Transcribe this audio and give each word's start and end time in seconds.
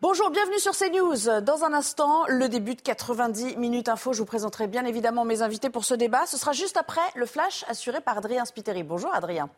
Bonjour, 0.00 0.30
bienvenue 0.30 0.58
sur 0.58 0.72
CNews. 0.76 1.40
Dans 1.42 1.64
un 1.64 1.72
instant, 1.72 2.24
le 2.28 2.48
début 2.48 2.74
de 2.74 2.80
90 2.82 3.56
minutes 3.56 3.88
info. 3.88 4.12
Je 4.12 4.18
vous 4.18 4.24
présenterai 4.26 4.66
bien 4.66 4.84
évidemment 4.84 5.24
mes 5.24 5.40
invités 5.40 5.70
pour 5.70 5.84
ce 5.84 5.94
débat. 5.94 6.26
Ce 6.26 6.36
sera 6.36 6.52
juste 6.52 6.76
après 6.76 7.00
le 7.14 7.26
flash 7.26 7.64
assuré 7.68 8.00
par 8.00 8.18
Adrien 8.18 8.44
Spiteri. 8.44 8.82
Bonjour 8.82 9.14
Adrien. 9.14 9.48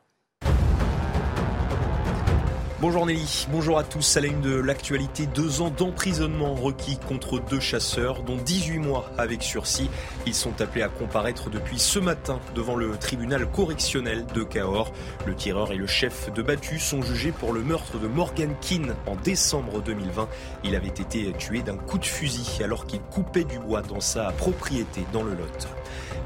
Bonjour 2.78 3.06
Nelly, 3.06 3.46
bonjour 3.50 3.78
à 3.78 3.84
tous. 3.84 4.18
À 4.18 4.20
la 4.20 4.26
une 4.26 4.42
de 4.42 4.54
l'actualité, 4.54 5.24
deux 5.24 5.62
ans 5.62 5.70
d'emprisonnement 5.70 6.54
requis 6.54 6.98
contre 6.98 7.40
deux 7.40 7.58
chasseurs, 7.58 8.22
dont 8.22 8.36
18 8.36 8.78
mois 8.80 9.10
avec 9.16 9.42
sursis. 9.42 9.88
Ils 10.26 10.34
sont 10.34 10.60
appelés 10.60 10.82
à 10.82 10.90
comparaître 10.90 11.48
depuis 11.48 11.78
ce 11.78 11.98
matin 11.98 12.38
devant 12.54 12.76
le 12.76 12.98
tribunal 12.98 13.50
correctionnel 13.50 14.26
de 14.26 14.42
Cahors. 14.42 14.92
Le 15.24 15.34
tireur 15.34 15.72
et 15.72 15.76
le 15.76 15.86
chef 15.86 16.30
de 16.34 16.42
Battu 16.42 16.78
sont 16.78 17.00
jugés 17.00 17.32
pour 17.32 17.54
le 17.54 17.62
meurtre 17.62 17.98
de 17.98 18.08
Morgan 18.08 18.54
Keane 18.60 18.94
en 19.06 19.16
décembre 19.16 19.80
2020. 19.80 20.28
Il 20.62 20.76
avait 20.76 20.88
été 20.88 21.32
tué 21.38 21.62
d'un 21.62 21.78
coup 21.78 21.96
de 21.96 22.04
fusil 22.04 22.62
alors 22.62 22.86
qu'il 22.86 23.00
coupait 23.00 23.44
du 23.44 23.58
bois 23.58 23.80
dans 23.80 24.00
sa 24.00 24.32
propriété 24.32 25.06
dans 25.14 25.22
le 25.22 25.30
Lot. 25.30 25.66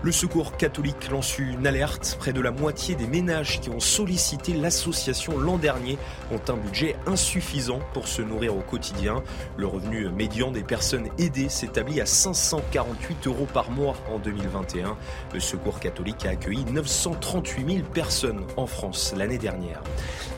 Le 0.03 0.13
secours 0.13 0.57
catholique 0.57 1.11
lance 1.11 1.39
une 1.39 1.67
alerte. 1.67 2.17
Près 2.19 2.33
de 2.33 2.41
la 2.41 2.51
moitié 2.51 2.95
des 2.95 3.07
ménages 3.07 3.61
qui 3.61 3.69
ont 3.69 3.81
sollicité 3.81 4.55
l'association 4.55 5.39
l'an 5.39 5.59
dernier 5.59 5.99
ont 6.33 6.41
un 6.51 6.57
budget 6.57 6.97
insuffisant 7.07 7.81
pour 7.93 8.09
se 8.09 8.23
nourrir 8.23 8.57
au 8.57 8.61
quotidien. 8.61 9.23
Le 9.59 9.67
revenu 9.67 10.09
médian 10.09 10.53
des 10.53 10.63
personnes 10.63 11.09
aidées 11.19 11.51
s'établit 11.51 12.01
à 12.01 12.07
548 12.07 13.27
euros 13.27 13.47
par 13.53 13.71
mois 13.71 13.95
en 14.11 14.19
2021. 14.19 14.97
Le 15.35 15.41
secours 15.41 15.81
catholique 15.81 16.25
a 16.25 16.31
accueilli 16.31 16.65
938 16.65 17.71
000 17.71 17.87
personnes 17.93 18.41
en 18.57 18.67
France 18.67 19.13
l'année 19.15 19.37
dernière. 19.37 19.83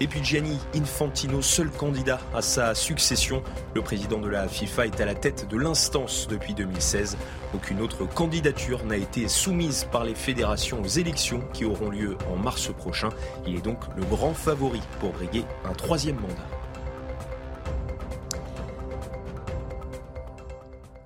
Et 0.00 0.08
puis 0.08 0.24
Gianni 0.24 0.58
Infantino, 0.74 1.40
seul 1.40 1.70
candidat 1.70 2.18
à 2.34 2.42
sa 2.42 2.74
succession. 2.74 3.44
Le 3.74 3.82
président 3.82 4.18
de 4.18 4.28
la 4.28 4.48
FIFA 4.48 4.86
est 4.86 5.00
à 5.00 5.04
la 5.04 5.14
tête 5.14 5.46
de 5.48 5.56
l'instance 5.56 6.26
depuis 6.28 6.52
2016. 6.52 7.16
Aucune 7.54 7.80
autre 7.80 8.06
candidature 8.06 8.84
n'a 8.84 8.96
été 8.96 9.28
soumise 9.52 9.84
par 9.92 10.04
les 10.04 10.14
fédérations 10.14 10.80
aux 10.80 10.86
élections 10.86 11.42
qui 11.52 11.66
auront 11.66 11.90
lieu 11.90 12.16
en 12.32 12.36
mars 12.36 12.72
prochain. 12.72 13.10
Il 13.46 13.54
est 13.54 13.60
donc 13.60 13.80
le 13.94 14.02
grand 14.02 14.32
favori 14.32 14.80
pour 14.98 15.12
briguer 15.12 15.44
un 15.66 15.74
troisième 15.74 16.16
mandat. 16.16 16.61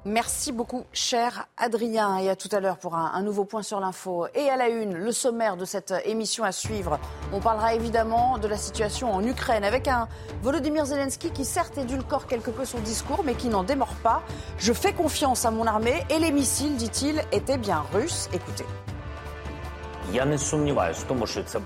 Merci 0.07 0.53
beaucoup, 0.53 0.85
cher 0.93 1.49
Adrien. 1.57 2.19
Et 2.19 2.31
à 2.31 2.37
tout 2.37 2.49
à 2.53 2.61
l'heure 2.61 2.79
pour 2.79 2.95
un, 2.95 3.21
nouveau 3.23 3.45
point 3.45 3.65
sur 3.65 3.81
l'info. 3.81 4.29
Et 4.37 4.49
à 4.49 4.57
la 4.57 4.69
une, 4.69 4.95
le 4.95 5.11
sommaire 5.11 5.57
de 5.57 5.65
cette 5.65 5.93
émission 6.05 6.45
à 6.45 6.53
suivre. 6.53 7.01
On 7.33 7.41
parlera 7.41 7.75
évidemment 7.75 8.39
de 8.39 8.47
la 8.47 8.57
situation 8.57 9.13
en 9.13 9.25
Ukraine 9.25 9.65
avec 9.65 9.89
un 9.89 10.07
Volodymyr 10.45 10.85
Zelensky 10.85 11.33
qui 11.33 11.45
certes 11.45 11.77
édulcore 11.77 12.29
quelque 12.29 12.53
peu 12.53 12.65
son 12.65 12.79
discours, 12.79 13.25
mais 13.25 13.35
qui 13.35 13.49
n'en 13.49 13.65
démord 13.65 13.97
pas. 14.05 14.23
Je 14.59 14.73
fais 14.73 14.93
confiance 14.93 15.45
à 15.45 15.51
mon 15.51 15.67
armée 15.67 16.05
et 16.09 16.21
les 16.21 16.31
missiles, 16.31 16.77
dit-il, 16.77 17.21
étaient 17.33 17.59
bien 17.59 17.85
russes. 17.93 18.29
Écoutez. 18.33 18.65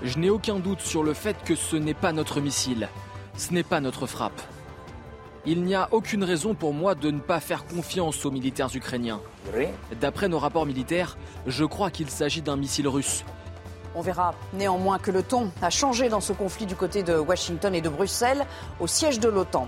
Je 0.03 0.17
n'ai 0.17 0.29
aucun 0.31 0.57
doute 0.57 0.81
sur 0.81 1.03
le 1.03 1.13
fait 1.13 1.35
que 1.45 1.53
ce 1.53 1.75
n'est 1.75 1.93
pas 1.93 2.11
notre 2.11 2.41
missile. 2.41 2.89
Ce 3.37 3.53
n'est 3.53 3.61
pas 3.61 3.81
notre 3.81 4.07
frappe. 4.07 4.41
Il 5.45 5.63
n'y 5.63 5.73
a 5.73 5.87
aucune 5.91 6.23
raison 6.23 6.53
pour 6.53 6.71
moi 6.71 6.93
de 6.93 7.09
ne 7.09 7.19
pas 7.19 7.39
faire 7.39 7.65
confiance 7.65 8.25
aux 8.25 8.31
militaires 8.31 8.69
ukrainiens. 8.75 9.19
D'après 9.99 10.27
nos 10.27 10.37
rapports 10.37 10.67
militaires, 10.67 11.17
je 11.47 11.65
crois 11.65 11.89
qu'il 11.89 12.11
s'agit 12.11 12.43
d'un 12.43 12.57
missile 12.57 12.87
russe. 12.87 13.23
On 13.95 14.01
verra 14.01 14.35
néanmoins 14.53 14.99
que 14.99 15.09
le 15.09 15.23
ton 15.23 15.51
a 15.61 15.71
changé 15.71 16.09
dans 16.09 16.21
ce 16.21 16.31
conflit 16.31 16.67
du 16.67 16.75
côté 16.75 17.01
de 17.01 17.15
Washington 17.15 17.73
et 17.73 17.81
de 17.81 17.89
Bruxelles, 17.89 18.45
au 18.79 18.85
siège 18.85 19.19
de 19.19 19.29
l'OTAN. 19.29 19.67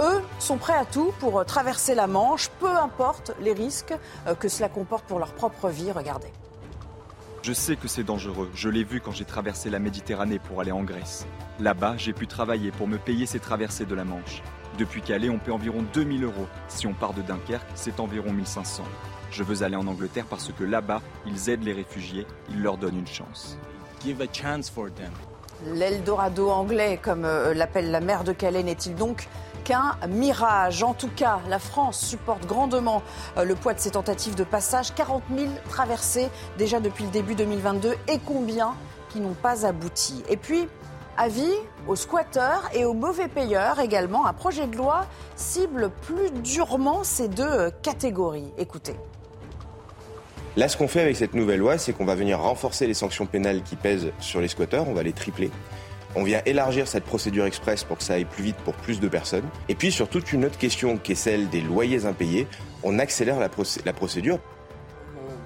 Eux 0.00 0.22
sont 0.38 0.56
prêts 0.56 0.74
à 0.74 0.86
tout 0.86 1.12
pour 1.20 1.44
traverser 1.44 1.94
la 1.94 2.06
Manche, 2.06 2.48
peu 2.58 2.70
importe 2.70 3.32
les 3.40 3.52
risques 3.52 3.94
euh, 4.26 4.34
que 4.34 4.48
cela 4.48 4.68
comporte 4.68 5.04
pour 5.04 5.18
leur 5.18 5.34
propre 5.34 5.68
vie. 5.68 5.92
Regardez. 5.92 6.28
Je 7.42 7.52
sais 7.52 7.76
que 7.76 7.88
c'est 7.88 8.04
dangereux, 8.04 8.50
je 8.54 8.68
l'ai 8.68 8.84
vu 8.84 9.00
quand 9.00 9.12
j'ai 9.12 9.24
traversé 9.24 9.70
la 9.70 9.78
Méditerranée 9.78 10.38
pour 10.38 10.60
aller 10.60 10.72
en 10.72 10.82
Grèce. 10.82 11.26
Là-bas, 11.58 11.94
j'ai 11.96 12.12
pu 12.12 12.26
travailler 12.26 12.70
pour 12.70 12.86
me 12.86 12.98
payer 12.98 13.26
ces 13.26 13.38
traversées 13.38 13.86
de 13.86 13.94
la 13.94 14.04
Manche. 14.04 14.42
Depuis 14.80 15.02
Calais, 15.02 15.28
on 15.28 15.36
paie 15.36 15.50
environ 15.50 15.84
2000 15.92 16.24
euros. 16.24 16.46
Si 16.68 16.86
on 16.86 16.94
part 16.94 17.12
de 17.12 17.20
Dunkerque, 17.20 17.66
c'est 17.74 18.00
environ 18.00 18.32
1500. 18.32 18.82
Je 19.30 19.42
veux 19.42 19.62
aller 19.62 19.76
en 19.76 19.86
Angleterre 19.86 20.24
parce 20.24 20.50
que 20.58 20.64
là-bas, 20.64 21.02
ils 21.26 21.50
aident 21.50 21.64
les 21.64 21.74
réfugiés, 21.74 22.26
ils 22.48 22.62
leur 22.62 22.78
donnent 22.78 23.00
une 23.00 23.06
chance. 23.06 23.58
Give 24.02 24.22
a 24.22 24.24
chance 24.32 24.70
for 24.70 24.86
them. 24.86 25.12
L'Eldorado 25.74 26.48
anglais, 26.48 26.98
comme 27.02 27.26
euh, 27.26 27.52
l'appelle 27.52 27.90
la 27.90 28.00
maire 28.00 28.24
de 28.24 28.32
Calais, 28.32 28.62
n'est-il 28.62 28.94
donc 28.94 29.28
qu'un 29.64 29.98
mirage? 30.08 30.82
En 30.82 30.94
tout 30.94 31.10
cas, 31.14 31.40
la 31.50 31.58
France 31.58 32.00
supporte 32.00 32.46
grandement 32.46 33.02
euh, 33.36 33.44
le 33.44 33.56
poids 33.56 33.74
de 33.74 33.80
ces 33.80 33.90
tentatives 33.90 34.34
de 34.34 34.44
passage. 34.44 34.94
40 34.94 35.22
000 35.36 35.50
traversées 35.68 36.30
déjà 36.56 36.80
depuis 36.80 37.04
le 37.04 37.10
début 37.10 37.34
2022 37.34 37.96
et 38.08 38.18
combien 38.24 38.72
qui 39.10 39.20
n'ont 39.20 39.34
pas 39.34 39.66
abouti? 39.66 40.22
Et 40.30 40.38
puis, 40.38 40.68
Avis 41.22 41.52
aux 41.86 41.96
squatteurs 41.96 42.70
et 42.72 42.86
aux 42.86 42.94
mauvais 42.94 43.28
payeurs 43.28 43.78
également. 43.78 44.24
Un 44.26 44.32
projet 44.32 44.66
de 44.66 44.74
loi 44.74 45.04
cible 45.36 45.90
plus 46.00 46.30
durement 46.30 47.04
ces 47.04 47.28
deux 47.28 47.70
catégories. 47.82 48.50
Écoutez. 48.56 48.94
Là, 50.56 50.66
ce 50.66 50.78
qu'on 50.78 50.88
fait 50.88 51.02
avec 51.02 51.16
cette 51.16 51.34
nouvelle 51.34 51.58
loi, 51.60 51.76
c'est 51.76 51.92
qu'on 51.92 52.06
va 52.06 52.14
venir 52.14 52.40
renforcer 52.40 52.86
les 52.86 52.94
sanctions 52.94 53.26
pénales 53.26 53.62
qui 53.62 53.76
pèsent 53.76 54.12
sur 54.18 54.40
les 54.40 54.48
squatteurs, 54.48 54.88
on 54.88 54.94
va 54.94 55.02
les 55.02 55.12
tripler. 55.12 55.50
On 56.16 56.22
vient 56.22 56.40
élargir 56.46 56.88
cette 56.88 57.04
procédure 57.04 57.44
express 57.44 57.84
pour 57.84 57.98
que 57.98 58.02
ça 58.02 58.14
aille 58.14 58.24
plus 58.24 58.44
vite 58.44 58.56
pour 58.64 58.72
plus 58.72 58.98
de 58.98 59.06
personnes. 59.06 59.44
Et 59.68 59.74
puis 59.74 59.92
sur 59.92 60.08
toute 60.08 60.32
une 60.32 60.46
autre 60.46 60.56
question 60.56 60.96
qui 60.96 61.12
est 61.12 61.16
celle 61.16 61.50
des 61.50 61.60
loyers 61.60 62.06
impayés, 62.06 62.48
on 62.82 62.98
accélère 62.98 63.38
la, 63.38 63.50
procédure. 63.92 64.38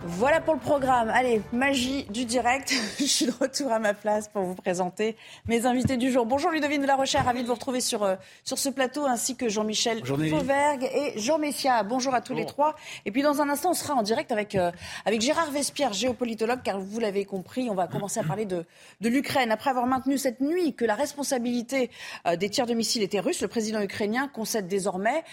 Voilà 0.07 0.43
pour 0.43 0.53
le 0.53 0.61
programme. 0.61 1.09
Allez, 1.09 1.41
magie 1.51 2.05
du 2.11 2.27
direct. 2.27 2.75
Je 2.99 3.05
suis 3.05 3.25
de 3.25 3.33
retour 3.41 3.73
à 3.73 3.79
ma 3.79 3.95
place 3.95 4.29
pour 4.29 4.43
vous 4.43 4.55
présenter 4.55 5.17
mes 5.49 5.65
invités 5.65 5.97
du 5.97 6.13
jour. 6.13 6.27
Bonjour 6.27 6.51
Ludovine 6.51 6.83
de 6.83 6.87
la 6.87 6.97
Recherche, 6.97 7.25
ravi 7.25 7.41
de 7.41 7.47
vous 7.47 7.55
retrouver 7.55 7.81
sur, 7.81 8.03
euh, 8.03 8.17
sur 8.45 8.59
ce 8.59 8.69
plateau, 8.69 9.07
ainsi 9.07 9.35
que 9.35 9.49
Jean-Michel 9.49 10.05
Fauvergue 10.05 10.91
et 10.95 11.19
Jean 11.19 11.39
Messia. 11.39 11.83
Bonjour 11.85 12.15
à 12.15 12.21
tous 12.21 12.35
les 12.35 12.45
trois. 12.45 12.77
Et 13.07 13.13
puis 13.13 13.23
dans 13.23 13.41
un 13.41 13.49
instant, 13.49 13.71
on 13.71 13.75
sera 13.75 13.95
en 13.95 14.03
direct 14.03 14.31
avec, 14.31 14.55
euh, 14.57 14.71
avec 15.07 15.23
Gérard 15.23 15.51
Vespierre, 15.51 15.95
géopolitologue, 15.95 16.61
car 16.63 16.79
vous 16.79 17.01
l'avez 17.01 17.25
compris, 17.25 17.71
on 17.71 17.75
va 17.75 17.87
commencer 17.87 18.21
à 18.21 18.25
parler 18.25 18.45
de, 18.45 18.67
de 19.01 19.09
l'Ukraine. 19.09 19.51
Après 19.53 19.71
avoir 19.71 19.87
maintenu 19.87 20.19
cette 20.19 20.43
nuit 20.43 20.75
que 20.75 20.85
la 20.85 20.97
responsabilité 20.97 21.91
euh, 22.27 22.37
des 22.37 22.51
tirs 22.51 22.67
de 22.67 22.75
missiles 22.75 23.03
était 23.03 23.21
russe, 23.21 23.41
le 23.41 23.49
président 23.49 23.81
ukrainien 23.81 24.29
concède 24.29 24.69
désormais 24.69 25.25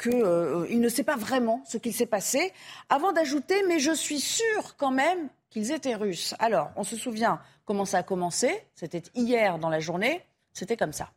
qu'il 0.00 0.80
ne 0.80 0.88
sait 0.88 1.02
pas 1.02 1.16
vraiment 1.16 1.62
ce 1.66 1.76
qu'il 1.76 1.92
s'est 1.92 2.06
passé, 2.06 2.52
avant 2.88 3.12
d'ajouter, 3.12 3.62
mais 3.68 3.78
je 3.78 3.92
suis 3.92 4.05
suis 4.06 4.20
sûr 4.20 4.76
quand 4.76 4.92
même 4.92 5.28
qu'ils 5.50 5.72
étaient 5.72 5.94
russes. 5.96 6.34
Alors, 6.38 6.70
on 6.76 6.84
se 6.84 6.96
souvient 6.96 7.40
comment 7.64 7.84
ça 7.84 7.98
a 7.98 8.02
commencé. 8.02 8.50
C'était 8.74 9.02
hier 9.14 9.58
dans 9.58 9.68
la 9.68 9.80
journée. 9.80 10.22
C'était 10.52 10.76
comme 10.76 10.92
ça. 10.92 11.10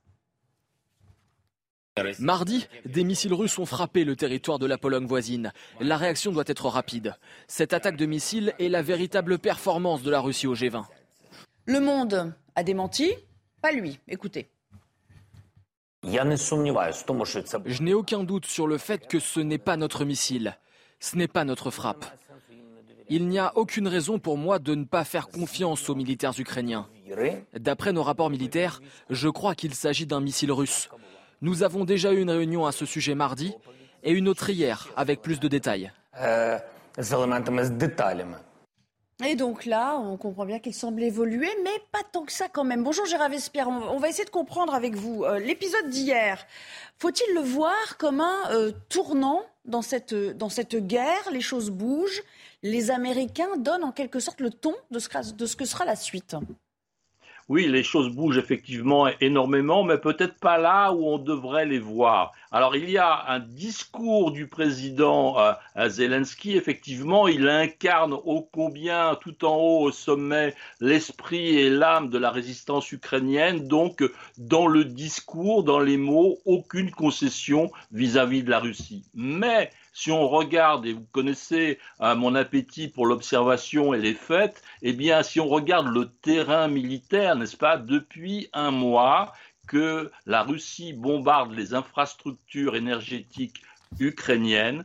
Mardi, 2.19 2.67
des 2.85 3.03
missiles 3.03 3.33
russes 3.33 3.59
ont 3.59 3.65
frappé 3.65 4.05
le 4.05 4.15
territoire 4.15 4.57
de 4.57 4.65
la 4.65 4.77
Pologne 4.77 5.05
voisine. 5.05 5.51
La 5.81 5.97
réaction 5.97 6.31
doit 6.31 6.45
être 6.47 6.67
rapide. 6.67 7.15
Cette 7.47 7.73
attaque 7.73 7.97
de 7.97 8.05
missiles 8.05 8.53
est 8.57 8.69
la 8.69 8.81
véritable 8.81 9.37
performance 9.37 10.01
de 10.01 10.09
la 10.09 10.21
Russie 10.21 10.47
au 10.47 10.55
G20. 10.55 10.85
Le 11.65 11.79
monde 11.81 12.33
a 12.55 12.63
démenti, 12.63 13.13
pas 13.61 13.73
lui. 13.73 13.99
Écoutez. 14.07 14.49
Je 16.03 17.83
n'ai 17.83 17.93
aucun 17.93 18.23
doute 18.23 18.45
sur 18.45 18.65
le 18.67 18.77
fait 18.77 19.05
que 19.07 19.19
ce 19.19 19.41
n'est 19.41 19.57
pas 19.57 19.75
notre 19.75 20.05
missile. 20.05 20.57
Ce 21.01 21.17
n'est 21.17 21.27
pas 21.27 21.43
notre 21.43 21.69
frappe. 21.71 22.05
Il 23.11 23.27
n'y 23.27 23.39
a 23.39 23.51
aucune 23.55 23.87
raison 23.87 24.19
pour 24.19 24.37
moi 24.37 24.59
de 24.59 24.75
ne 24.75 24.83
pas 24.83 25.03
faire 25.03 25.29
confiance 25.29 25.89
aux 25.89 25.95
militaires 25.95 26.39
ukrainiens. 26.39 26.87
D'après 27.53 27.91
nos 27.91 28.03
rapports 28.03 28.29
militaires, 28.29 28.81
je 29.09 29.27
crois 29.29 29.55
qu'il 29.55 29.73
s'agit 29.73 30.05
d'un 30.05 30.21
missile 30.21 30.51
russe. 30.51 30.89
Nous 31.41 31.63
avons 31.63 31.85
déjà 31.85 32.13
eu 32.13 32.21
une 32.21 32.29
réunion 32.29 32.67
à 32.67 32.71
ce 32.71 32.85
sujet 32.85 33.15
mardi 33.15 33.55
et 34.03 34.11
une 34.11 34.27
autre 34.27 34.49
hier 34.51 34.89
avec 34.95 35.23
plus 35.23 35.39
de 35.39 35.47
détails. 35.47 35.91
Et 39.25 39.35
donc 39.35 39.65
là, 39.65 39.97
on 39.97 40.15
comprend 40.15 40.45
bien 40.45 40.59
qu'il 40.59 40.73
semble 40.73 41.03
évoluer, 41.03 41.49
mais 41.63 41.81
pas 41.91 42.03
tant 42.09 42.23
que 42.23 42.31
ça 42.31 42.47
quand 42.47 42.63
même. 42.63 42.83
Bonjour 42.83 43.05
Gérard 43.05 43.29
Vespierre, 43.29 43.67
on 43.67 43.97
va 43.97 44.07
essayer 44.07 44.23
de 44.23 44.29
comprendre 44.29 44.73
avec 44.73 44.95
vous. 44.95 45.25
Euh, 45.25 45.39
l'épisode 45.39 45.89
d'hier, 45.89 46.45
faut-il 46.99 47.33
le 47.33 47.41
voir 47.41 47.97
comme 47.97 48.21
un 48.21 48.51
euh, 48.51 48.71
tournant 48.87 49.41
dans 49.65 49.81
cette, 49.81 50.13
dans 50.13 50.47
cette 50.47 50.75
guerre? 50.75 51.31
Les 51.33 51.41
choses 51.41 51.69
bougent 51.69 52.21
les 52.63 52.91
Américains 52.91 53.57
donnent 53.57 53.83
en 53.83 53.91
quelque 53.91 54.19
sorte 54.19 54.41
le 54.41 54.49
ton 54.49 54.73
de 54.91 54.99
ce, 54.99 55.55
que 55.55 55.65
sera 55.65 55.85
la 55.85 55.95
suite. 55.95 56.35
oui, 57.47 57.67
les 57.67 57.83
choses 57.83 58.09
bougent 58.09 58.37
effectivement 58.37 59.07
énormément, 59.21 59.83
mais 59.83 59.97
peut-être 59.97 60.37
pas 60.39 60.57
là 60.57 60.91
où 60.91 61.07
on 61.07 61.17
devrait 61.17 61.65
les 61.65 61.79
voir. 61.79 62.33
Alors 62.51 62.75
il 62.75 62.89
y 62.89 62.97
a 62.97 63.25
un 63.29 63.39
discours 63.39 64.31
du 64.31 64.47
président 64.47 65.39
euh, 65.39 65.53
Zelensky, 65.87 66.57
effectivement, 66.57 67.27
il 67.27 67.47
incarne 67.47 68.13
ô 68.13 68.47
combien 68.51 69.15
tout 69.15 69.45
en 69.45 69.55
haut 69.55 69.81
au 69.83 69.91
sommet 69.91 70.53
l'esprit 70.81 71.57
et 71.57 71.69
l'âme 71.69 72.09
de 72.09 72.17
la 72.17 72.29
résistance 72.29 72.91
ukrainienne, 72.91 73.67
donc 73.67 74.03
dans 74.37 74.67
le 74.67 74.83
discours, 74.83 75.63
dans 75.63 75.79
les 75.79 75.97
mots, 75.97 76.39
aucune 76.45 76.91
concession 76.91 77.71
vis-à-vis 77.91 78.41
-vis 78.41 78.45
de 78.45 78.49
la 78.49 78.59
Russie. 78.59 79.05
Mais 79.13 79.71
si 79.93 80.11
on 80.11 80.27
regarde, 80.27 80.85
et 80.85 80.93
vous 80.93 81.07
connaissez 81.11 81.79
euh, 82.01 82.15
mon 82.15 82.35
appétit 82.35 82.87
pour 82.87 83.05
l'observation 83.05 83.93
et 83.93 83.99
les 83.99 84.13
faits, 84.13 84.61
eh 84.81 84.93
bien, 84.93 85.23
si 85.23 85.39
on 85.39 85.47
regarde 85.47 85.87
le 85.87 86.09
terrain 86.21 86.67
militaire, 86.67 87.35
n'est-ce 87.35 87.57
pas, 87.57 87.77
depuis 87.77 88.49
un 88.53 88.71
mois 88.71 89.33
que 89.67 90.11
la 90.25 90.43
Russie 90.43 90.93
bombarde 90.93 91.53
les 91.53 91.73
infrastructures 91.73 92.75
énergétiques 92.75 93.61
ukrainiennes, 93.99 94.83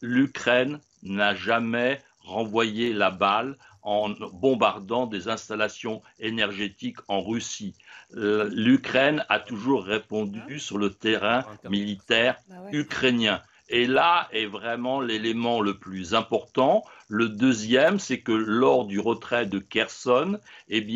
l'Ukraine 0.00 0.80
n'a 1.02 1.34
jamais 1.34 2.00
renvoyé 2.22 2.92
la 2.92 3.10
balle 3.10 3.56
en 3.82 4.10
bombardant 4.32 5.06
des 5.06 5.28
installations 5.28 6.02
énergétiques 6.18 6.98
en 7.08 7.22
Russie. 7.22 7.74
Euh, 8.16 8.48
L'Ukraine 8.52 9.24
a 9.28 9.40
toujours 9.40 9.84
répondu 9.84 10.58
sur 10.58 10.78
le 10.78 10.90
terrain 10.90 11.44
militaire 11.68 12.38
bah 12.48 12.56
ukrainien. 12.72 13.42
Et 13.68 13.86
là 13.86 14.28
est 14.32 14.46
vraiment 14.46 15.00
l'élément 15.00 15.60
le 15.60 15.78
plus 15.78 16.14
important. 16.14 16.84
Le 17.08 17.28
deuxième, 17.28 17.98
c'est 17.98 18.20
que 18.20 18.32
lors 18.32 18.86
du 18.86 18.98
retrait 18.98 19.46
de 19.46 19.58
Kherson, 19.58 20.38
eh 20.68 20.86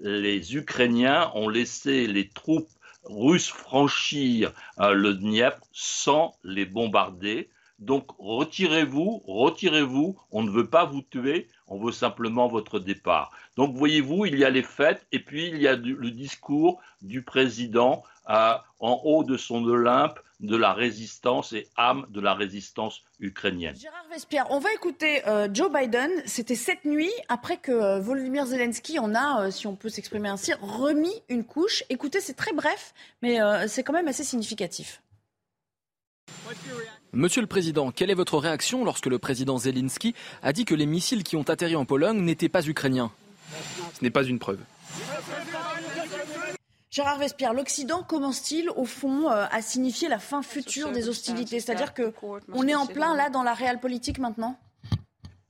les 0.00 0.56
Ukrainiens 0.56 1.30
ont 1.34 1.48
laissé 1.48 2.06
les 2.06 2.28
troupes 2.28 2.68
russes 3.04 3.48
franchir 3.48 4.52
euh, 4.78 4.92
le 4.92 5.14
Dniepr 5.14 5.60
sans 5.72 6.34
les 6.44 6.66
bombarder. 6.66 7.48
Donc 7.78 8.06
retirez-vous, 8.18 9.22
retirez-vous, 9.26 10.16
on 10.30 10.42
ne 10.42 10.50
veut 10.50 10.68
pas 10.68 10.84
vous 10.84 11.00
tuer, 11.00 11.48
on 11.66 11.82
veut 11.82 11.92
simplement 11.92 12.46
votre 12.46 12.78
départ. 12.78 13.30
Donc 13.60 13.76
voyez-vous, 13.76 14.24
il 14.24 14.38
y 14.38 14.44
a 14.46 14.48
les 14.48 14.62
faits 14.62 15.04
et 15.12 15.18
puis 15.18 15.48
il 15.48 15.60
y 15.60 15.68
a 15.68 15.76
le 15.76 16.10
discours 16.10 16.80
du 17.02 17.20
président 17.20 18.02
euh, 18.30 18.54
en 18.78 19.02
haut 19.04 19.22
de 19.22 19.36
son 19.36 19.62
Olympe 19.66 20.18
de 20.40 20.56
la 20.56 20.72
résistance 20.72 21.52
et 21.52 21.68
âme 21.76 22.06
de 22.08 22.22
la 22.22 22.32
résistance 22.32 23.02
ukrainienne. 23.18 23.76
Gérard 23.76 24.06
Vespierre, 24.10 24.46
on 24.48 24.60
va 24.60 24.72
écouter 24.72 25.28
euh, 25.28 25.46
Joe 25.52 25.70
Biden. 25.70 26.10
C'était 26.24 26.54
cette 26.54 26.86
nuit 26.86 27.12
après 27.28 27.58
que 27.58 27.70
euh, 27.70 28.00
Volodymyr 28.00 28.46
Zelensky 28.46 28.98
en 28.98 29.14
a, 29.14 29.42
euh, 29.42 29.50
si 29.50 29.66
on 29.66 29.76
peut 29.76 29.90
s'exprimer 29.90 30.30
ainsi, 30.30 30.54
remis 30.62 31.12
une 31.28 31.44
couche. 31.44 31.84
Écoutez, 31.90 32.22
c'est 32.22 32.32
très 32.32 32.54
bref, 32.54 32.94
mais 33.20 33.40
c'est 33.68 33.82
quand 33.82 33.92
même 33.92 34.08
assez 34.08 34.24
significatif. 34.24 35.02
Monsieur 37.12 37.42
le 37.42 37.46
Président, 37.46 37.90
quelle 37.90 38.08
est 38.08 38.14
votre 38.14 38.38
réaction 38.38 38.86
lorsque 38.86 39.04
le 39.04 39.18
président 39.18 39.58
Zelensky 39.58 40.14
a 40.42 40.54
dit 40.54 40.64
que 40.64 40.74
les 40.74 40.86
missiles 40.86 41.24
qui 41.24 41.36
ont 41.36 41.42
atterri 41.42 41.76
en 41.76 41.84
Pologne 41.84 42.22
n'étaient 42.22 42.48
pas 42.48 42.66
ukrainiens? 42.66 43.12
Ce 43.94 44.02
n'est 44.02 44.10
pas 44.10 44.24
une 44.24 44.38
preuve. 44.38 44.60
Gérard 46.90 47.18
Vespierre, 47.18 47.54
l'Occident 47.54 48.02
commence-t-il 48.02 48.68
au 48.70 48.84
fond 48.84 49.30
euh, 49.30 49.46
à 49.50 49.62
signifier 49.62 50.08
la 50.08 50.18
fin 50.18 50.42
future 50.42 50.90
des 50.90 51.08
hostilités? 51.08 51.60
C'est-à-dire 51.60 51.94
qu'on 51.94 52.66
est 52.66 52.74
en 52.74 52.86
plein 52.86 53.14
là 53.14 53.30
dans 53.30 53.44
la 53.44 53.54
réelle 53.54 53.78
politique 53.78 54.18
maintenant? 54.18 54.58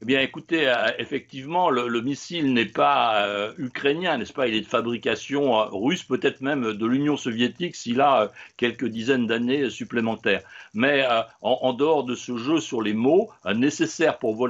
Eh 0.02 0.06
bien, 0.06 0.20
écoutez, 0.20 0.66
euh, 0.66 0.88
effectivement, 0.98 1.68
le, 1.68 2.00
missile 2.00 2.54
n'est 2.54 2.64
pas 2.64 3.26
euh, 3.26 3.52
ukrainien, 3.58 4.16
n'est-ce 4.16 4.32
pas? 4.32 4.48
Il 4.48 4.54
est 4.54 4.62
de 4.62 4.66
fabrication 4.66 5.52
russe, 5.70 6.04
peut-être 6.04 6.40
même 6.40 6.72
de 6.72 6.86
l'Union 6.86 7.18
soviétique, 7.18 7.76
s'il 7.76 8.00
a 8.00 8.32
quelques 8.56 8.86
dizaines 8.86 9.26
d'années 9.26 9.68
supplémentaires. 9.68 10.42
Mais 10.72 11.06
en, 11.42 11.72
dehors 11.74 12.04
de 12.04 12.14
ce 12.14 12.36
jeu 12.36 12.60
sur 12.60 12.80
les 12.80 12.94
mots 12.94 13.30
nécessaires 13.54 14.18
pour, 14.18 14.48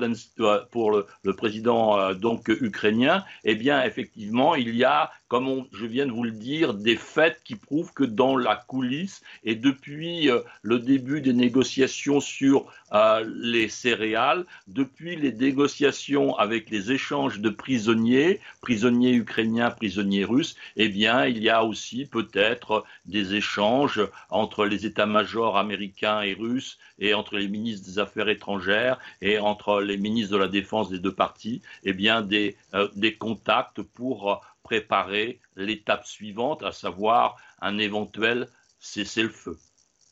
pour 0.71 0.91
le, 0.91 1.07
le 1.25 1.35
président 1.35 2.15
donc 2.15 2.49
ukrainien, 2.49 3.25
eh 3.45 3.55
bien, 3.55 3.83
effectivement, 3.83 4.55
il 4.55 4.77
y 4.77 4.85
a 4.85 5.11
comme 5.31 5.65
je 5.73 5.87
viens 5.87 6.07
de 6.07 6.11
vous 6.11 6.25
le 6.25 6.33
dire, 6.33 6.75
des 6.75 6.97
faits 6.97 7.41
qui 7.45 7.55
prouvent 7.55 7.93
que 7.93 8.03
dans 8.03 8.37
la 8.37 8.57
coulisse 8.57 9.23
et 9.45 9.55
depuis 9.55 10.29
euh, 10.29 10.41
le 10.63 10.81
début 10.81 11.21
des 11.21 11.33
négociations 11.33 12.19
sur 12.19 12.67
euh, 12.93 13.25
les 13.37 13.69
céréales, 13.69 14.45
depuis 14.67 15.15
les 15.15 15.33
négociations 15.33 16.37
avec 16.37 16.69
les 16.69 16.91
échanges 16.91 17.39
de 17.39 17.49
prisonniers, 17.49 18.41
prisonniers 18.61 19.13
ukrainiens, 19.13 19.71
prisonniers 19.71 20.25
russes, 20.25 20.57
eh 20.77 20.89
bien, 20.89 21.27
il 21.27 21.41
y 21.41 21.49
a 21.49 21.65
aussi 21.65 22.07
peut-être 22.07 22.85
des 23.07 23.37
échanges 23.37 24.01
entre 24.31 24.67
les 24.67 24.85
états-majors 24.85 25.57
américains 25.57 26.23
et 26.23 26.35
russes 26.35 26.77
et 26.99 27.15
entre 27.15 27.37
les 27.37 27.47
ministres 27.47 27.87
des 27.87 28.01
Affaires 28.01 28.29
étrangères 28.29 28.99
et 29.23 29.39
entre 29.39 29.81
les 29.81 29.97
ministres 29.97 30.33
de 30.33 30.39
la 30.39 30.49
Défense 30.49 30.91
des 30.91 30.99
deux 30.99 31.15
parties, 31.15 31.63
eh 31.85 31.93
bien, 31.93 32.21
des, 32.21 32.57
euh, 32.75 32.89
des 32.97 33.15
contacts 33.15 33.81
pour 33.81 34.41
préparer 34.71 35.41
l'étape 35.57 36.07
suivante, 36.07 36.63
à 36.63 36.71
savoir 36.71 37.35
un 37.61 37.77
éventuel 37.79 38.49
cessez-le-feu. 38.79 39.59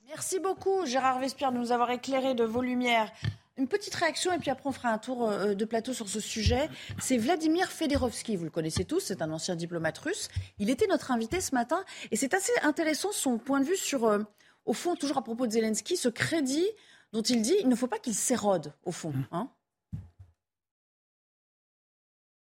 Merci 0.09 0.41
beaucoup 0.41 0.85
Gérard 0.85 1.21
Vespierre 1.21 1.53
de 1.53 1.59
nous 1.59 1.71
avoir 1.71 1.93
éclairé 1.93 2.35
de 2.35 2.43
vos 2.43 2.61
lumières. 2.61 3.09
Une 3.57 3.69
petite 3.69 3.95
réaction 3.95 4.33
et 4.33 4.39
puis 4.39 4.51
après 4.51 4.69
on 4.69 4.73
fera 4.73 4.89
un 4.89 4.99
tour 4.99 5.31
euh, 5.31 5.55
de 5.55 5.65
plateau 5.65 5.93
sur 5.93 6.09
ce 6.09 6.19
sujet. 6.19 6.69
C'est 6.99 7.19
Vladimir 7.19 7.71
Fedorovski, 7.71 8.35
vous 8.35 8.47
le 8.47 8.51
connaissez 8.51 8.85
tous, 8.85 8.99
c'est 8.99 9.23
un 9.23 9.31
ancien 9.31 9.55
diplomate 9.55 9.99
russe. 9.99 10.29
Il 10.59 10.71
était 10.71 10.89
notre 10.89 11.13
invité 11.13 11.41
ce 11.41 11.55
matin 11.55 11.85
et 12.11 12.17
c'est 12.17 12.35
assez 12.35 12.53
intéressant 12.63 13.13
son 13.13 13.39
point 13.39 13.61
de 13.61 13.65
vue 13.65 13.77
sur, 13.77 14.07
euh, 14.07 14.19
au 14.65 14.73
fond, 14.73 14.97
toujours 14.97 15.19
à 15.19 15.23
propos 15.23 15.47
de 15.47 15.53
Zelensky, 15.53 15.97
ce 15.97 16.09
crédit 16.09 16.67
dont 17.13 17.23
il 17.23 17.43
dit 17.43 17.55
il 17.61 17.69
ne 17.69 17.77
faut 17.77 17.87
pas 17.87 18.01
qu'il 18.01 18.15
s'érode, 18.15 18.75
au 18.85 18.91
fond. 18.91 19.15
Hein 19.31 19.51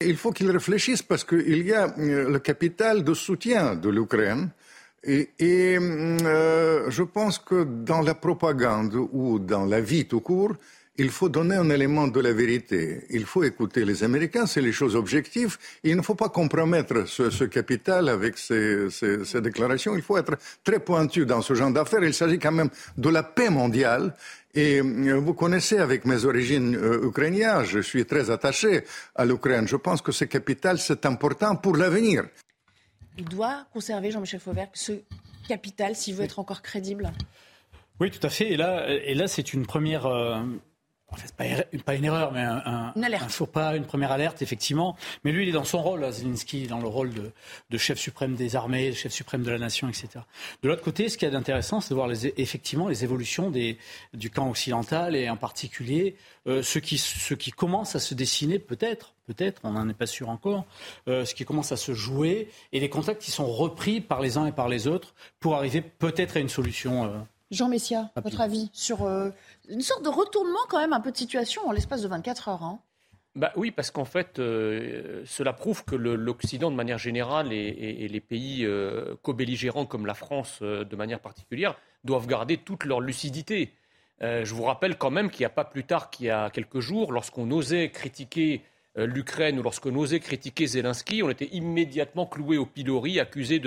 il 0.05 0.17
faut 0.17 0.31
qu'il 0.31 0.49
réfléchisse 0.49 1.01
parce 1.01 1.23
qu'il 1.23 1.65
y 1.65 1.73
a 1.73 1.93
euh, 1.97 2.29
le 2.29 2.39
capital 2.39 3.03
de 3.03 3.13
soutien 3.13 3.75
de 3.75 3.89
l'Ukraine. 3.89 4.49
Et, 5.03 5.29
euh, 5.79 6.89
je 6.89 7.03
pense 7.03 7.39
que 7.39 7.63
dans 7.63 8.01
la 8.01 8.13
propagande 8.13 8.93
ou 9.11 9.39
dans 9.39 9.65
la 9.65 9.81
vie 9.81 10.05
tout 10.05 10.19
court, 10.19 10.53
il 10.97 11.09
faut 11.09 11.29
donner 11.29 11.55
un 11.55 11.69
élément 11.69 12.07
de 12.07 12.19
la 12.19 12.33
vérité. 12.33 13.05
Il 13.09 13.25
faut 13.25 13.43
écouter 13.43 13.85
les 13.85 14.03
Américains, 14.03 14.45
c'est 14.45 14.61
les 14.61 14.73
choses 14.73 14.95
objectives. 14.95 15.57
il 15.83 15.95
ne 15.95 16.01
faut 16.01 16.15
pas 16.15 16.29
compromettre 16.29 17.07
ce, 17.07 17.45
capital 17.45 18.09
avec 18.09 18.37
ces, 18.37 18.89
ces, 18.91 19.41
déclarations. 19.41 19.95
Il 19.95 20.03
faut 20.03 20.17
être 20.17 20.37
très 20.63 20.79
pointu 20.79 21.25
dans 21.25 21.41
ce 21.41 21.55
genre 21.55 21.71
d'affaires. 21.71 22.03
Il 22.03 22.13
s'agit 22.13 22.37
quand 22.37 22.51
même 22.51 22.69
de 22.97 23.09
la 23.09 23.23
paix 23.23 23.49
mondiale. 23.49 24.13
Et 24.53 24.81
euh, 24.81 25.13
vous 25.19 25.33
connaissez 25.33 25.77
avec 25.77 26.05
mes 26.05 26.25
origines 26.25 26.75
euh, 26.75 27.07
ukrainiennes, 27.07 27.63
je 27.63 27.79
suis 27.79 28.05
très 28.05 28.29
attaché 28.29 28.83
à 29.15 29.25
l'Ukraine. 29.25 29.67
Je 29.67 29.77
pense 29.77 30.01
que 30.01 30.11
ce 30.11 30.25
capital, 30.25 30.77
c'est 30.77 31.05
important 31.05 31.55
pour 31.55 31.77
l'avenir. 31.77 32.25
Il 33.17 33.25
doit 33.25 33.65
conserver, 33.73 34.11
Jean-Michel 34.11 34.39
Fauvert, 34.39 34.69
ce 34.73 34.93
capital 35.47 35.95
s'il 35.95 36.15
veut 36.15 36.23
être 36.23 36.39
encore 36.39 36.61
crédible 36.61 37.11
Oui, 37.99 38.11
tout 38.11 38.25
à 38.25 38.29
fait. 38.29 38.51
Et 38.51 38.57
là, 38.57 38.89
et 38.89 39.13
là 39.13 39.27
c'est 39.27 39.53
une 39.53 39.65
première. 39.65 40.05
Euh, 40.05 40.41
en 41.11 41.15
fait, 41.17 41.33
pas, 41.35 41.43
pas 41.83 41.95
une 41.95 42.05
erreur, 42.05 42.31
mais 42.31 42.41
un, 42.41 42.93
une 42.95 43.03
alerte. 43.03 43.29
faux 43.29 43.45
pas, 43.45 43.75
une 43.75 43.85
première 43.85 44.11
alerte, 44.11 44.41
effectivement. 44.41 44.95
Mais 45.23 45.31
lui, 45.31 45.43
il 45.43 45.49
est 45.49 45.53
dans 45.53 45.63
son 45.63 45.81
rôle, 45.81 46.09
Zelensky, 46.11 46.67
dans 46.67 46.79
le 46.79 46.87
rôle 46.87 47.11
de, 47.69 47.77
chef 47.77 47.99
suprême 47.99 48.35
des 48.35 48.55
armées, 48.55 48.93
chef 48.93 49.11
suprême 49.11 49.43
de 49.43 49.51
la 49.51 49.57
nation, 49.57 49.89
etc. 49.89 50.09
De 50.63 50.69
l'autre 50.69 50.83
côté, 50.83 51.09
ce 51.09 51.17
qui 51.17 51.25
est 51.25 51.35
intéressant, 51.35 51.81
c'est 51.81 51.89
de 51.89 51.95
voir 51.95 52.07
les, 52.07 52.27
effectivement 52.37 52.87
les 52.87 53.03
évolutions 53.03 53.49
des, 53.49 53.77
du 54.13 54.29
camp 54.29 54.49
occidental 54.49 55.15
et 55.15 55.29
en 55.29 55.37
particulier 55.37 56.15
euh, 56.47 56.63
ce, 56.63 56.79
qui, 56.79 56.97
ce 56.97 57.33
qui 57.33 57.51
commence 57.51 57.95
à 57.95 57.99
se 57.99 58.13
dessiner, 58.13 58.57
peut-être, 58.59 59.13
peut-être, 59.27 59.61
on 59.63 59.71
n'en 59.71 59.87
est 59.89 59.93
pas 59.93 60.07
sûr 60.07 60.29
encore, 60.29 60.65
euh, 61.07 61.25
ce 61.25 61.35
qui 61.35 61.45
commence 61.45 61.71
à 61.71 61.77
se 61.77 61.93
jouer 61.93 62.49
et 62.71 62.79
les 62.79 62.89
contacts 62.89 63.21
qui 63.21 63.31
sont 63.31 63.51
repris 63.51 64.01
par 64.01 64.21
les 64.21 64.37
uns 64.37 64.45
et 64.45 64.51
par 64.51 64.69
les 64.69 64.87
autres 64.87 65.13
pour 65.39 65.55
arriver 65.55 65.81
peut-être 65.81 66.37
à 66.37 66.39
une 66.39 66.49
solution. 66.49 67.05
Euh, 67.05 67.19
Jean 67.51 67.67
Messia, 67.67 68.09
votre 68.23 68.39
avis 68.39 68.69
sur 68.71 69.03
euh, 69.03 69.29
une 69.71 69.81
sorte 69.81 70.03
de 70.03 70.09
retournement 70.09 70.59
quand 70.69 70.79
même 70.79 70.93
un 70.93 70.99
peu 71.01 71.11
de 71.11 71.17
situation 71.17 71.67
en 71.67 71.71
l'espace 71.71 72.01
de 72.01 72.07
24 72.07 72.49
heures 72.49 72.63
hein 72.63 72.79
bah 73.33 73.53
oui, 73.55 73.71
parce 73.71 73.91
qu'en 73.91 74.03
fait, 74.03 74.39
euh, 74.39 75.23
cela 75.25 75.53
prouve 75.53 75.85
que 75.85 75.95
l'Occident, 75.95 76.69
de 76.69 76.75
manière 76.75 76.97
générale, 76.97 77.53
et, 77.53 78.05
les 78.09 78.19
pays 78.19 78.65
euh, 78.65 79.15
co-belligérants 79.21 79.85
comme 79.85 80.05
la 80.05 80.15
France, 80.15 80.61
de 80.61 80.95
manière 80.97 81.21
particulière, 81.21 81.77
doivent 82.03 82.27
garder 82.27 82.57
toute 82.57 82.83
leur 82.83 82.99
lucidité. 82.99 83.73
je 84.19 84.53
vous 84.53 84.63
rappelle 84.63 84.97
quand 84.97 85.11
même 85.11 85.29
qu'il 85.29 85.43
n'y 85.43 85.45
a 85.45 85.49
pas 85.49 85.63
plus 85.63 85.85
tard 85.85 86.09
qu'il 86.09 86.25
y 86.25 86.29
a 86.29 86.49
quelques 86.49 86.81
jours, 86.81 87.13
lorsqu'on 87.13 87.49
osait 87.51 87.89
critiquer 87.89 88.63
euh, 88.63 88.70
l'Ukraine 88.95 89.59
ou 89.59 89.63
lorsqu'on 89.63 89.95
osait 89.95 90.19
critiquer 90.19 90.67
Zelensky, 90.67 91.23
on 91.23 91.29
était 91.29 91.49
immédiatement 91.51 92.25
cloué 92.25 92.57
au 92.57 92.65
pilori, 92.65 93.19
accusé 93.19 93.59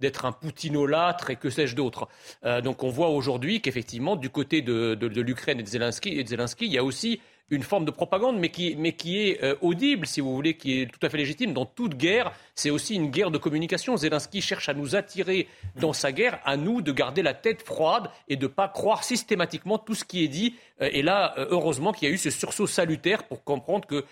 d'être 0.00 0.24
un 0.24 0.32
poutinolâtre 0.32 1.30
et 1.30 1.36
que 1.36 1.50
sais-je 1.50 1.76
d'autre. 1.76 2.08
Euh, 2.44 2.60
donc 2.60 2.82
on 2.82 2.88
voit 2.88 3.10
aujourd'hui 3.10 3.60
qu'effectivement, 3.60 4.16
du 4.16 4.30
côté 4.30 4.62
de, 4.62 4.98
l'Ukraine 5.20 5.60
et 5.60 5.62
de 5.62 6.08
et 6.08 6.24
de 6.24 6.28
Zelensky, 6.28 6.66
il 6.66 6.72
y 6.72 6.78
a 6.78 6.84
aussi 6.84 7.20
une 7.50 7.62
forme 7.62 7.84
de 7.84 7.90
propagande, 7.90 8.38
mais 8.38 8.48
qui, 8.50 8.68
est 8.72 9.42
euh, 9.42 9.54
audible, 9.60 10.06
si 10.06 10.20
vous 10.20 10.34
voulez, 10.34 10.56
qui 10.56 10.80
est 10.80 10.86
tout 10.86 11.04
à 11.04 11.10
fait 11.10 11.18
légitime. 11.18 11.52
Dans 11.52 11.66
toute 11.66 11.96
guerre, 11.96 12.32
c'est 12.54 12.70
aussi 12.70 12.94
une 12.94 13.10
guerre 13.10 13.30
de 13.30 13.38
communication. 13.38 13.96
Zelensky 13.96 14.40
cherche 14.40 14.68
à 14.68 14.74
nous 14.74 14.96
attirer 14.96 15.48
dans 15.76 15.92
sa 15.92 16.12
guerre, 16.12 16.40
à 16.44 16.56
nous 16.56 16.80
de 16.80 16.92
garder 16.92 17.22
la 17.22 17.34
tête 17.34 17.62
froide 17.62 18.08
et 18.28 18.36
de 18.36 18.46
ne 18.46 18.48
pas 18.48 18.68
croire 18.68 19.04
systématiquement 19.04 19.78
tout 19.78 19.94
ce 19.94 20.04
qui 20.04 20.24
est 20.24 20.28
dit. 20.28 20.54
Euh, 20.80 20.88
et 20.92 21.02
là, 21.02 21.34
euh, 21.38 21.46
heureusement 21.50 21.92
qu'il 21.92 22.08
y 22.08 22.10
a 22.10 22.14
eu 22.14 22.18
ce 22.18 22.30
sursaut 22.30 22.66
salutaire 22.66 23.24
pour 23.24 23.44
comprendre 23.44 23.86
que 23.86 24.04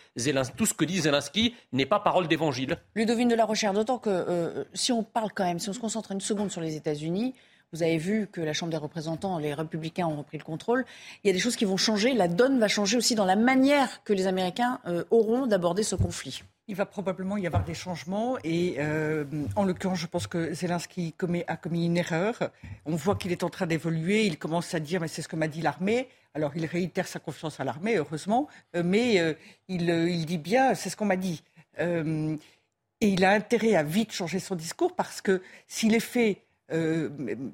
tout 0.57 0.67
ce 0.67 0.75
que 0.75 0.85
dit 0.85 1.01
Zelensky 1.01 1.55
n'est 1.73 1.87
pas 1.87 2.01
parole 2.01 2.29
d'évangile. 2.29 2.77
Ludovine 2.95 3.29
de 3.29 3.35
la 3.35 3.47
Recherche, 3.47 3.75
d'autant 3.75 3.99
que 3.99 4.67
si 4.75 4.93
on 4.93 5.03
parle 5.03 5.31
quand 5.35 5.45
même, 5.45 5.59
si 5.59 5.69
on 5.69 5.73
se 5.73 5.79
concentre 5.79 6.13
une 6.13 6.21
seconde 6.21 6.51
sur 6.51 6.61
les 6.61 6.77
États-Unis, 6.77 7.35
vous 7.73 7.83
avez 7.85 7.99
vu 7.99 8.27
que 8.27 8.41
la 8.41 8.53
Chambre 8.53 8.73
des 8.73 8.77
représentants, 8.77 9.39
les 9.39 9.55
républicains 9.55 10.07
ont 10.07 10.17
repris 10.17 10.39
le 10.39 10.45
contrôle. 10.45 10.85
Il 11.23 11.29
y 11.29 11.31
a 11.31 11.33
des 11.33 11.39
choses 11.39 11.55
qui 11.55 11.65
vont 11.65 11.77
changer. 11.77 12.15
La 12.15 12.27
donne 12.27 12.59
va 12.59 12.67
changer 12.67 12.97
aussi 12.97 13.15
dans 13.15 13.25
la 13.25 13.37
manière 13.37 14.03
que 14.03 14.13
les 14.13 14.27
Américains 14.27 14.81
euh, 14.87 15.05
auront 15.11 15.47
d'aborder 15.47 15.85
ce 15.85 15.95
conflit. 15.95 16.43
Il 16.67 16.75
va 16.75 16.87
probablement 16.87 17.37
y 17.37 17.47
avoir 17.47 17.65
des 17.65 17.75
changements 17.75 18.39
et 18.45 18.77
euh, 18.79 19.25
en 19.57 19.65
l'occurrence, 19.65 19.99
je 19.99 20.07
pense 20.07 20.27
que 20.27 20.53
Zelensky 20.53 21.15
a 21.47 21.57
commis 21.57 21.87
une 21.87 21.97
erreur. 21.97 22.51
On 22.87 22.97
voit 22.97 23.17
qu'il 23.17 23.33
est 23.33 23.45
en 23.45 23.51
train 23.51 23.67
d'évoluer. 23.67 24.27
Il 24.27 24.39
commence 24.39 24.75
à 24.75 24.81
dire, 24.81 25.01
mais 25.01 25.09
c'est 25.09 25.23
ce 25.23 25.29
que 25.29 25.37
m'a 25.37 25.49
dit 25.49 25.63
l'armée. 25.63 26.09
Alors 26.35 26.53
il 26.57 26.67
réitère 26.67 27.09
sa 27.09 27.19
confiance 27.19 27.59
à 27.59 27.65
l'armée, 27.65 27.97
heureusement, 27.97 28.49
euh, 28.77 28.83
mais 28.85 29.37
il, 29.69 29.91
il, 29.91 30.27
dit 30.27 30.39
bien, 30.39 30.75
c'est 30.75 30.91
ce 30.91 30.97
qu'on 30.97 31.07
m'a 31.07 31.17
dit. 31.17 31.43
et 31.79 32.39
il 33.01 33.25
a 33.25 33.33
intérêt 33.33 33.75
à 33.75 33.83
vite 33.83 34.13
changer 34.13 34.39
son 34.39 34.55
discours 34.55 34.95
parce 34.95 35.21
que 35.21 35.43
s'il 35.67 35.95
est 35.95 36.01
fait 36.01 36.43
euh, 36.73 37.09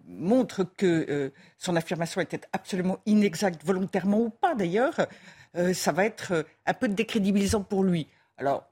montre 0.09 0.65
que 0.65 1.07
euh, 1.09 1.31
son 1.59 1.75
affirmation 1.77 2.21
était 2.21 2.41
absolument 2.53 2.99
inexacte, 3.07 3.65
volontairement 3.65 4.19
ou 4.19 4.31
pas 4.31 4.55
d'ailleurs, 4.55 5.07
euh, 5.57 5.73
ça 5.73 5.93
va 5.93 6.05
être 6.05 6.45
un 6.67 6.75
peu 6.75 6.89
décrédibilisant 6.89 7.63
pour 7.63 7.83
lui. 7.83 8.09
Alors, 8.37 8.69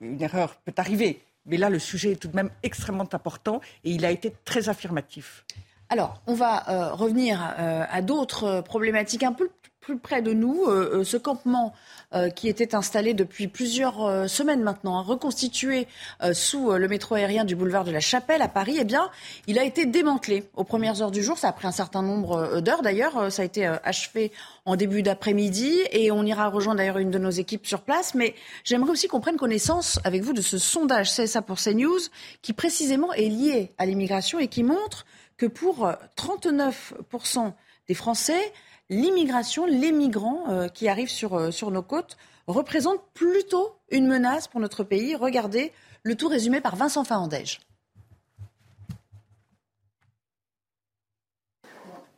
une 0.00 0.22
erreur 0.22 0.56
peut 0.64 0.74
arriver, 0.76 1.20
mais 1.46 1.56
là, 1.56 1.68
le 1.68 1.80
sujet 1.80 2.12
est 2.12 2.16
tout 2.16 2.28
de 2.28 2.36
même 2.36 2.50
extrêmement 2.62 3.08
important 3.12 3.60
et 3.82 3.90
il 3.90 4.04
a 4.04 4.10
été 4.12 4.32
très 4.44 4.68
affirmatif. 4.68 5.44
Alors, 5.88 6.22
on 6.26 6.34
va 6.34 6.92
revenir 6.92 7.42
à 7.42 8.02
d'autres 8.02 8.60
problématiques 8.60 9.22
un 9.22 9.32
peu 9.32 9.50
plus 9.80 9.98
près 9.98 10.20
de 10.20 10.34
nous, 10.34 10.66
ce 11.02 11.16
campement 11.16 11.72
euh, 12.14 12.30
qui 12.30 12.48
était 12.48 12.74
installé 12.74 13.14
depuis 13.14 13.48
plusieurs 13.48 14.28
semaines 14.28 14.62
maintenant, 14.62 14.98
hein, 14.98 15.02
reconstitué 15.02 15.86
sous 16.32 16.72
le 16.72 16.88
métro 16.88 17.14
aérien 17.14 17.44
du 17.44 17.54
boulevard 17.54 17.84
de 17.84 17.90
la 17.90 18.00
Chapelle 18.00 18.42
à 18.42 18.48
Paris, 18.48 18.76
eh 18.80 18.84
bien, 18.84 19.10
il 19.46 19.58
a 19.58 19.64
été 19.64 19.86
démantelé 19.86 20.44
aux 20.56 20.64
premières 20.64 21.02
heures 21.02 21.10
du 21.10 21.22
jour. 21.22 21.38
Ça 21.38 21.48
a 21.48 21.52
pris 21.52 21.66
un 21.66 21.72
certain 21.72 22.02
nombre 22.02 22.60
d'heures 22.60 22.82
d'ailleurs. 22.82 23.30
Ça 23.30 23.42
a 23.42 23.44
été 23.44 23.66
achevé 23.66 24.32
en 24.64 24.76
début 24.76 25.02
d'après-midi 25.02 25.80
et 25.92 26.10
on 26.10 26.24
ira 26.24 26.48
rejoindre 26.48 26.78
d'ailleurs 26.78 26.98
une 26.98 27.10
de 27.10 27.18
nos 27.18 27.30
équipes 27.30 27.66
sur 27.66 27.82
place. 27.82 28.14
Mais 28.14 28.34
j'aimerais 28.64 28.90
aussi 28.90 29.08
qu'on 29.08 29.20
prenne 29.20 29.36
connaissance 29.36 29.98
avec 30.04 30.22
vous 30.22 30.32
de 30.32 30.42
ce 30.42 30.58
sondage 30.58 31.14
CSA 31.14 31.42
pour 31.42 31.58
CNews 31.58 32.00
qui 32.42 32.52
précisément 32.52 33.12
est 33.12 33.28
lié 33.28 33.72
à 33.78 33.86
l'immigration 33.86 34.38
et 34.38 34.48
qui 34.48 34.62
montre 34.62 35.06
que 35.36 35.46
pour 35.46 35.90
39% 36.16 37.52
des 37.86 37.94
Français, 37.94 38.52
l'immigration, 38.90 39.66
les 39.66 39.92
migrants 39.92 40.44
euh, 40.48 40.68
qui 40.68 40.88
arrivent 40.88 41.10
sur, 41.10 41.34
euh, 41.34 41.50
sur 41.50 41.70
nos 41.70 41.82
côtes 41.82 42.16
représentent 42.46 43.04
plutôt 43.14 43.76
une 43.90 44.06
menace 44.06 44.48
pour 44.48 44.60
notre 44.60 44.84
pays. 44.84 45.14
Regardez 45.14 45.72
le 46.02 46.14
tout 46.16 46.28
résumé 46.28 46.60
par 46.60 46.76
Vincent 46.76 47.04
Fahandège. 47.04 47.60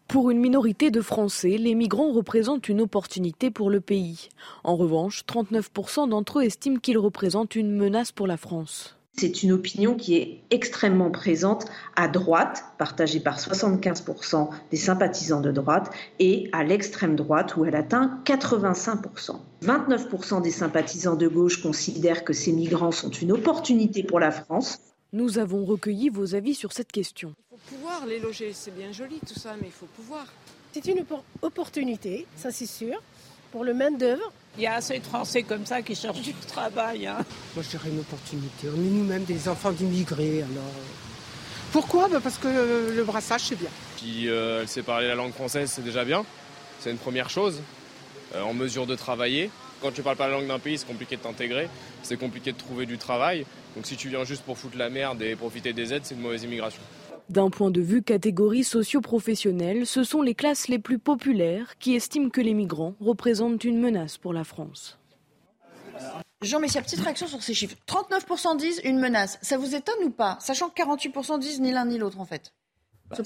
Pour 0.06 0.30
une 0.30 0.40
minorité 0.40 0.90
de 0.90 1.00
Français, 1.00 1.56
les 1.56 1.76
migrants 1.76 2.12
représentent 2.12 2.68
une 2.68 2.80
opportunité 2.80 3.52
pour 3.52 3.70
le 3.70 3.80
pays. 3.80 4.28
En 4.64 4.74
revanche, 4.74 5.22
39% 5.24 6.08
d'entre 6.08 6.40
eux 6.40 6.42
estiment 6.42 6.80
qu'ils 6.80 6.98
représentent 6.98 7.54
une 7.54 7.70
menace 7.70 8.10
pour 8.10 8.26
la 8.26 8.36
France. 8.36 8.99
C'est 9.18 9.42
une 9.42 9.52
opinion 9.52 9.96
qui 9.96 10.16
est 10.16 10.42
extrêmement 10.50 11.10
présente 11.10 11.66
à 11.96 12.08
droite, 12.08 12.64
partagée 12.78 13.20
par 13.20 13.38
75% 13.38 14.48
des 14.70 14.76
sympathisants 14.76 15.40
de 15.40 15.50
droite, 15.50 15.90
et 16.18 16.48
à 16.52 16.64
l'extrême 16.64 17.16
droite, 17.16 17.56
où 17.56 17.64
elle 17.64 17.76
atteint 17.76 18.20
85%. 18.24 19.36
29% 19.62 20.42
des 20.42 20.50
sympathisants 20.50 21.16
de 21.16 21.28
gauche 21.28 21.60
considèrent 21.60 22.24
que 22.24 22.32
ces 22.32 22.52
migrants 22.52 22.92
sont 22.92 23.10
une 23.10 23.32
opportunité 23.32 24.02
pour 24.02 24.20
la 24.20 24.30
France. 24.30 24.78
Nous 25.12 25.38
avons 25.38 25.64
recueilli 25.64 26.08
vos 26.08 26.34
avis 26.34 26.54
sur 26.54 26.72
cette 26.72 26.92
question. 26.92 27.34
Il 27.50 27.56
faut 27.58 27.76
pouvoir 27.76 28.06
les 28.06 28.20
loger, 28.20 28.52
c'est 28.54 28.74
bien 28.74 28.92
joli 28.92 29.18
tout 29.26 29.38
ça, 29.38 29.54
mais 29.60 29.66
il 29.66 29.72
faut 29.72 29.88
pouvoir. 29.96 30.24
C'est 30.72 30.86
une 30.86 31.04
opportunité, 31.42 32.26
ça 32.36 32.52
c'est 32.52 32.64
sûr, 32.64 33.02
pour 33.50 33.64
le 33.64 33.74
main-d'œuvre 33.74 34.32
il 34.56 34.64
y 34.64 34.66
a 34.66 34.74
assez 34.74 34.98
de 34.98 35.04
Français 35.04 35.42
comme 35.42 35.64
ça 35.64 35.80
qui 35.80 35.94
cherchent 35.94 36.20
du 36.22 36.34
travail. 36.34 37.06
Hein. 37.06 37.18
Moi, 37.54 37.64
je 37.64 37.70
dirais 37.70 37.88
une 37.88 38.00
opportunité. 38.00 38.68
On 38.68 38.80
est 38.80 38.90
nous-mêmes 38.90 39.24
des 39.24 39.48
enfants 39.48 39.70
d'immigrés, 39.70 40.42
alors. 40.42 40.64
Euh. 40.64 41.70
Pourquoi? 41.72 42.08
Bah, 42.08 42.18
Parce 42.22 42.36
que 42.36 42.48
le 42.48 43.04
brassage, 43.04 43.42
c'est 43.42 43.56
bien. 43.58 43.70
Puis 43.96 44.28
euh, 44.28 44.62
elle 44.62 44.68
sait 44.68 44.82
parler 44.82 45.06
la 45.06 45.14
langue 45.14 45.32
française, 45.32 45.70
c'est 45.70 45.84
déjà 45.84 46.04
bien. 46.04 46.24
C'est 46.80 46.90
une 46.90 46.98
première 46.98 47.30
chose. 47.30 47.62
Euh, 48.34 48.42
en 48.42 48.54
mesure 48.54 48.86
de 48.86 48.94
travailler. 48.94 49.50
Quand 49.80 49.92
tu 49.92 50.02
parles 50.02 50.16
pas 50.16 50.28
la 50.28 50.34
langue 50.34 50.48
d'un 50.48 50.58
pays, 50.58 50.78
c'est 50.78 50.86
compliqué 50.86 51.16
de 51.16 51.22
t'intégrer. 51.22 51.68
C'est 52.02 52.16
compliqué 52.16 52.52
de 52.52 52.58
trouver 52.58 52.86
du 52.86 52.98
travail. 52.98 53.46
Donc 53.76 53.86
si 53.86 53.96
tu 53.96 54.08
viens 54.08 54.24
juste 54.24 54.42
pour 54.42 54.58
foutre 54.58 54.76
la 54.76 54.90
merde 54.90 55.22
et 55.22 55.36
profiter 55.36 55.72
des 55.72 55.92
aides, 55.92 56.02
c'est 56.04 56.14
une 56.14 56.20
mauvaise 56.20 56.42
immigration. 56.42 56.82
D'un 57.30 57.48
point 57.48 57.70
de 57.70 57.80
vue 57.80 58.02
catégorie 58.02 58.64
socio-professionnelle, 58.64 59.86
ce 59.86 60.02
sont 60.02 60.20
les 60.20 60.34
classes 60.34 60.66
les 60.66 60.80
plus 60.80 60.98
populaires 60.98 61.78
qui 61.78 61.94
estiment 61.94 62.28
que 62.28 62.40
les 62.40 62.54
migrants 62.54 62.96
représentent 63.00 63.62
une 63.62 63.78
menace 63.78 64.18
pour 64.18 64.32
la 64.32 64.42
France. 64.42 64.98
Jean 66.42 66.58
Messia, 66.58 66.82
petite 66.82 66.98
réaction 66.98 67.28
sur 67.28 67.40
ces 67.40 67.54
chiffres. 67.54 67.76
39% 67.86 68.56
disent 68.56 68.80
une 68.82 68.98
menace. 68.98 69.38
Ça 69.42 69.58
vous 69.58 69.76
étonne 69.76 70.02
ou 70.02 70.10
pas? 70.10 70.38
Sachant 70.40 70.70
que 70.70 70.82
48% 70.82 71.38
disent 71.38 71.60
ni 71.60 71.70
l'un 71.70 71.84
ni 71.84 71.98
l'autre 71.98 72.18
en 72.18 72.24
fait. 72.24 72.52
Bah, 73.10 73.18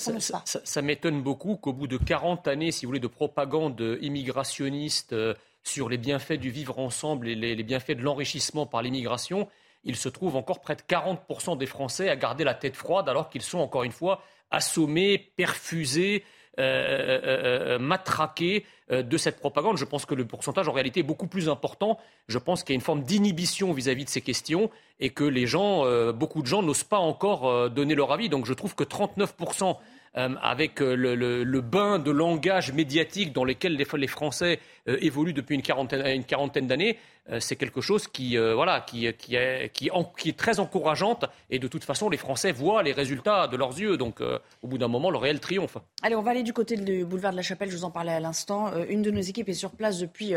ça, 0.44 0.82
m'étonne 0.82 1.22
beaucoup 1.22 1.56
qu'au 1.56 1.72
bout 1.72 1.86
de 1.86 1.96
40 1.96 2.46
années, 2.46 2.72
si 2.72 2.84
vous 2.84 2.90
voulez, 2.90 3.00
de 3.00 3.06
propagande 3.06 3.98
immigrationniste 4.02 5.14
euh, 5.14 5.32
sur 5.62 5.88
les 5.88 5.96
bienfaits 5.96 6.34
du 6.34 6.50
vivre 6.50 6.78
ensemble 6.78 7.26
et 7.26 7.34
les 7.34 7.62
bienfaits 7.62 7.92
de 7.92 8.02
l'enrichissement 8.02 8.66
par 8.66 8.82
l'immigration, 8.82 9.48
il 9.84 9.96
se 9.96 10.08
trouve 10.08 10.36
encore 10.36 10.60
près 10.60 10.76
de 10.76 10.82
40% 10.82 11.56
des 11.58 11.66
Français 11.66 12.08
à 12.08 12.16
garder 12.16 12.44
la 12.44 12.54
tête 12.54 12.76
froide 12.76 13.08
alors 13.08 13.28
qu'ils 13.28 13.42
sont 13.42 13.58
encore 13.58 13.84
une 13.84 13.92
fois 13.92 14.22
assommés, 14.50 15.18
perfusés, 15.36 16.24
euh, 16.60 16.62
euh, 16.62 17.74
euh, 17.74 17.78
matraqués 17.80 18.64
de 18.90 19.16
cette 19.16 19.40
propagande. 19.40 19.76
Je 19.76 19.84
pense 19.84 20.04
que 20.06 20.14
le 20.14 20.24
pourcentage 20.24 20.68
en 20.68 20.72
réalité 20.72 21.00
est 21.00 21.04
beaucoup 21.04 21.26
plus 21.26 21.48
important. 21.48 21.98
Je 22.28 22.38
pense 22.38 22.62
qu'il 22.62 22.74
y 22.74 22.76
a 22.76 22.76
une 22.76 22.82
forme 22.82 23.02
d'inhibition 23.02 23.72
vis-à-vis 23.72 24.04
de 24.04 24.10
ces 24.10 24.20
questions 24.20 24.70
et 25.00 25.10
que 25.10 25.24
les 25.24 25.46
gens, 25.46 25.84
beaucoup 26.12 26.42
de 26.42 26.46
gens 26.46 26.62
n'osent 26.62 26.84
pas 26.84 26.98
encore 26.98 27.70
donner 27.70 27.94
leur 27.94 28.12
avis. 28.12 28.28
Donc 28.28 28.44
je 28.44 28.52
trouve 28.52 28.74
que 28.74 28.84
39% 28.84 29.78
avec 30.14 30.80
le, 30.80 31.60
bain 31.60 31.98
de 31.98 32.10
langage 32.10 32.72
médiatique 32.72 33.32
dans 33.32 33.44
lequel 33.44 33.76
les, 33.76 34.06
Français 34.06 34.60
évoluent 34.86 35.32
depuis 35.32 35.54
une 35.54 35.62
quarantaine 35.62 36.66
d'années, 36.66 36.98
euh, 37.30 37.40
c'est 37.40 37.56
quelque 37.56 37.80
chose 37.80 38.06
qui, 38.06 38.36
euh, 38.36 38.54
est, 38.92 40.36
très 40.36 40.60
encourageante. 40.60 41.24
Et 41.48 41.58
de 41.58 41.68
toute 41.68 41.84
façon, 41.84 42.10
les 42.10 42.18
Français 42.18 42.52
voient 42.52 42.82
les 42.82 42.92
résultats 42.92 43.48
de 43.48 43.56
leurs 43.56 43.78
yeux. 43.78 43.96
Donc, 43.96 44.20
euh, 44.20 44.38
au 44.62 44.68
bout 44.68 44.76
d'un 44.76 44.88
moment, 44.88 45.10
le 45.10 45.16
réel 45.16 45.40
triomphe. 45.40 45.78
Allez, 46.02 46.16
on 46.16 46.22
va 46.22 46.32
aller 46.32 46.42
du 46.42 46.52
côté 46.52 46.76
du 46.76 47.04
boulevard 47.04 47.32
de 47.32 47.36
la 47.36 47.42
Chapelle. 47.42 47.70
Je 47.70 47.76
vous 47.76 47.84
en 47.84 47.90
parlais 47.90 48.12
à 48.12 48.20
l'instant. 48.20 48.70
une 48.88 49.02
de 49.02 49.10
nos 49.10 49.20
équipes 49.20 49.48
est 49.48 49.54
sur 49.54 49.70
place 49.70 49.98
depuis, 49.98 50.34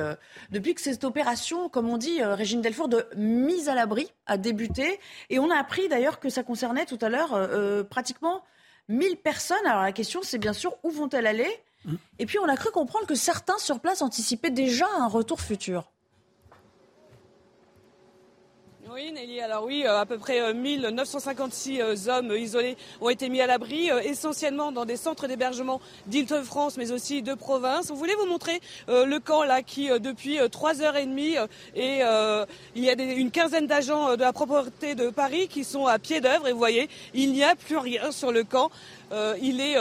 depuis 0.52 0.74
que 0.74 0.82
cette 0.82 1.04
opération, 1.04 1.70
comme 1.70 1.90
on 1.90 1.98
dit, 1.98 2.24
Régine 2.24 2.62
Delfour, 2.62 2.88
de 2.88 3.06
mise 3.16 3.68
à 3.70 3.76
l'abri 3.76 4.10
a 4.26 4.38
débuté. 4.38 5.00
Et 5.30 5.40
on 5.40 5.50
a 5.52 5.56
appris 5.56 5.90
d'ailleurs 5.90 6.20
que 6.20 6.30
ça 6.30 6.44
concernait 6.44 6.86
tout 6.86 7.00
à 7.02 7.10
l'heure 7.10 7.86
pratiquement 7.90 8.44
1000 8.89 9.17
personnes. 9.17 9.65
Alors 9.65 9.84
la 9.84 9.91
question, 9.91 10.22
c'est 10.24 10.38
bien 10.38 10.53
sûr 10.53 10.75
où 10.84 10.91
vont-elles 10.91 11.27
aller? 11.27 11.50
Mmh. 11.86 11.96
Et 12.20 12.25
puis 12.25 12.39
on 12.39 12.48
a 12.48 12.56
cru 12.56 12.72
comprendre 12.72 13.06
que 13.06 13.15
certains 13.15 13.58
sur 13.58 13.79
place 13.79 14.01
anticipaient 14.01 14.50
déjà 14.50 14.88
un 14.98 15.08
retour 15.08 15.41
futur. 15.41 15.91
Oui, 18.98 19.13
alors 19.42 19.66
oui, 19.66 19.84
euh, 19.86 20.00
à 20.00 20.08
peu 20.08 20.18
près 20.18 20.56
1956 20.56 21.82
euh, 21.82 21.96
euh, 21.96 22.18
hommes 22.18 22.32
isolés 22.36 22.75
ont 23.00 23.10
été 23.10 23.30
mis 23.30 23.42
à 23.42 23.46
l'abri, 23.46 23.92
essentiellement 24.04 24.72
dans 24.72 24.86
des 24.86 24.98
centres 24.98 25.27
d'hébergement 25.27 25.80
d'Île-de-France, 26.08 26.77
mais 26.77 26.92
aussi 26.92 27.22
de 27.22 27.36
province. 27.36 27.92
On 27.92 27.94
voulait 27.94 28.16
vous 28.16 28.25
montrer 28.25 28.60
le 28.88 29.20
camp 29.20 29.44
là 29.44 29.62
qui, 29.62 29.89
depuis 30.00 30.39
trois 30.50 30.82
heures 30.82 30.96
et 30.96 31.06
demie, 31.06 31.36
et 31.75 32.00
il 32.75 32.84
y 32.84 32.89
a 32.89 32.94
une 32.94 33.30
quinzaine 33.30 33.68
d'agents 33.68 34.16
de 34.16 34.22
la 34.22 34.34
propreté 34.34 34.96
de 34.96 35.12
Paris 35.12 35.48
qui 35.48 35.63
sont 35.63 35.86
à 35.86 36.00
pied 36.00 36.20
d'œuvre. 36.20 36.48
Et 36.48 36.51
vous 36.51 36.58
voyez, 36.58 36.89
il 37.13 37.34
n'y 37.34 37.44
a 37.44 37.56
plus 37.56 37.77
rien 37.77 38.12
sur 38.12 38.32
le 38.32 38.44
camp. 38.44 38.72
il 39.42 39.62
est 39.62 39.77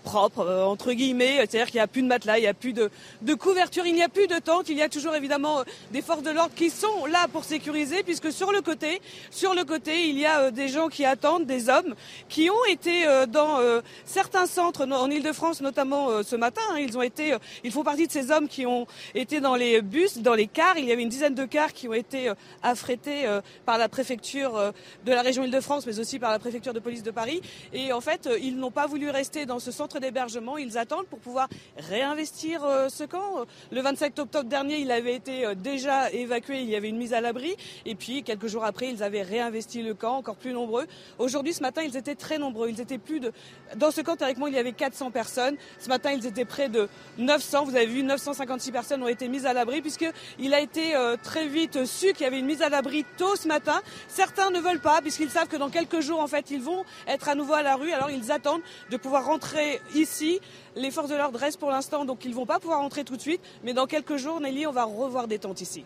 propre, 0.00 0.40
euh, 0.40 0.64
entre 0.64 0.92
guillemets, 0.92 1.36
c'est-à-dire 1.36 1.66
qu'il 1.66 1.76
n'y 1.76 1.82
a 1.82 1.86
plus 1.86 2.02
de 2.02 2.08
matelas, 2.08 2.38
il 2.38 2.42
n'y 2.42 2.46
a 2.46 2.54
plus 2.54 2.72
de, 2.72 2.90
couverture, 3.34 3.86
il 3.86 3.94
n'y 3.94 4.02
a 4.02 4.08
plus 4.08 4.26
de 4.26 4.38
tente, 4.38 4.68
il 4.68 4.76
y 4.76 4.82
a 4.82 4.88
toujours 4.88 5.14
évidemment 5.14 5.60
euh, 5.60 5.64
des 5.92 6.02
forces 6.02 6.22
de 6.22 6.30
l'ordre 6.30 6.54
qui 6.54 6.70
sont 6.70 7.06
là 7.06 7.28
pour 7.32 7.44
sécuriser, 7.44 8.02
puisque 8.02 8.32
sur 8.32 8.52
le 8.52 8.60
côté, 8.60 9.00
sur 9.30 9.54
le 9.54 9.64
côté, 9.64 10.08
il 10.08 10.18
y 10.18 10.26
a 10.26 10.40
euh, 10.40 10.50
des 10.50 10.68
gens 10.68 10.88
qui 10.88 11.04
attendent, 11.04 11.46
des 11.46 11.68
hommes, 11.68 11.94
qui 12.28 12.50
ont 12.50 12.64
été 12.68 13.04
dans 13.28 13.58
certains 14.04 14.46
centres 14.46 14.86
en 14.86 15.10
Ile-de-France, 15.10 15.60
notamment 15.60 16.22
ce 16.22 16.36
matin, 16.36 16.62
hein. 16.70 16.78
ils 16.78 16.96
ont 16.96 17.02
été, 17.02 17.34
ils 17.64 17.72
font 17.72 17.82
partie 17.82 18.06
de 18.06 18.12
ces 18.12 18.30
hommes 18.30 18.48
qui 18.48 18.66
ont 18.66 18.86
été 19.14 19.40
dans 19.40 19.54
les 19.54 19.82
bus, 19.82 20.18
dans 20.18 20.34
les 20.34 20.46
cars, 20.46 20.78
il 20.78 20.84
y 20.84 20.92
avait 20.92 21.02
une 21.02 21.08
dizaine 21.08 21.34
de 21.34 21.44
cars 21.44 21.72
qui 21.72 21.88
ont 21.88 21.94
été 21.94 22.32
affrétés 22.62 23.26
par 23.66 23.78
la 23.78 23.88
préfecture 23.88 24.72
de 25.04 25.12
la 25.12 25.22
région 25.22 25.44
Ile-de-France, 25.44 25.86
mais 25.86 25.98
aussi 25.98 26.18
par 26.18 26.30
la 26.30 26.38
préfecture 26.38 26.72
de 26.72 26.80
police 26.80 27.02
de 27.02 27.10
Paris, 27.10 27.40
et 27.72 27.92
en 27.92 28.00
fait, 28.00 28.28
ils 28.42 28.56
n'ont 28.56 28.70
pas 28.70 28.86
voulu 28.86 29.10
rester 29.10 29.46
dans 29.46 29.58
ce 29.58 29.70
centre 29.70 29.89
d'hébergement. 29.98 30.58
Ils 30.58 30.78
attendent 30.78 31.06
pour 31.06 31.18
pouvoir 31.18 31.48
réinvestir 31.76 32.64
euh, 32.64 32.88
ce 32.88 33.04
camp. 33.04 33.46
Le 33.70 33.80
27 33.80 34.18
octobre 34.18 34.48
dernier, 34.48 34.78
il 34.78 34.90
avait 34.90 35.14
été 35.14 35.44
euh, 35.44 35.54
déjà 35.54 36.10
évacué, 36.12 36.60
il 36.60 36.68
y 36.68 36.76
avait 36.76 36.88
une 36.88 36.98
mise 36.98 37.14
à 37.14 37.20
l'abri. 37.20 37.56
Et 37.86 37.94
puis, 37.94 38.22
quelques 38.22 38.46
jours 38.46 38.64
après, 38.64 38.88
ils 38.88 39.02
avaient 39.02 39.22
réinvesti 39.22 39.82
le 39.82 39.94
camp, 39.94 40.16
encore 40.16 40.36
plus 40.36 40.52
nombreux. 40.52 40.86
Aujourd'hui, 41.18 41.52
ce 41.52 41.62
matin, 41.62 41.82
ils 41.82 41.96
étaient 41.96 42.14
très 42.14 42.38
nombreux. 42.38 42.68
Ils 42.68 42.80
étaient 42.80 42.98
plus 42.98 43.20
de... 43.20 43.32
Dans 43.76 43.90
ce 43.90 44.00
camp, 44.00 44.16
théoriquement, 44.16 44.46
il 44.46 44.54
y 44.54 44.58
avait 44.58 44.72
400 44.72 45.10
personnes. 45.10 45.56
Ce 45.78 45.88
matin, 45.88 46.12
ils 46.12 46.26
étaient 46.26 46.44
près 46.44 46.68
de 46.68 46.88
900. 47.18 47.64
Vous 47.64 47.76
avez 47.76 47.86
vu, 47.86 48.02
956 48.02 48.72
personnes 48.72 49.02
ont 49.02 49.08
été 49.08 49.28
mises 49.28 49.46
à 49.46 49.52
l'abri 49.52 49.80
puisqu'il 49.80 50.54
a 50.54 50.60
été 50.60 50.94
euh, 50.94 51.16
très 51.22 51.48
vite 51.48 51.84
su 51.84 52.12
qu'il 52.12 52.22
y 52.22 52.26
avait 52.26 52.38
une 52.38 52.46
mise 52.46 52.62
à 52.62 52.68
l'abri 52.68 53.04
tôt 53.16 53.36
ce 53.36 53.48
matin. 53.48 53.80
Certains 54.08 54.50
ne 54.50 54.60
veulent 54.60 54.80
pas 54.80 55.00
puisqu'ils 55.00 55.30
savent 55.30 55.48
que 55.48 55.56
dans 55.56 55.70
quelques 55.70 56.00
jours, 56.00 56.20
en 56.20 56.26
fait, 56.26 56.50
ils 56.50 56.60
vont 56.60 56.84
être 57.06 57.28
à 57.28 57.34
nouveau 57.34 57.54
à 57.54 57.62
la 57.62 57.76
rue. 57.76 57.92
Alors, 57.92 58.10
ils 58.10 58.30
attendent 58.32 58.62
de 58.90 58.96
pouvoir 58.96 59.24
rentrer 59.24 59.79
ici. 59.94 60.40
Les 60.76 60.90
forces 60.90 61.08
de 61.08 61.16
l'ordre 61.16 61.38
restent 61.38 61.58
pour 61.58 61.70
l'instant, 61.70 62.04
donc 62.04 62.24
ils 62.24 62.30
ne 62.30 62.36
vont 62.36 62.46
pas 62.46 62.58
pouvoir 62.58 62.80
entrer 62.80 63.04
tout 63.04 63.16
de 63.16 63.20
suite. 63.20 63.40
Mais 63.64 63.72
dans 63.72 63.86
quelques 63.86 64.16
jours, 64.16 64.40
Nelly, 64.40 64.66
on 64.66 64.72
va 64.72 64.84
revoir 64.84 65.28
des 65.28 65.38
tentes 65.38 65.60
ici. 65.60 65.84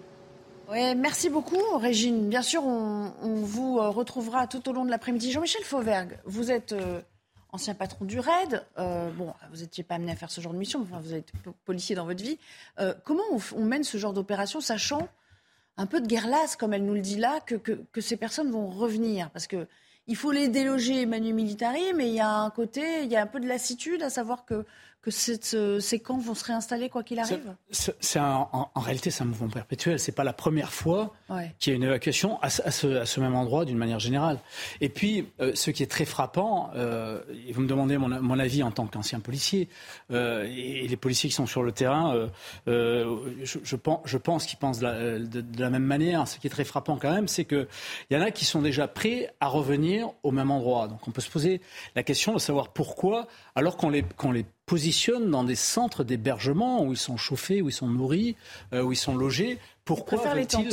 Ouais, 0.68 0.94
merci 0.94 1.28
beaucoup, 1.28 1.60
Régine. 1.76 2.28
Bien 2.28 2.40
sûr, 2.40 2.64
on, 2.64 3.10
vous 3.22 3.78
euh, 3.78 3.90
retrouvera 3.90 4.46
tout 4.46 4.66
au 4.68 4.72
long 4.72 4.84
de 4.84 4.90
l'après-midi. 4.90 5.30
Jean-Michel 5.30 5.62
Fauvergue, 5.62 6.18
vous 6.24 6.50
êtes 6.50 6.72
euh, 6.72 7.02
ancien 7.52 7.74
patron 7.74 8.06
du 8.06 8.18
RAID. 8.18 8.64
Euh, 8.78 9.10
bon, 9.10 9.34
vous 9.52 9.60
n'étiez 9.60 9.84
pas 9.84 9.96
amené 9.96 10.12
à 10.12 10.16
faire 10.16 10.30
ce 10.30 10.40
genre 10.40 10.54
de 10.54 10.58
mission, 10.58 10.80
enfin, 10.80 11.00
vous 11.00 11.12
êtes 11.12 11.32
policier 11.66 11.94
dans 11.94 12.06
votre 12.06 12.22
vie. 12.22 12.38
comment 13.04 13.22
on, 13.54 13.64
mène 13.64 13.84
ce 13.84 13.98
genre 13.98 14.14
d'opération, 14.14 14.60
sachant 14.62 15.06
un 15.76 15.86
peu 15.86 16.00
de 16.00 16.06
guerre 16.06 16.28
lasse, 16.28 16.56
comme 16.56 16.72
elle 16.72 16.84
nous 16.84 16.94
le 16.94 17.00
dit 17.00 17.18
là, 17.18 17.40
que, 17.40 17.56
que 17.56 18.00
ces 18.00 18.16
personnes 18.16 18.50
vont 18.50 18.68
revenir? 18.68 19.28
Parce 19.30 19.46
que 19.46 19.66
il 20.06 20.16
faut 20.16 20.32
les 20.32 20.49
déloger 20.49 21.06
Manu 21.06 21.32
Militari, 21.32 21.92
mais 21.94 22.08
il 22.08 22.14
y 22.14 22.20
a 22.20 22.30
un 22.30 22.50
côté, 22.50 23.04
il 23.04 23.11
y 23.11 23.16
a 23.16 23.23
un 23.23 23.26
peu 23.26 23.40
de 23.40 23.46
lassitude 23.49 24.02
à 24.02 24.11
savoir 24.11 24.44
que 24.44 24.64
que 25.04 25.56
euh, 25.56 25.80
ces 25.80 25.99
camps 26.00 26.16
vont 26.16 26.34
se 26.34 26.44
réinstaller 26.44 26.88
quoi 26.88 27.02
qu'il 27.02 27.18
arrive 27.18 27.54
c'est 27.70 28.18
en, 28.18 28.70
réalité, 28.76 29.11
c'est 29.11 29.23
un 29.23 29.26
mouvement 29.26 29.49
perpétuel. 29.49 29.99
C'est 29.99 30.12
pas 30.12 30.25
la 30.25 30.32
première 30.32 30.73
fois 30.73 31.12
qu'il 31.58 31.73
y 31.73 31.75
a 31.75 31.76
une 31.76 31.82
évacuation 31.82 32.38
à, 32.40 32.49
ce, 32.49 33.20
même 33.20 33.34
endroit 33.34 33.64
d'une 33.64 33.76
manière 33.76 33.99
générale. 33.99 34.38
Et 34.80 34.88
puis, 34.88 35.28
euh, 35.40 35.52
ce 35.54 35.70
qui 35.70 35.82
est 35.82 35.90
très 35.90 36.04
frappant, 36.04 36.70
euh, 36.75 37.20
et 37.46 37.52
vous 37.52 37.61
me 37.61 37.66
demandez 37.66 37.99
mon, 37.99 38.38
avis 38.38 38.62
en 38.62 38.70
tant 38.70 38.87
qu'ancien 38.87 39.20
policier, 39.20 39.68
et, 40.11 40.87
les 40.88 40.96
policiers 40.96 41.28
qui 41.28 41.34
sont 41.34 41.46
sur 41.46 41.62
le 41.62 41.73
terrain, 41.73 42.28
je, 42.66 43.76
pense, 43.76 44.00
je 44.04 44.18
pense 44.18 44.46
qu'ils 44.46 44.58
pensent 44.58 44.78
de 44.78 44.84
la, 44.84 45.18
de 45.18 45.61
la, 45.61 45.70
même 45.70 45.84
manière. 45.84 46.26
Ce 46.28 46.38
qui 46.38 46.46
est 46.46 46.50
très 46.50 46.64
frappant 46.64 46.96
quand 46.96 47.12
même, 47.12 47.28
c'est 47.28 47.44
qu'il 47.44 47.66
y 48.11 48.16
en 48.16 48.20
a 48.20 48.30
qui 48.30 48.44
sont 48.44 48.62
déjà 48.62 48.88
prêts 48.88 49.34
à 49.40 49.49
revenir 49.49 50.11
au 50.23 50.30
même 50.30 50.50
endroit. 50.50 50.88
Donc 50.88 51.06
on 51.06 51.11
peut 51.11 51.20
se 51.20 51.30
poser 51.30 51.61
la 51.94 52.02
question 52.02 52.32
de 52.32 52.38
savoir 52.38 52.68
pourquoi, 52.68 53.26
alors 53.54 53.76
qu'on 53.76 53.90
les, 53.90 54.02
qu'on 54.02 54.32
les 54.32 54.46
positionnent 54.66 55.30
dans 55.30 55.44
des 55.44 55.56
centres 55.56 56.04
d'hébergement 56.04 56.83
où 56.83 56.92
ils 56.92 56.99
sont 56.99 57.16
chauffés, 57.16 57.62
où 57.62 57.68
ils 57.68 57.73
sont 57.73 57.88
nourris, 57.88 58.37
euh, 58.73 58.83
où 58.83 58.92
ils 58.92 58.97
sont 58.97 59.14
logés. 59.16 59.59
Pourquoi 59.85 60.18
veulent-ils 60.35 60.68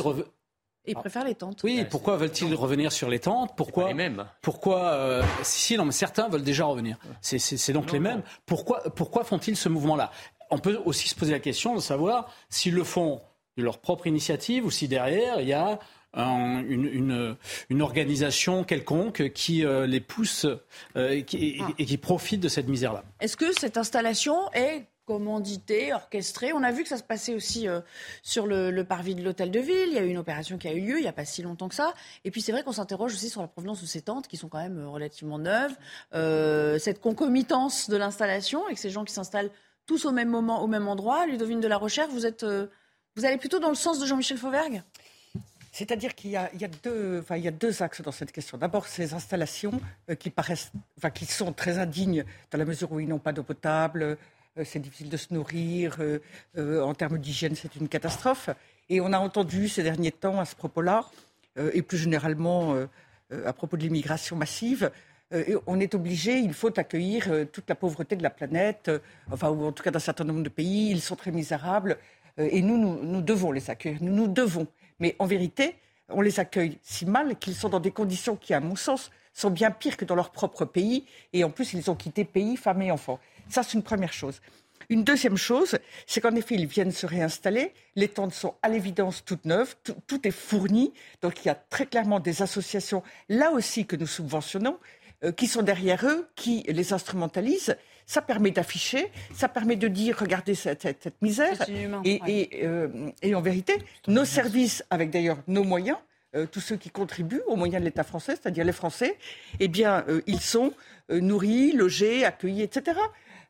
ils 0.87 0.95
préfèrent 0.95 1.25
les 1.25 1.35
tentes. 1.35 1.61
Oui, 1.63 1.85
pourquoi 1.89 2.17
veulent-ils 2.17 2.55
revenir 2.55 2.91
sur 2.91 3.07
les 3.07 3.19
tentes? 3.19 3.55
Pourquoi 3.55 3.87
les 3.87 3.93
mêmes. 3.93 4.25
Pourquoi 4.41 4.93
euh, 4.93 5.23
Si, 5.43 5.77
non, 5.77 5.85
mais 5.85 5.91
certains 5.91 6.27
veulent 6.27 6.43
déjà 6.43 6.65
revenir. 6.65 6.97
C'est 7.21 7.73
donc 7.73 7.91
les 7.91 7.99
mêmes. 7.99 8.23
Pourquoi, 8.45 8.81
pourquoi 8.95 9.23
font-ils 9.23 9.55
ce 9.55 9.69
mouvement-là? 9.69 10.11
On 10.49 10.57
peut 10.57 10.81
aussi 10.85 11.07
se 11.07 11.15
poser 11.15 11.33
la 11.33 11.39
question 11.39 11.75
de 11.75 11.79
savoir 11.81 12.33
s'ils 12.49 12.73
le 12.73 12.83
font 12.83 13.21
de 13.57 13.63
leur 13.63 13.77
propre 13.77 14.07
initiative 14.07 14.65
ou 14.65 14.71
si 14.71 14.87
derrière 14.87 15.39
il 15.39 15.47
y 15.47 15.53
a 15.53 15.79
une, 16.13 17.37
une, 17.69 17.81
organisation 17.81 18.63
quelconque 18.63 19.31
qui 19.33 19.65
euh, 19.65 19.85
les 19.87 20.01
pousse 20.01 20.45
euh, 20.95 21.09
et, 21.09 21.23
qui, 21.23 21.61
et, 21.77 21.85
qui, 21.85 21.97
profite 21.97 22.41
de 22.41 22.49
cette 22.49 22.67
misère-là. 22.67 23.03
Est-ce 23.19 23.37
que 23.37 23.53
cette 23.53 23.77
installation 23.77 24.51
est 24.53 24.87
commanditée, 25.05 25.93
orchestrée? 25.93 26.51
On 26.53 26.63
a 26.63 26.71
vu 26.71 26.83
que 26.83 26.89
ça 26.89 26.97
se 26.97 27.03
passait 27.03 27.33
aussi 27.33 27.67
euh, 27.67 27.79
sur 28.23 28.45
le, 28.45 28.83
parvis 28.83 29.15
de 29.15 29.23
l'hôtel 29.23 29.51
de 29.51 29.59
ville. 29.59 29.87
Il 29.87 29.93
y 29.93 29.97
a 29.97 30.03
eu 30.03 30.09
une 30.09 30.17
opération 30.17 30.57
qui 30.57 30.67
a 30.67 30.73
eu 30.73 30.81
lieu 30.81 30.97
il 30.97 31.03
n'y 31.03 31.07
a 31.07 31.13
pas 31.13 31.25
si 31.25 31.41
longtemps 31.41 31.69
que 31.69 31.75
ça. 31.75 31.93
Et 32.25 32.31
puis 32.31 32.41
c'est 32.41 32.51
vrai 32.51 32.63
qu'on 32.63 32.73
s'interroge 32.73 33.13
aussi 33.13 33.29
sur 33.29 33.41
la 33.41 33.47
provenance 33.47 33.81
de 33.81 33.87
ces 33.87 34.01
tentes 34.01 34.27
qui 34.27 34.37
sont 34.37 34.49
quand 34.49 34.61
même 34.61 34.85
relativement 34.85 35.39
neuves. 35.39 35.75
cette 36.79 36.99
concomitance 36.99 37.89
de 37.89 37.95
l'installation 37.95 38.67
et 38.67 38.73
que 38.73 38.79
ces 38.79 38.89
gens 38.89 39.05
qui 39.05 39.13
s'installent 39.13 39.51
tous 39.85 40.05
au 40.05 40.11
même 40.11 40.29
moment, 40.29 40.61
au 40.61 40.67
même 40.67 40.87
endroit. 40.87 41.25
Ludovine 41.25 41.61
de 41.61 41.67
la 41.67 41.77
Recherche, 41.77 42.09
vous 42.11 42.25
êtes... 42.25 42.45
vous 43.15 43.25
allez 43.25 43.37
plutôt 43.37 43.59
dans 43.59 43.69
le 43.69 43.75
sens 43.75 43.99
de 43.99 44.05
Jean-Michel 44.05 44.37
Fauvergue? 44.37 44.83
C'est-à-dire 45.71 46.15
qu'il 46.15 46.31
y, 46.31 46.35
a 46.35 46.49
deux, 47.51 47.81
axes 47.81 48.01
dans 48.01 48.11
cette 48.11 48.33
question. 48.33 48.57
D'abord, 48.57 48.87
ces 48.87 49.13
installations 49.13 49.79
euh, 50.09 50.15
qui, 50.15 51.25
sont 51.25 51.53
très 51.53 51.79
indignes 51.79 52.25
dans 52.51 52.57
la 52.57 52.65
mesure 52.65 52.91
où 52.91 52.99
ils 52.99 53.07
n'ont 53.07 53.19
pas 53.19 53.31
d'eau 53.31 53.43
potable, 53.43 54.17
euh, 54.57 54.63
c'est 54.65 54.79
difficile 54.79 55.07
de 55.07 55.15
se 55.15 55.33
nourrir, 55.33 55.97
euh, 55.99 56.81
en 56.81 56.93
termes 56.93 57.17
d'hygiène, 57.17 57.55
c'est 57.55 57.73
une 57.77 57.87
catastrophe. 57.87 58.49
Et 58.89 58.99
on 58.99 59.13
a 59.13 59.17
entendu 59.17 59.69
ces 59.69 59.81
derniers 59.81 60.11
temps 60.11 60.41
à 60.41 60.45
ce 60.45 60.55
propos-là, 60.55 61.05
et 61.73 61.81
plus 61.81 61.97
généralement 61.97 62.75
à 63.45 63.53
propos 63.53 63.75
de 63.75 63.83
l'immigration 63.83 64.37
massive, 64.37 64.89
on 65.65 65.79
est 65.81 65.95
obligé, 65.95 66.39
il 66.39 66.53
faut 66.53 66.77
accueillir 66.79 67.29
toute 67.51 67.67
la 67.69 67.75
pauvreté 67.75 68.15
de 68.15 68.23
la 68.23 68.29
planète, 68.29 68.89
enfin, 69.29 69.49
ou 69.49 69.65
en 69.65 69.71
tout 69.73 69.83
cas 69.83 69.91
d'un 69.91 69.99
certain 69.99 70.23
nombre 70.23 70.43
de 70.43 70.49
pays. 70.49 70.91
Ils 70.91 71.01
sont 71.01 71.17
très 71.17 71.31
misérables. 71.31 71.97
et 72.37 72.61
nous, 72.61 72.77
nous 72.77 73.21
devons 73.21 73.51
les 73.51 73.69
accueillir. 73.69 74.01
Nous, 74.01 74.13
nous 74.13 74.27
devons. 74.27 74.67
Mais 75.01 75.15
en 75.19 75.25
vérité, 75.25 75.75
on 76.07 76.21
les 76.21 76.39
accueille 76.39 76.77
si 76.83 77.05
mal 77.05 77.35
qu'ils 77.37 77.55
sont 77.55 77.69
dans 77.69 77.79
des 77.81 77.91
conditions 77.91 78.37
qui, 78.37 78.53
à 78.53 78.61
mon 78.61 78.77
sens, 78.77 79.11
sont 79.33 79.49
bien 79.49 79.71
pires 79.71 79.97
que 79.97 80.05
dans 80.05 80.15
leur 80.15 80.31
propre 80.31 80.63
pays. 80.63 81.05
Et 81.33 81.43
en 81.43 81.49
plus, 81.49 81.73
ils 81.73 81.89
ont 81.91 81.95
quitté 81.95 82.23
pays, 82.23 82.55
femmes 82.55 82.83
et 82.83 82.91
enfants. 82.91 83.19
Ça, 83.49 83.63
c'est 83.63 83.73
une 83.73 83.83
première 83.83 84.13
chose. 84.13 84.39
Une 84.89 85.03
deuxième 85.03 85.37
chose, 85.37 85.77
c'est 86.05 86.21
qu'en 86.21 86.35
effet, 86.35 86.55
ils 86.55 86.67
viennent 86.67 86.91
se 86.91 87.05
réinstaller. 87.05 87.73
Les 87.95 88.09
tentes 88.09 88.33
sont 88.33 88.55
à 88.61 88.69
l'évidence 88.69 89.23
toutes 89.25 89.45
neuves. 89.45 89.75
Tout, 89.83 90.27
est 90.27 90.31
fourni. 90.31 90.93
Donc, 91.21 91.43
il 91.43 91.47
y 91.47 91.51
a 91.51 91.55
très 91.55 91.85
clairement 91.85 92.19
des 92.19 92.41
associations, 92.41 93.01
là 93.29 93.51
aussi, 93.51 93.85
que 93.85 93.95
nous 93.95 94.07
subventionnons, 94.07 94.77
euh, 95.23 95.31
qui 95.31 95.47
sont 95.47 95.61
derrière 95.61 96.05
eux, 96.05 96.27
qui 96.35 96.63
les 96.67 96.93
instrumentalisent 96.93 97.75
ça 98.11 98.21
permet 98.21 98.51
d'afficher, 98.51 99.09
ça 99.33 99.47
permet 99.47 99.77
de 99.77 99.87
dire 99.87 100.17
regardez 100.19 100.53
cette, 100.53 100.85
misère. 101.21 101.57
Euh, 101.69 103.11
et, 103.21 103.35
en 103.35 103.41
vérité, 103.41 103.77
nos 104.07 104.25
services, 104.25 104.83
avec 104.89 105.11
d'ailleurs 105.11 105.37
nos 105.47 105.63
moyens, 105.63 105.97
euh, 106.35 106.45
tous 106.45 106.59
ceux 106.59 106.75
qui 106.75 106.89
contribuent 106.89 107.41
aux 107.47 107.55
moyens 107.55 107.81
de 107.81 107.85
l'État 107.85 108.03
français, 108.03 108.33
c'est-à-dire 108.33 108.65
les 108.65 108.73
Français, 108.73 109.17
eh 109.61 109.69
bien, 109.69 110.03
euh, 110.09 110.21
ils 110.27 110.41
sont 110.41 110.73
nourris, 111.09 111.71
logés, 111.71 112.25
accueillis, 112.25 112.63
etc. 112.63 112.99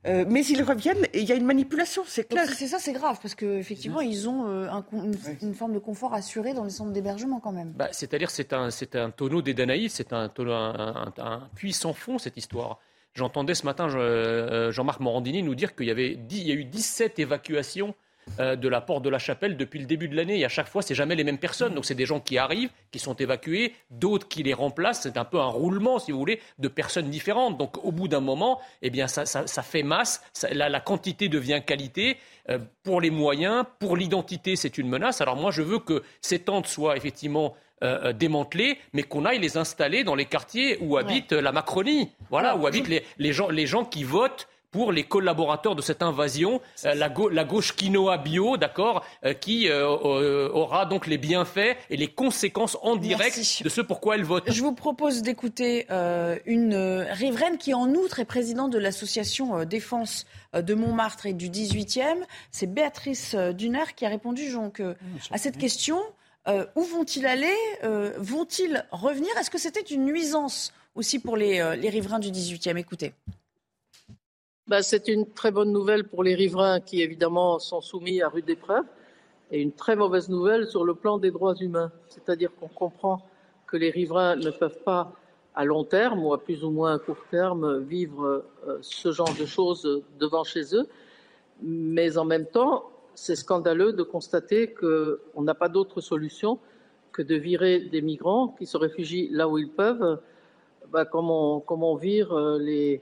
mais 0.05 0.45
ils 0.45 0.61
reviennent 0.61 1.05
et 1.13 1.21
il 1.21 1.27
y 1.27 1.31
a 1.31 1.35
une 1.35 1.45
manipulation, 1.45 2.03
c'est 2.05 2.27
clair. 2.27 2.47
C'est 2.47 2.67
ça, 2.67 2.77
c'est 2.77 2.93
grave, 2.93 3.17
parce 3.19 3.33
qu'effectivement, 3.33 4.01
ils 4.01 4.29
ont 4.29 4.45
une, 5.41 5.55
forme 5.55 5.73
de 5.73 5.79
confort 5.79 6.13
assuré 6.13 6.53
dans 6.53 6.65
les 6.65 6.71
centres 6.71 6.91
d'hébergement 6.91 7.39
quand 7.39 7.51
même. 7.51 7.71
Bah, 7.71 7.89
c'est-à-dire 7.91 8.29
c'est 8.29 8.53
un, 8.53 8.69
un 8.93 9.09
tonneau 9.09 9.41
des 9.41 9.55
Danaïdes, 9.55 9.91
c'est 9.91 10.13
un, 10.13 10.29
un, 10.37 11.13
un, 11.17 11.49
puits 11.55 11.73
sans 11.73 11.93
fond, 11.93 12.19
cette 12.19 12.37
histoire. 12.37 12.79
J'entendais 13.13 13.55
ce 13.55 13.65
matin 13.65 13.89
euh, 13.89 14.71
Jean-Marc 14.71 14.99
Morandini 14.99 15.43
nous 15.43 15.55
dire 15.55 15.75
qu'il 15.75 15.87
y, 15.87 15.91
avait 15.91 16.17
il 16.29 16.47
y 16.47 16.51
a 16.51 16.55
eu 16.55 16.65
17 16.65 17.19
évacuations 17.19 17.93
euh, 18.39 18.55
de 18.55 18.69
la 18.69 18.81
porte 18.81 19.03
de 19.03 19.09
la 19.09 19.19
chapelle 19.19 19.57
depuis 19.57 19.79
le 19.79 19.85
début 19.85 20.07
de 20.07 20.15
l'année. 20.15 20.39
Et 20.39 20.45
à 20.45 20.49
chaque 20.49 20.67
fois, 20.67 20.81
c'est 20.81 20.95
jamais 20.95 21.15
les 21.15 21.23
mêmes 21.23 21.39
personnes. 21.39 21.73
Donc, 21.73 21.85
c'est 21.85 21.95
des 21.95 22.05
gens 22.05 22.19
qui 22.19 22.37
arrivent, 22.37 22.69
qui 22.91 22.99
sont 22.99 23.15
évacués, 23.15 23.73
d'autres 23.89 24.27
qui 24.27 24.43
les 24.43 24.53
remplacent. 24.53 25.01
C'est 25.01 25.17
un 25.17 25.25
peu 25.25 25.39
un 25.39 25.47
roulement, 25.47 25.99
si 25.99 26.11
vous 26.11 26.19
voulez, 26.19 26.39
de 26.59 26.67
personnes 26.67 27.09
différentes. 27.09 27.57
Donc, 27.57 27.83
au 27.83 27.91
bout 27.91 28.07
d'un 28.07 28.19
moment, 28.21 28.61
eh 28.81 28.89
bien, 28.89 29.07
ça, 29.07 29.25
fait 29.63 29.83
masse. 29.83 30.23
la, 30.51 30.79
quantité 30.79 31.29
devient 31.29 31.61
qualité. 31.65 32.17
Euh, 32.49 32.59
pour 32.83 33.01
les 33.01 33.11
moyens, 33.11 33.65
pour 33.79 33.97
l'identité, 33.97 34.55
c'est 34.55 34.77
une 34.77 34.87
menace. 34.87 35.19
Alors, 35.19 35.35
moi, 35.35 35.51
je 35.51 35.61
veux 35.61 35.79
que 35.79 36.03
ces 36.21 36.39
tentes 36.39 36.67
soient 36.67 36.95
effectivement 36.95 37.55
euh, 37.83 37.99
euh, 38.05 38.13
démantelés, 38.13 38.77
mais 38.93 39.03
qu'on 39.03 39.25
aille 39.25 39.39
les 39.39 39.57
installer 39.57 40.03
dans 40.03 40.15
les 40.15 40.25
quartiers 40.25 40.77
où 40.81 40.97
habite 40.97 41.31
la 41.31 41.51
Macronie. 41.51 42.09
Voilà, 42.29 42.55
où 42.55 42.67
habitent 42.67 42.89
les, 43.17 43.33
gens, 43.33 43.49
les 43.49 43.67
gens 43.67 43.85
qui 43.85 44.03
votent 44.03 44.47
pour 44.71 44.93
les 44.93 45.03
collaborateurs 45.03 45.75
de 45.75 45.81
cette 45.81 46.01
invasion, 46.01 46.61
euh, 46.85 46.95
la, 46.95 47.13
la, 47.31 47.43
gauche 47.43 47.75
quinoa 47.75 48.17
bio, 48.17 48.55
d'accord, 48.55 49.05
euh, 49.25 49.33
qui 49.33 49.67
euh, 49.69 50.49
aura 50.49 50.85
donc 50.85 51.07
les 51.07 51.17
bienfaits 51.17 51.75
et 51.89 51.97
les 51.97 52.07
conséquences 52.07 52.77
en 52.81 52.95
direct 52.95 53.63
de 53.63 53.69
ce 53.69 53.81
pourquoi 53.81 54.15
elle 54.15 54.23
vote. 54.23 54.45
Je 54.47 54.61
vous 54.61 54.73
propose 54.73 55.21
d'écouter 55.21 55.87
une 56.45 57.05
riveraine 57.09 57.57
qui, 57.57 57.73
en 57.73 57.89
outre, 57.93 58.19
est 58.19 58.25
présidente 58.25 58.71
de 58.71 58.77
l'association 58.77 59.65
Défense 59.65 60.25
de 60.53 60.73
Montmartre 60.73 61.25
et 61.25 61.33
du 61.33 61.49
18e. 61.49 62.17
C'est 62.51 62.67
Béatrice 62.67 63.35
Duner 63.35 63.83
qui 63.95 64.05
a 64.05 64.09
répondu 64.09 64.51
donc, 64.51 64.81
ah, 64.81 64.93
à 65.31 65.37
cette 65.37 65.57
question. 65.57 65.99
Où 66.47 66.81
vont-ils 66.83 67.25
aller? 67.25 67.55
Vont-ils 68.17 68.85
revenir? 68.91 69.29
Est-ce 69.37 69.49
que 69.49 69.59
c'était 69.59 69.81
une 69.81 70.05
nuisance 70.05 70.73
aussi 70.95 71.19
pour 71.19 71.37
les, 71.37 71.75
les 71.77 71.89
riverains 71.89 72.19
du 72.19 72.29
18e 72.29 72.77
Écoutez. 72.77 73.13
Bah, 74.67 74.81
c'est 74.81 75.07
une 75.07 75.25
très 75.25 75.51
bonne 75.51 75.71
nouvelle 75.71 76.05
pour 76.05 76.23
les 76.23 76.33
riverains 76.33 76.79
qui, 76.79 77.01
évidemment, 77.01 77.59
sont 77.59 77.81
soumis 77.81 78.21
à 78.21 78.29
rude 78.29 78.49
épreuve 78.49 78.85
et 79.51 79.61
une 79.61 79.73
très 79.73 79.95
mauvaise 79.95 80.29
nouvelle 80.29 80.67
sur 80.67 80.85
le 80.85 80.95
plan 80.95 81.17
des 81.17 81.29
droits 81.29 81.55
humains. 81.55 81.91
C'est-à-dire 82.07 82.51
qu'on 82.55 82.69
comprend 82.69 83.21
que 83.67 83.77
les 83.77 83.89
riverains 83.89 84.35
ne 84.37 84.49
peuvent 84.49 84.81
pas, 84.83 85.13
à 85.55 85.65
long 85.65 85.83
terme 85.83 86.23
ou 86.23 86.33
à 86.33 86.41
plus 86.41 86.63
ou 86.63 86.69
moins 86.69 86.97
court 86.99 87.25
terme, 87.29 87.79
vivre 87.79 88.45
euh, 88.65 88.77
ce 88.81 89.11
genre 89.11 89.33
de 89.37 89.45
choses 89.45 90.03
devant 90.19 90.45
chez 90.45 90.73
eux. 90.75 90.87
Mais 91.61 92.17
en 92.17 92.23
même 92.23 92.45
temps, 92.45 92.89
c'est 93.15 93.35
scandaleux 93.35 93.93
de 93.93 94.03
constater 94.03 94.73
qu'on 94.73 95.41
n'a 95.41 95.53
pas 95.53 95.69
d'autre 95.69 96.01
solution 96.01 96.59
que 97.11 97.21
de 97.21 97.35
virer 97.35 97.79
des 97.79 98.01
migrants 98.01 98.49
qui 98.57 98.65
se 98.65 98.77
réfugient 98.77 99.29
là 99.31 99.47
où 99.47 99.57
ils 99.57 99.69
peuvent, 99.69 100.21
bah, 100.89 101.05
comme, 101.05 101.29
on, 101.29 101.59
comme 101.59 101.83
on 101.83 101.95
vire 101.95 102.31
euh, 102.33 102.57
les, 102.57 103.01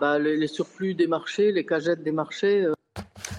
bah, 0.00 0.18
les, 0.18 0.46
surplus 0.46 0.94
des 0.94 1.06
marchés, 1.06 1.52
les 1.52 1.64
cagettes 1.64 2.02
des 2.02 2.12
marchés. 2.12 2.64
Euh. 2.64 2.74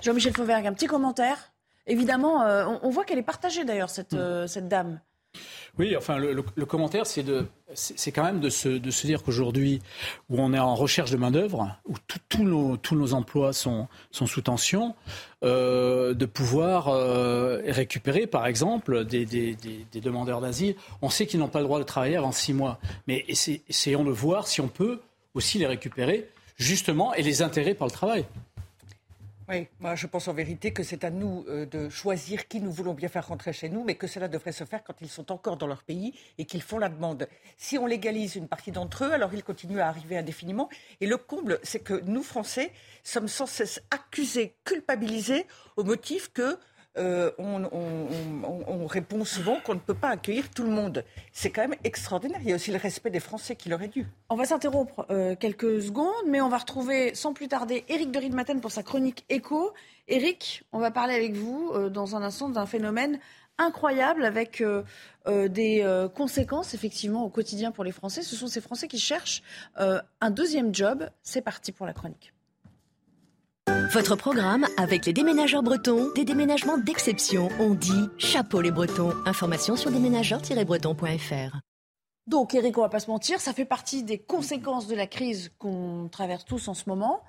Jean-Michel 0.02 0.34
Fauvergue, 0.34 0.66
un 0.66 0.74
petit 0.74 0.88
commentaire. 0.88 1.52
Évidemment, 1.86 2.44
euh, 2.44 2.66
on, 2.82 2.90
voit 2.90 3.06
qu'elle 3.06 3.20
est 3.20 3.24
partagée 3.24 3.64
d'ailleurs, 3.64 3.90
cette, 3.90 4.14
hmm. 4.14 4.18
euh, 4.18 4.48
cette 4.48 4.68
dame. 4.68 5.00
Oui, 5.80 5.96
enfin, 5.96 6.18
le, 6.18 6.66
commentaire, 6.66 7.06
c'est 7.06 7.22
de, 7.22 7.46
c'est 7.76 8.12
quand 8.12 8.24
même 8.24 8.40
de 8.40 8.50
se, 8.50 9.06
dire 9.06 9.22
qu'aujourd'hui, 9.22 9.80
où 10.30 10.42
on 10.42 10.52
est 10.52 10.60
en 10.60 10.74
recherche 10.74 11.12
de 11.12 11.18
main-d'œuvre, 11.18 11.78
où 11.86 11.94
tous 12.30 12.44
nos, 12.44 13.14
emplois 13.14 13.54
sont, 13.54 13.88
sous 14.12 14.42
tension, 14.42 14.96
de 15.44 16.26
pouvoir 16.26 16.86
récupérer, 17.66 18.26
par 18.26 18.48
exemple, 18.48 19.06
des, 19.06 19.56
demandeurs 19.94 20.42
d'asile. 20.42 20.76
On 21.04 21.12
sait 21.12 21.28
qu'ils 21.28 21.40
n'ont 21.40 21.48
pas 21.48 21.60
le 21.60 21.66
droit 21.66 21.78
de 21.78 21.84
travailler 21.84 22.16
avant 22.16 22.32
six 22.32 22.54
mois. 22.54 22.80
Mais 23.08 23.24
essayons 23.28 24.04
de 24.04 24.12
voir 24.12 24.48
si 24.48 24.62
on 24.62 24.70
peut 24.70 25.00
aussi 25.36 25.60
les 25.60 25.68
récupérer 25.68 26.28
justement, 26.58 27.14
et 27.14 27.22
les 27.22 27.42
intérêts 27.42 27.76
par 27.76 27.88
le 27.88 27.92
travail. 27.92 28.26
Oui, 29.50 29.66
moi 29.80 29.96
je 29.96 30.08
pense 30.08 30.28
en 30.28 30.34
vérité 30.34 30.74
que 30.74 30.84
c'est 30.84 31.06
à 31.06 31.10
nous 31.10 31.46
euh, 31.48 31.66
de 31.66 31.88
choisir 31.88 32.50
qui 32.50 32.60
nous 32.60 32.70
voulons 32.70 32.94
bien 32.94 33.08
faire 33.08 33.26
rentrer 33.26 33.54
chez 33.54 33.70
nous, 33.70 33.86
mais 33.86 33.96
que 33.96 34.06
cela 34.06 34.28
devrait 34.28 34.52
se 34.52 34.66
faire 34.66 34.84
quand 34.84 34.96
ils 35.00 35.08
sont 35.08 35.32
encore 35.32 35.56
dans 35.56 35.68
leur 35.68 35.84
pays 35.84 36.14
et 36.38 36.44
qu'ils 36.44 36.62
font 36.62 36.80
la 36.80 36.90
demande. 36.90 37.30
Si 37.56 37.78
on 37.78 37.86
légalise 37.86 38.36
une 38.36 38.50
partie 38.50 38.74
d'entre 38.74 39.06
eux, 39.06 39.14
alors 39.14 39.34
ils 39.34 39.46
continuent 39.46 39.80
à 39.80 39.88
arriver 39.88 40.18
indéfiniment. 40.18 40.68
Et 41.00 41.08
le 41.08 41.16
comble, 41.16 41.60
c'est 41.64 41.80
que 41.80 42.02
nous, 42.06 42.24
Français, 42.24 42.74
sommes 43.04 43.30
sans 43.30 43.46
cesse 43.46 43.82
accusés, 43.90 44.54
culpabilisés 44.66 45.46
au 45.78 45.86
motif 45.86 46.30
que 46.34 46.58
euh, 46.98 47.32
on, 47.38 48.88
répond 48.88 49.26
souvent 49.26 49.60
qu'on 49.60 49.74
ne 49.74 49.80
peut 49.80 49.94
pas 49.94 50.10
accueillir 50.10 50.50
tout 50.50 50.64
le 50.64 50.70
monde. 50.70 51.04
C'est 51.34 51.50
quand 51.50 51.62
même 51.62 51.78
extraordinaire. 51.84 52.40
Il 52.42 52.50
y 52.50 52.54
a 52.54 52.56
aussi 52.56 52.72
le 52.72 52.78
respect 52.78 53.10
des 53.10 53.20
Français 53.20 53.56
qui 53.56 53.70
leur 53.70 53.82
est 53.82 53.90
dû. 53.90 54.08
On 54.30 54.36
va 54.36 54.46
s'interrompre 54.46 55.06
euh, 55.10 55.36
quelques 55.36 55.82
secondes, 55.82 56.14
mais 56.28 56.40
on 56.40 56.50
va 56.50 56.58
retrouver 56.58 57.14
sans 57.16 57.34
plus 57.34 57.48
tarder 57.48 57.84
Éric 57.90 58.12
de 58.12 58.20
Riedmaten 58.20 58.62
pour 58.62 58.72
sa 58.72 58.82
chronique 58.82 59.26
écho. 59.30 59.74
Éric, 60.08 60.64
on 60.72 60.80
va 60.80 60.90
parler 60.90 61.16
avec 61.16 61.34
vous 61.34 61.72
euh, 61.74 61.90
dans 61.90 62.16
un 62.16 62.24
instant 62.24 62.50
d'un 62.50 62.66
phénomène 62.66 63.20
incroyable 63.60 64.24
avec 64.24 64.64
des 65.26 66.08
conséquences 66.14 66.76
effectivement 66.76 67.26
au 67.26 67.30
quotidien 67.30 67.72
pour 67.72 67.84
les 67.84 67.92
Français. 67.92 68.22
Ce 68.22 68.36
sont 68.36 68.46
ces 68.46 68.62
Français 68.62 68.88
qui 68.88 69.00
cherchent 69.00 69.42
un 69.78 70.30
deuxième 70.30 70.76
job. 70.76 71.10
C'est 71.24 71.42
parti 71.42 71.72
pour 71.72 71.88
la 71.88 71.94
chronique. 71.94 72.36
Votre 73.92 74.16
programme 74.16 74.68
avec 74.78 75.06
les 75.06 75.14
déménageurs 75.14 75.64
bretons, 75.64 76.12
des 76.14 76.26
déménagements 76.26 76.78
d'exception. 76.78 77.50
On 77.60 77.74
dit 77.74 78.10
chapeau 78.18 78.62
les 78.62 78.72
bretons. 78.72 79.14
Information 79.26 79.76
sur 79.76 79.92
déménageurs-bretons.fr. 79.92 81.58
Donc, 82.28 82.54
Eric, 82.54 82.78
on 82.78 82.82
va 82.82 82.90
pas 82.90 83.00
se 83.00 83.10
mentir, 83.10 83.40
ça 83.40 83.54
fait 83.54 83.66
partie 83.66 84.04
des 84.04 84.20
conséquences 84.20 84.88
de 84.88 84.96
la 84.96 85.08
crise 85.08 85.52
qu'on 85.58 86.10
traverse 86.12 86.46
tous 86.46 86.68
en 86.68 86.74
ce 86.74 86.84
moment. 86.88 87.24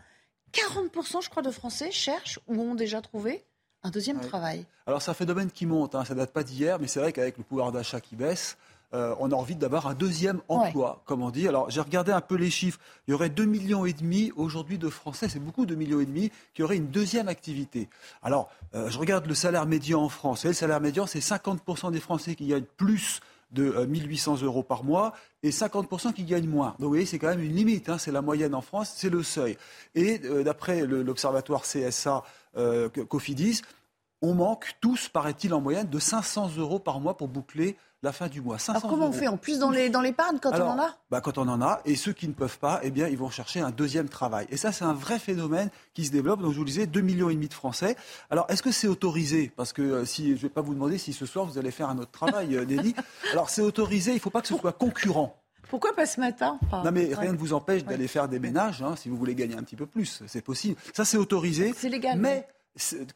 40%, 0.53 1.23
je 1.23 1.31
crois, 1.31 1.43
de 1.43 1.51
Français 1.51 1.91
cherchent 1.91 2.41
ou 2.49 2.61
ont 2.61 2.75
déjà 2.75 3.01
trouvé 3.01 3.45
un 3.83 3.91
deuxième 3.91 4.21
travail. 4.21 4.67
Alors, 4.87 5.01
c'est 5.01 5.11
un 5.11 5.15
phénomène 5.15 5.51
qui 5.51 5.67
monte, 5.67 5.95
hein. 5.95 6.05
ça 6.05 6.15
date 6.15 6.33
pas 6.33 6.43
d'hier, 6.43 6.79
mais 6.81 6.89
c'est 6.89 7.01
vrai 7.01 7.13
qu'avec 7.13 7.39
le 7.39 7.45
pouvoir 7.45 7.71
d'achat 7.71 8.01
qui 8.01 8.17
baisse, 8.17 8.59
euh, 8.95 9.15
on 9.21 9.31
a 9.31 9.35
envie 9.35 9.55
d'avoir 9.55 9.87
un 9.87 9.95
deuxième 9.95 10.41
emploi, 10.49 11.03
comme 11.05 11.23
on 11.23 11.31
dit. 11.31 11.47
Alors 11.47 11.71
j'ai 11.71 11.81
regardé 11.81 12.11
un 12.11 12.23
peu 12.23 12.37
les 12.37 12.51
chiffres. 12.51 12.81
Il 13.07 13.11
y 13.11 13.15
aurait 13.15 13.29
2,5 13.29 13.47
millions 13.47 13.85
et 13.85 13.93
demi 13.93 14.33
aujourd'hui 14.35 14.79
de 14.79 14.89
Français, 14.89 15.29
c'est 15.29 15.39
beaucoup 15.39 15.67
2 15.67 15.75
millions 15.75 16.01
et 16.01 16.07
demi, 16.07 16.31
qui 16.55 16.63
auraient 16.63 16.79
une 16.79 16.89
deuxième 16.89 17.29
activité. 17.29 17.89
Alors 18.23 18.51
euh, 18.75 18.89
je 18.89 18.99
regarde 18.99 19.27
le 19.27 19.35
salaire 19.35 19.67
médian 19.67 20.03
en 20.03 20.09
France. 20.09 20.45
le 20.45 20.55
salaire 20.55 20.81
médian, 20.81 21.07
c'est 21.07 21.19
50% 21.19 21.93
des 21.93 22.01
Français 22.01 22.35
qui 22.35 22.47
gagnent 22.47 22.65
plus 22.77 23.21
de 23.53 23.85
1800 23.85 24.43
euh, 24.43 24.47
euros 24.47 24.63
par 24.63 24.85
mois 24.85 25.13
et 25.43 25.51
50% 25.51 26.15
qui 26.15 26.25
gagnent 26.25 26.49
moins. 26.49 26.69
Donc 26.79 26.81
vous 26.81 26.89
voyez, 26.89 27.07
c'est 27.07 27.19
quand 27.19 27.29
même 27.29 27.43
une 27.43 27.55
limite. 27.55 27.91
Hein. 27.91 27.99
c'est 27.99 28.13
la 28.13 28.23
moyenne 28.23 28.55
en 28.55 28.63
France, 28.63 28.95
c'est 28.97 29.11
le 29.11 29.23
seuil. 29.23 29.59
Et 29.95 30.19
d'après 30.19 30.87
l'observatoire 30.87 31.63
CSA 31.63 32.25
Cofidis, 33.09 33.63
on 34.23 34.35
manque 34.35 34.75
tous, 34.81 35.09
paraît-il, 35.09 35.55
en 35.55 35.61
moyenne 35.61 35.89
de 35.89 35.99
500 35.99 36.51
euros 36.59 36.79
par 36.79 37.01
mois 37.01 37.17
pour 37.17 37.29
boucler 37.29 37.77
la 38.03 38.13
fin 38.13 38.29
du 38.29 38.41
mois. 38.41 38.59
Alors 38.69 38.83
comment 38.83 39.07
on 39.09 39.13
fait? 39.13 39.27
En 39.27 39.37
plus 39.37 39.59
dans 39.59 39.71
les 39.73 39.91
dans 39.91 40.01
l'épargne 40.01 40.39
quand 40.41 40.53
on 40.53 40.69
en 40.69 40.79
a? 40.79 40.95
bah, 41.11 41.21
Quand 41.21 41.37
on 41.37 41.49
en 41.49 41.61
a, 41.61 41.81
et 41.85 41.97
ceux 41.97 42.13
qui 42.13 42.29
ne 42.29 42.33
peuvent 42.33 42.59
pas, 42.61 42.79
eh 42.85 42.91
bien, 42.93 43.09
ils 43.09 43.19
vont 43.19 43.29
chercher 43.31 43.61
un 43.61 43.71
deuxième 43.71 44.09
travail. 44.09 44.47
Et 44.51 44.57
ça, 44.57 44.71
c'est 44.71 44.85
un 44.85 44.93
vrai 44.93 45.19
phénomène 45.19 45.69
qui 45.95 46.05
se 46.07 46.13
développe. 46.13 46.41
Donc, 46.41 46.53
je 46.53 46.59
vous 46.59 46.65
disais, 46.65 46.87
2,5 46.87 47.03
millions 47.03 47.29
et 47.31 47.35
demi 47.35 47.49
de 47.49 47.55
Français. 47.55 47.97
Alors, 48.31 48.47
est-ce 48.51 48.63
que 48.63 48.71
c'est 48.71 48.87
autorisé? 48.87 49.51
Parce 49.57 49.73
que 49.73 49.83
euh, 49.83 50.05
si 50.05 50.29
je 50.29 50.33
ne 50.35 50.37
vais 50.39 50.49
pas 50.49 50.61
vous 50.61 50.75
demander 50.75 50.97
si 50.97 51.13
ce 51.13 51.27
soir 51.27 51.45
vous 51.45 51.59
allez 51.59 51.73
faire 51.73 51.89
un 51.89 51.99
autre 51.99 52.13
travail, 52.13 52.55
euh, 52.57 52.65
Nelly. 52.65 52.95
Alors, 53.33 53.51
c'est 53.51 53.63
autorisé. 53.63 54.13
Il 54.13 54.17
ne 54.17 54.21
faut 54.21 54.31
pas 54.31 54.43
que 54.43 54.49
ce 54.49 54.57
soit 54.57 54.73
concurrent. 54.73 55.35
Pourquoi 55.69 55.93
pas 55.95 56.07
ce 56.07 56.21
matin? 56.21 56.59
Non, 56.73 56.93
mais 56.93 57.13
rien 57.15 57.33
ne 57.33 57.37
vous 57.37 57.53
empêche 57.53 57.85
d'aller 57.85 58.07
faire 58.09 58.27
des 58.29 58.39
ménages 58.39 58.81
hein, 58.81 58.95
si 58.97 59.09
vous 59.11 59.17
voulez 59.17 59.35
gagner 59.35 59.55
un 59.57 59.63
petit 59.65 59.77
peu 59.77 59.87
plus. 59.87 60.23
C'est 60.27 60.41
possible. 60.41 60.81
Ça, 60.95 61.05
c'est 61.05 61.19
autorisé. 61.19 61.75
C'est 61.77 61.91
légal. 61.91 62.17
Mais 62.19 62.47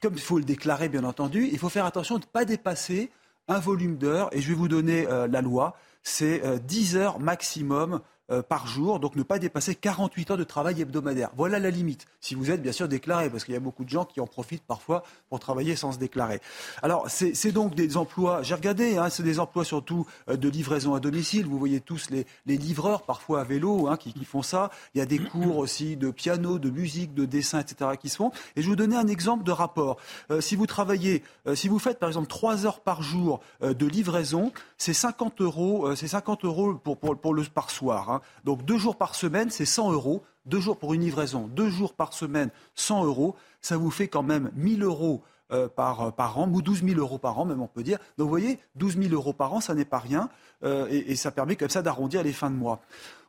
comme 0.00 0.14
il 0.14 0.20
faut 0.20 0.38
le 0.38 0.44
déclarer, 0.44 0.88
bien 0.88 1.04
entendu, 1.04 1.48
il 1.50 1.58
faut 1.58 1.68
faire 1.68 1.84
attention 1.84 2.16
de 2.16 2.24
ne 2.24 2.30
pas 2.30 2.44
dépasser 2.44 3.10
un 3.48 3.58
volume 3.58 3.96
d'heures, 3.96 4.28
et 4.32 4.40
je 4.40 4.48
vais 4.48 4.54
vous 4.54 4.68
donner 4.68 5.06
euh, 5.06 5.26
la 5.26 5.40
loi, 5.40 5.76
c'est 6.02 6.42
10 6.64 6.96
euh, 6.96 6.98
heures 6.98 7.20
maximum 7.20 8.00
par 8.48 8.66
jour, 8.66 9.00
donc 9.00 9.16
ne 9.16 9.22
pas 9.22 9.38
dépasser 9.38 9.74
48 9.74 10.30
heures 10.32 10.36
de 10.36 10.44
travail 10.44 10.80
hebdomadaire. 10.80 11.30
Voilà 11.36 11.58
la 11.58 11.70
limite, 11.70 12.06
si 12.20 12.34
vous 12.34 12.50
êtes 12.50 12.62
bien 12.62 12.72
sûr 12.72 12.88
déclaré, 12.88 13.28
parce 13.30 13.44
qu'il 13.44 13.54
y 13.54 13.56
a 13.56 13.60
beaucoup 13.60 13.84
de 13.84 13.90
gens 13.90 14.04
qui 14.04 14.20
en 14.20 14.26
profitent 14.26 14.64
parfois 14.66 15.02
pour 15.28 15.40
travailler 15.40 15.76
sans 15.76 15.92
se 15.92 15.98
déclarer. 15.98 16.40
Alors, 16.82 17.06
c'est 17.08 17.52
donc 17.52 17.74
des 17.74 17.96
emplois, 17.96 18.42
j'ai 18.42 18.54
regardé, 18.54 18.96
hein, 18.96 19.08
c'est 19.10 19.22
des 19.22 19.40
emplois 19.40 19.64
surtout 19.64 20.06
euh, 20.28 20.36
de 20.36 20.48
livraison 20.48 20.94
à 20.94 21.00
domicile. 21.00 21.46
Vous 21.46 21.58
voyez 21.58 21.80
tous 21.80 22.08
les, 22.10 22.26
livreurs, 22.46 23.02
parfois 23.02 23.40
à 23.40 23.44
vélo, 23.44 23.88
hein, 23.88 23.96
qui, 23.96 24.12
font 24.24 24.42
ça. 24.42 24.70
Il 24.94 24.98
y 24.98 25.00
a 25.00 25.06
des 25.06 25.18
cours 25.18 25.58
aussi 25.58 25.96
de 25.96 26.10
piano, 26.10 26.58
de 26.58 26.70
musique, 26.70 27.14
de 27.14 27.24
dessin, 27.24 27.60
etc., 27.60 27.90
qui 28.00 28.08
se 28.08 28.16
font. 28.16 28.30
Et 28.56 28.62
je 28.62 28.66
vais 28.66 28.70
vous 28.70 28.76
donner 28.76 28.96
un 28.96 29.08
exemple 29.08 29.44
de 29.44 29.52
rapport. 29.52 29.96
Euh, 30.30 30.40
si 30.40 30.56
vous 30.56 30.66
travaillez, 30.66 31.22
si 31.54 31.68
vous 31.68 31.78
faites 31.78 31.98
par 31.98 32.08
exemple 32.08 32.28
3 32.28 32.66
heures 32.66 32.80
par 32.80 33.02
jour 33.02 33.40
de 33.60 33.86
livraison, 33.86 34.52
c'est 34.78 34.94
50 34.94 35.40
euros, 35.40 35.94
c'est 35.96 36.08
50 36.08 36.44
euros 36.44 36.74
pour, 36.74 36.98
pour, 36.98 37.34
le, 37.34 37.42
par 37.44 37.70
soir. 37.70 38.10
Hein. 38.10 38.21
Donc 38.44 38.64
deux 38.64 38.78
jours 38.78 38.96
par 38.96 39.14
semaine, 39.14 39.50
c'est 39.50 39.64
100 39.64 39.92
euros. 39.92 40.22
Deux 40.44 40.60
jours 40.60 40.78
pour 40.78 40.94
une 40.94 41.02
livraison, 41.02 41.46
deux 41.46 41.68
jours 41.68 41.94
par 41.94 42.12
semaine, 42.12 42.50
100 42.74 43.04
euros. 43.04 43.36
Ça 43.60 43.76
vous 43.76 43.90
fait 43.90 44.08
quand 44.08 44.24
même 44.24 44.50
1000 44.54 44.82
euros 44.82 45.22
euh, 45.52 45.68
par, 45.68 46.14
par, 46.14 46.38
an, 46.38 46.48
ou 46.48 46.62
12 46.62 46.82
000 46.82 46.98
euros 46.98 47.18
par 47.18 47.38
an, 47.38 47.44
même 47.44 47.60
on 47.60 47.66
peut 47.66 47.82
dire. 47.82 47.98
Donc 48.16 48.24
vous 48.24 48.30
voyez, 48.30 48.58
12 48.76 48.96
000 48.96 49.14
euros 49.14 49.34
par 49.34 49.52
an, 49.52 49.60
ça 49.60 49.74
n'est 49.74 49.84
pas 49.84 49.98
rien, 49.98 50.30
euh, 50.64 50.86
et, 50.90 51.14
ça 51.14 51.30
permet 51.30 51.56
comme 51.56 51.68
ça 51.68 51.82
d'arrondir 51.82 52.22
les 52.22 52.32
fins 52.32 52.50
de 52.50 52.56
mois. 52.56 52.80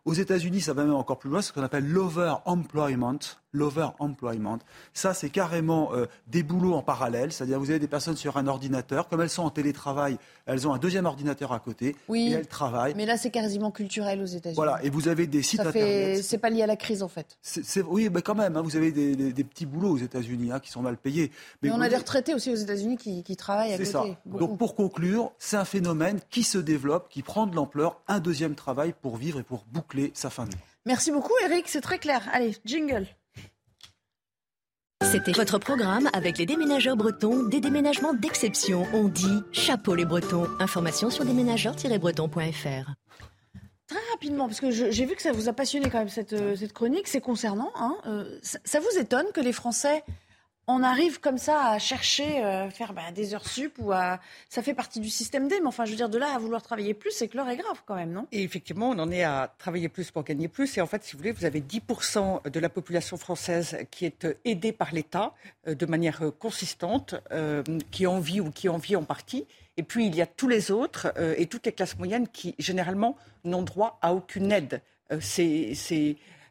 Aux 0.06 0.14
États-Unis, 0.14 0.62
ça 0.62 0.74
va 0.74 0.86
même 0.86 0.94
encore 0.94 1.20
plus 1.20 1.30
loin, 1.30 1.42
ce 1.42 1.52
qu'on 1.52 1.64
appelle 1.64 1.86
l'over-employment. 1.86 3.20
L'over-employment. 3.54 4.60
Ça, 4.94 5.14
c'est 5.14 5.30
carrément 5.30 5.94
euh, 5.94 6.08
des 6.28 6.44
boulots 6.44 6.74
en 6.74 6.82
parallèle. 6.82 7.32
C'est-à-dire, 7.32 7.60
vous 7.60 7.70
avez 7.70 7.80
des 7.80 7.88
personnes 7.88 8.18
sur 8.18 8.38
un 8.38 8.48
ordinateur. 8.48 9.08
Comme 9.08 9.22
elles 9.22 9.30
sont 9.30 9.44
en 9.44 9.52
télétravail, 9.52 10.18
elles 10.46 10.68
ont 10.68 10.74
un 10.74 10.80
deuxième 10.80 11.06
ordinateur 11.06 11.54
à 11.54 11.60
côté. 11.60 11.96
Oui, 12.08 12.30
et 12.30 12.32
elles 12.32 12.48
travaillent. 12.48 12.94
Mais 12.96 13.06
là, 13.06 13.16
c'est 13.16 13.30
quasiment 13.30 13.72
culturel 13.72 14.22
aux 14.22 14.26
États-Unis. 14.26 14.56
Voilà. 14.56 14.84
Et 14.84 14.90
vous 14.90 15.08
avez 15.08 15.28
des 15.28 15.44
sites 15.44 15.60
internet. 15.60 16.24
C'est 16.24 16.40
pas 16.40 16.50
lié 16.50 16.64
à 16.64 16.68
la 16.68 16.76
crise, 16.76 17.04
en 17.04 17.08
fait. 17.08 17.38
Oui, 17.88 18.10
mais 18.12 18.22
quand 18.22 18.36
même. 18.36 18.58
Hein, 18.58 18.62
vous 18.62 18.76
avez 18.76 18.92
des, 18.92 19.44
petits 19.44 19.66
boulots 19.66 19.92
aux 19.92 19.98
États-Unis 19.98 20.52
hein, 20.52 20.60
qui 20.60 20.72
sont 20.72 20.82
mal 20.82 20.98
payés. 20.98 21.32
Mais, 21.62 21.72
on 21.72 21.82
a 21.82 21.90
des 21.90 21.98
retraités 21.98 22.34
aussi 22.34 22.52
aux 22.52 22.56
États-Unis 22.56 22.98
qui, 22.98 23.36
travaillent 23.36 23.74
à 23.74 23.78
côté. 23.78 23.86
C'est 23.86 23.92
ça. 23.92 24.04
Donc, 24.26 24.58
pour 24.58 24.76
conclure, 24.76 25.32
c'est 25.38 25.58
un 25.58 25.66
phénomène 25.66 26.20
qui 26.30 26.44
se 26.44 26.58
développe, 26.58 27.10
qui 27.10 27.22
prend 27.22 27.46
de 27.46 27.56
l'ampleur. 27.56 28.02
Un 28.08 28.20
deuxième 28.20 28.56
travail 28.56 28.94
pour 29.00 29.18
vivre 29.18 29.40
et 29.40 29.44
pour 29.44 29.66
boucler 29.72 30.12
sa 30.14 30.30
fin 30.30 30.46
de 30.46 30.52
vie. 30.52 30.62
Merci 30.86 31.12
beaucoup, 31.12 31.34
Eric. 31.46 31.66
C'est 31.68 31.82
très 31.82 32.00
clair. 32.00 32.28
Allez, 32.34 32.58
jingle. 32.66 33.08
C'était 35.04 35.32
votre 35.34 35.60
programme 35.60 36.10
avec 36.14 36.38
les 36.38 36.46
déménageurs 36.46 36.96
bretons, 36.96 37.44
des 37.44 37.60
déménagements 37.60 38.14
d'exception. 38.14 38.88
On 38.94 39.08
dit 39.08 39.42
chapeau 39.52 39.96
les 39.96 40.06
bretons. 40.06 40.48
Information 40.60 41.10
sur 41.10 41.26
déménageurs-bretons.fr. 41.26 42.92
Très 43.88 44.00
rapidement, 44.12 44.48
parce 44.48 44.60
que 44.60 44.72
j'ai 44.72 45.06
vu 45.06 45.16
que 45.16 45.22
ça 45.22 45.32
vous 45.32 45.50
a 45.50 45.54
passionné 45.54 45.90
quand 45.90 46.00
même 46.00 46.10
cette, 46.10 46.34
euh, 46.34 46.56
cette 46.56 46.74
chronique, 46.74 47.08
c'est 47.08 47.22
concernant. 47.22 47.72
Hein, 47.76 47.96
euh, 48.08 48.40
ça, 48.42 48.58
ça, 48.64 48.80
vous 48.80 48.98
étonne 48.98 49.28
que 49.34 49.42
les 49.42 49.52
Français 49.52 50.04
on 50.68 50.82
arrive 50.82 51.20
comme 51.20 51.38
ça 51.38 51.72
à 51.72 51.80
chercher, 51.80 52.44
euh, 52.44 52.70
faire 52.70 52.94
bah, 52.94 53.12
des 53.14 53.34
heures 53.34 53.48
sup 53.48 53.74
ou 53.80 53.92
à... 53.92 54.20
Ça 54.48 54.62
fait 54.62 54.74
partie 54.74 55.02
du 55.02 55.10
système 55.10 55.48
D, 55.50 55.60
mais 55.60 55.68
enfin, 55.68 55.84
je 55.84 55.92
veux 55.92 55.98
dire, 55.98 56.10
de 56.10 56.18
là 56.18 56.34
à 56.34 56.38
vouloir 56.38 56.62
travailler 56.62 56.94
plus, 56.94 57.12
c'est 57.12 57.28
que 57.28 57.36
l'heure 57.36 57.50
est 57.50 57.58
grave 57.58 57.82
quand 57.86 57.96
même, 57.96 58.12
non? 58.12 58.28
Et 58.32 58.44
effectivement, 58.44 58.90
on 58.90 59.00
en 59.00 59.12
est 59.12 59.24
à 59.24 59.54
travailler 59.58 59.90
plus 59.90 60.12
pour 60.12 60.24
gagner 60.24 60.48
plus. 60.48 60.78
Et 60.78 60.82
en 60.82 60.88
fait, 60.88 61.04
si 61.04 61.14
vous 61.14 61.18
voulez, 61.18 61.34
vous 61.34 61.44
avez 61.44 61.60
10% 61.60 62.50
de 62.50 62.60
la 62.60 62.70
population 62.70 63.18
française 63.18 63.78
qui 63.92 64.06
est 64.06 64.24
euh, 64.24 64.36
aidée 64.46 64.72
par 64.72 64.94
l'État 64.94 65.34
euh, 65.68 65.76
de 65.76 65.86
manière 65.86 66.22
consistante, 66.40 67.16
qui 67.92 68.08
en 68.08 68.20
vit 68.20 68.40
ou 68.40 68.50
qui 68.52 68.70
en 68.70 68.78
vit 68.78 68.96
en 68.96 69.04
partie. 69.04 69.46
Et 69.76 69.84
puis, 69.84 70.06
il 70.06 70.16
y 70.16 70.22
a 70.22 70.26
tous 70.26 70.48
les 70.48 70.72
autres 70.72 71.14
et 71.38 71.48
toutes 71.48 71.66
les 71.66 71.72
classes 71.72 71.98
moyennes 71.98 72.28
qui, 72.28 72.56
généralement, 72.60 73.18
n'ont 73.44 73.64
droit 73.64 73.98
à 74.02 74.14
aucune 74.14 74.52
aide. 74.52 74.82
c'est... 75.20 75.76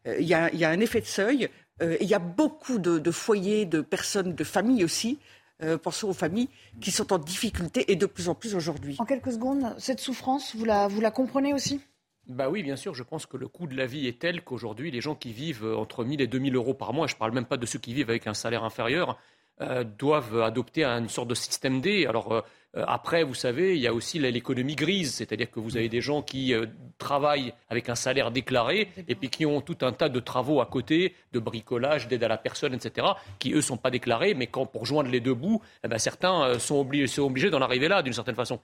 Il 0.05 0.27
y, 0.27 0.35
a, 0.35 0.53
y, 0.53 0.65
a, 0.65 0.69
un 0.69 0.81
effet 0.81 1.01
de 1.01 1.07
seuil. 1.07 1.49
Euh, 1.81 1.97
il 2.01 2.09
y 2.09 2.15
a 2.15 2.19
beaucoup 2.19 2.79
de, 2.79 3.11
foyers, 3.11 3.65
de 3.65 3.81
personnes, 3.81 4.35
de 4.35 4.45
familles 4.45 4.85
aussi. 4.85 5.19
Euh, 5.63 5.79
pensons 5.79 6.09
aux 6.09 6.15
familles 6.15 6.49
qui 6.81 6.91
sont 6.91 7.13
en 7.13 7.19
difficulté 7.19 7.91
et 7.93 7.97
de 7.97 8.07
plus 8.07 8.29
en 8.29 8.35
plus 8.35 8.55
aujourd'hui. 8.55 8.97
En 8.99 9.05
quelques 9.05 9.33
secondes, 9.33 9.75
cette 9.79 10.01
souffrance, 10.01 10.57
vous 10.57 10.65
la, 10.65 10.89
vous 10.89 11.01
la 11.01 11.13
comprenez 11.13 11.55
aussi? 11.55 11.81
Bah 12.27 12.49
oui, 12.49 12.63
bien 12.63 12.77
sûr, 12.77 12.95
je 12.95 13.03
pense 13.03 13.27
que 13.27 13.37
le 13.37 13.49
coût 13.49 13.67
de 13.67 13.77
la 13.77 13.87
vie 13.87 14.07
est 14.07 14.21
tel 14.21 14.43
qu'aujourd'hui, 14.43 14.91
les 14.91 15.01
gens 15.01 15.15
qui 15.15 15.33
vivent 15.33 15.65
entre 15.65 16.05
1000 16.05 16.21
et 16.21 16.27
2000 16.27 16.55
euros 16.57 16.75
par 16.75 16.93
mois, 16.93 17.07
je 17.07 17.15
ne 17.15 17.19
parle 17.19 17.33
même 17.33 17.47
pas 17.47 17.57
de 17.57 17.67
ceux 17.67 17.79
qui 17.79 17.95
vivent 17.95 18.11
avec 18.11 18.27
un 18.27 18.35
salaire 18.35 18.65
inférieur, 18.65 19.19
euh, 19.61 19.85
doivent 19.85 20.41
adopter 20.41 20.85
une 20.85 21.09
sorte 21.09 21.29
de 21.29 21.35
système 21.35 21.81
D. 21.81 22.07
Alors, 22.07 22.33
euh, 22.33 22.41
après, 22.75 23.23
vous 23.23 23.35
savez, 23.35 23.77
il 23.77 23.83
y 23.83 23.87
a 23.87 23.93
aussi 23.93 24.19
l'économie 24.19 24.77
grise, 24.77 25.15
c'est-à-dire 25.15 25.51
que 25.51 25.61
vous 25.61 25.77
avez 25.77 25.91
des 25.91 26.01
gens 26.01 26.23
qui 26.23 26.55
euh, 26.55 26.67
travaillent 26.97 27.53
avec 27.69 27.91
un 27.91 27.95
salaire 27.95 28.31
déclaré 28.31 28.89
et 29.09 29.15
puis 29.15 29.29
qui 29.29 29.45
ont 29.45 29.61
tout 29.61 29.77
un 29.83 29.93
tas 29.93 30.09
de 30.09 30.21
travaux 30.21 30.61
à 30.61 30.67
côté, 30.67 31.15
de 31.33 31.39
bricolage, 31.39 32.09
d'aide 32.09 32.25
à 32.25 32.29
la 32.29 32.39
personne, 32.39 32.73
etc., 32.73 33.07
qui 33.39 33.53
eux 33.53 33.61
sont 33.61 33.77
pas 33.77 33.91
déclarés, 33.91 34.33
mais 34.33 34.47
quand 34.47 34.65
pour 34.65 34.87
joindre 34.87 35.11
les 35.11 35.21
deux 35.21 35.35
bouts, 35.35 35.61
eh 35.85 35.89
ben, 35.89 35.99
certains 35.99 36.45
euh, 36.45 36.59
sont 36.59 36.81
obligés, 36.81 37.07
sont 37.07 37.23
obligés 37.23 37.51
d'en 37.51 37.61
arriver 37.61 37.89
là 37.89 38.03
d'une 38.03 38.15
certaine 38.15 38.37
façon. 38.37 38.59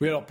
Oui, 0.00 0.08
alors 0.08 0.24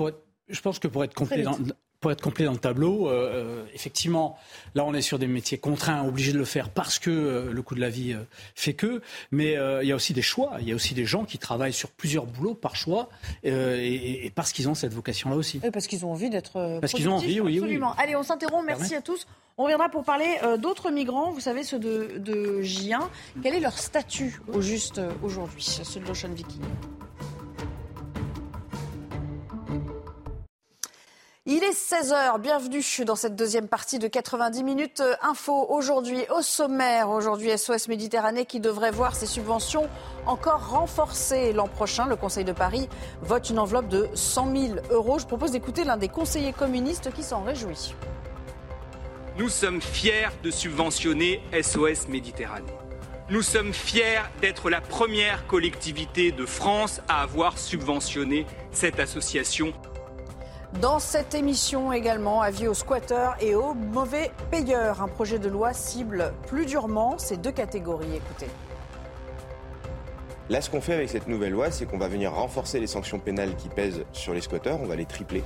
je 0.47 0.61
pense 0.61 0.79
que 0.79 0.87
pour 0.87 1.03
être 1.03 1.13
complet 1.13 1.43
dans, 1.43 1.57
pour 1.99 2.11
être 2.11 2.21
complet 2.21 2.45
dans 2.45 2.53
le 2.53 2.57
tableau, 2.59 3.09
euh, 3.09 3.11
euh, 3.11 3.65
effectivement, 3.73 4.37
là 4.73 4.85
on 4.85 4.93
est 4.93 5.01
sur 5.01 5.19
des 5.19 5.27
métiers 5.27 5.57
contraints, 5.57 6.05
obligés 6.07 6.31
de 6.31 6.37
le 6.37 6.45
faire 6.45 6.69
parce 6.69 6.97
que 6.97 7.09
euh, 7.09 7.51
le 7.51 7.61
coût 7.61 7.75
de 7.75 7.81
la 7.81 7.89
vie 7.89 8.15
fait 8.55 8.73
que. 8.73 9.01
Mais 9.31 9.57
il 9.81 9.87
y 9.87 9.91
a 9.91 9.95
aussi 9.95 10.13
des 10.13 10.21
choix. 10.21 10.57
Il 10.61 10.67
y 10.67 10.71
a 10.71 10.75
aussi 10.75 10.93
des 10.93 11.05
gens 11.05 11.25
qui 11.25 11.37
travaillent 11.37 11.73
sur 11.73 11.89
plusieurs 11.89 12.25
boulots 12.25 12.55
par 12.55 12.75
choix 12.75 13.09
et, 13.43 14.25
et, 14.25 14.29
parce 14.29 14.51
qu'ils 14.51 14.69
ont 14.69 14.75
cette 14.75 14.93
vocation-là 14.93 15.35
aussi. 15.35 15.59
Et 15.63 15.71
parce 15.71 15.87
qu'ils 15.87 16.05
ont 16.05 16.11
envie 16.11 16.29
d'être. 16.29 16.79
Parce 16.79 16.93
qu'ils 16.93 17.09
ont 17.09 17.15
envie, 17.15 17.41
oui, 17.41 17.57
absolument. 17.57 17.93
Allez, 17.97 18.15
on 18.15 18.23
s'interrompt. 18.23 18.65
Merci 18.65 18.95
à 18.95 19.01
tous. 19.01 19.27
On 19.57 19.63
reviendra 19.63 19.89
pour 19.89 20.03
parler 20.03 20.37
d'autres 20.59 20.89
migrants. 20.89 21.31
Vous 21.31 21.41
savez 21.41 21.63
ceux 21.63 21.79
de, 21.79 22.17
de 22.17 22.61
J1. 22.61 23.01
Quel 23.43 23.55
est 23.55 23.59
leur 23.59 23.77
statut 23.77 24.39
au 24.53 24.61
juste 24.61 25.01
aujourd'hui, 25.21 25.63
ceux 25.63 25.99
de 25.99 26.05
l'Ocean 26.05 26.29
Viking? 26.29 26.61
Il 31.51 31.63
est 31.63 31.71
16h, 31.71 32.39
bienvenue 32.39 32.83
dans 33.07 33.15
cette 33.15 33.35
deuxième 33.35 33.67
partie 33.67 33.97
de 33.97 34.07
90 34.07 34.63
minutes 34.63 35.01
info. 35.23 35.65
Aujourd'hui, 35.69 36.23
au 36.29 36.43
sommaire, 36.43 37.09
aujourd'hui 37.09 37.57
SOS 37.57 37.87
Méditerranée 37.87 38.45
qui 38.45 38.59
devrait 38.59 38.91
voir 38.91 39.15
ses 39.15 39.25
subventions 39.25 39.89
encore 40.27 40.69
renforcées 40.69 41.51
l'an 41.51 41.67
prochain. 41.67 42.05
Le 42.05 42.15
Conseil 42.15 42.45
de 42.45 42.51
Paris 42.51 42.87
vote 43.23 43.49
une 43.49 43.57
enveloppe 43.57 43.87
de 43.87 44.09
100 44.13 44.55
000 44.55 44.73
euros. 44.91 45.17
Je 45.17 45.25
propose 45.25 45.49
d'écouter 45.49 45.85
l'un 45.85 45.97
des 45.97 46.07
conseillers 46.07 46.53
communistes 46.53 47.11
qui 47.15 47.23
s'en 47.23 47.41
réjouit. 47.41 47.95
Nous 49.39 49.49
sommes 49.49 49.81
fiers 49.81 50.29
de 50.43 50.51
subventionner 50.51 51.41
SOS 51.59 52.09
Méditerranée. 52.09 52.77
Nous 53.31 53.41
sommes 53.41 53.73
fiers 53.73 54.21
d'être 54.41 54.69
la 54.69 54.81
première 54.81 55.47
collectivité 55.47 56.31
de 56.31 56.45
France 56.45 57.01
à 57.07 57.23
avoir 57.23 57.57
subventionné 57.57 58.45
cette 58.71 58.99
association 58.99 59.73
dans 60.81 60.99
cette 60.99 61.33
émission 61.33 61.91
également, 61.91 62.41
avis 62.41 62.67
aux 62.67 62.73
squatteurs 62.73 63.35
et 63.41 63.55
aux 63.55 63.73
mauvais 63.73 64.31
payeurs. 64.51 65.01
Un 65.01 65.07
projet 65.07 65.39
de 65.39 65.49
loi 65.49 65.73
cible 65.73 66.33
plus 66.47 66.65
durement 66.65 67.17
ces 67.17 67.37
deux 67.37 67.51
catégories. 67.51 68.15
Écoutez. 68.15 68.47
Là, 70.49 70.61
ce 70.61 70.69
qu'on 70.69 70.81
fait 70.81 70.93
avec 70.93 71.09
cette 71.09 71.27
nouvelle 71.27 71.51
loi, 71.51 71.69
c'est 71.71 71.85
qu'on 71.85 71.97
va 71.97 72.07
venir 72.07 72.33
renforcer 72.33 72.79
les 72.79 72.87
sanctions 72.87 73.19
pénales 73.19 73.55
qui 73.55 73.69
pèsent 73.69 74.03
sur 74.13 74.33
les 74.33 74.41
squatteurs. 74.41 74.79
On 74.81 74.85
va 74.85 74.95
les 74.95 75.05
tripler. 75.05 75.43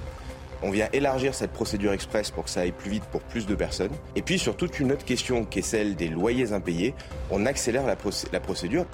On 0.61 0.71
vient 0.71 0.87
élargir 0.93 1.35
cette 1.35 1.51
procédure 1.51 1.91
express 1.91 2.31
pour 2.31 2.45
que 2.45 2.49
ça 2.49 2.61
aille 2.61 2.71
plus 2.71 2.89
vite 2.89 3.03
pour 3.05 3.21
plus 3.21 3.45
de 3.45 3.55
personnes. 3.55 3.91
Et 4.15 4.21
puis 4.21 4.39
sur 4.39 4.55
toute 4.55 4.79
une 4.79 4.93
autre 4.93 5.03
question 5.03 5.43
qui 5.43 5.59
est 5.59 5.63
celle 5.63 5.95
des 5.95 6.07
loyers 6.07 6.53
impayés, 6.53 6.95
on 7.31 7.45
accélère 7.45 7.85
la, 7.85 7.97
la 8.31 8.39
procédure. 8.39 8.85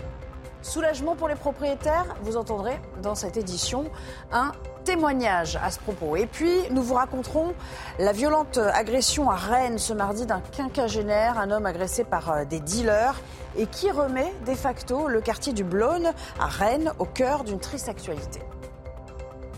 Soulagement 0.63 1.15
pour 1.15 1.27
les 1.27 1.35
propriétaires, 1.35 2.15
vous 2.23 2.37
entendrez 2.37 2.77
dans 3.01 3.15
cette 3.15 3.37
édition 3.37 3.85
un 4.31 4.51
témoignage 4.89 5.56
à 5.56 5.69
ce 5.69 5.80
propos. 5.80 6.15
Et 6.15 6.25
puis, 6.25 6.49
nous 6.71 6.82
vous 6.82 6.95
raconterons 6.95 7.54
la 7.99 8.12
violente 8.12 8.58
agression 8.58 9.30
à 9.30 9.36
Rennes 9.36 9.78
ce 9.78 9.93
mardi 9.93 10.25
d'un 10.25 10.41
quinquagénaire, 10.41 11.38
un 11.38 11.52
homme 11.52 11.67
agressé 11.67 12.04
par 12.04 12.32
euh, 12.32 12.43
des 12.43 12.60
dealers, 12.60 13.13
et 13.56 13.67
qui 13.67 13.91
remet 13.91 14.34
de 14.47 14.56
facto 14.56 15.08
le 15.08 15.21
quartier 15.21 15.54
du 15.54 15.63
Blône 15.63 16.08
à 16.39 16.47
Rennes 16.47 16.91
au 16.97 17.06
cœur 17.06 17.43
d'une 17.43 17.60
triste 17.60 17.88
actualité. 17.88 18.39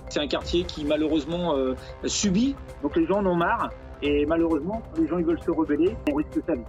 C'est 0.10 0.20
un 0.20 0.28
quartier 0.28 0.66
qui 0.66 0.84
malheureusement 0.84 1.56
euh, 1.56 1.76
subit, 2.06 2.58
donc 2.84 2.98
les 2.98 3.06
gens 3.06 3.20
en 3.20 3.26
ont 3.26 3.36
marre, 3.36 3.70
et 4.02 4.26
malheureusement, 4.26 4.82
les 4.98 5.08
gens 5.08 5.18
ils 5.18 5.26
veulent 5.26 5.44
se 5.46 5.52
rebeller, 5.52 5.96
on 6.12 6.16
risque 6.16 6.40
sa 6.46 6.56
vie. 6.56 6.66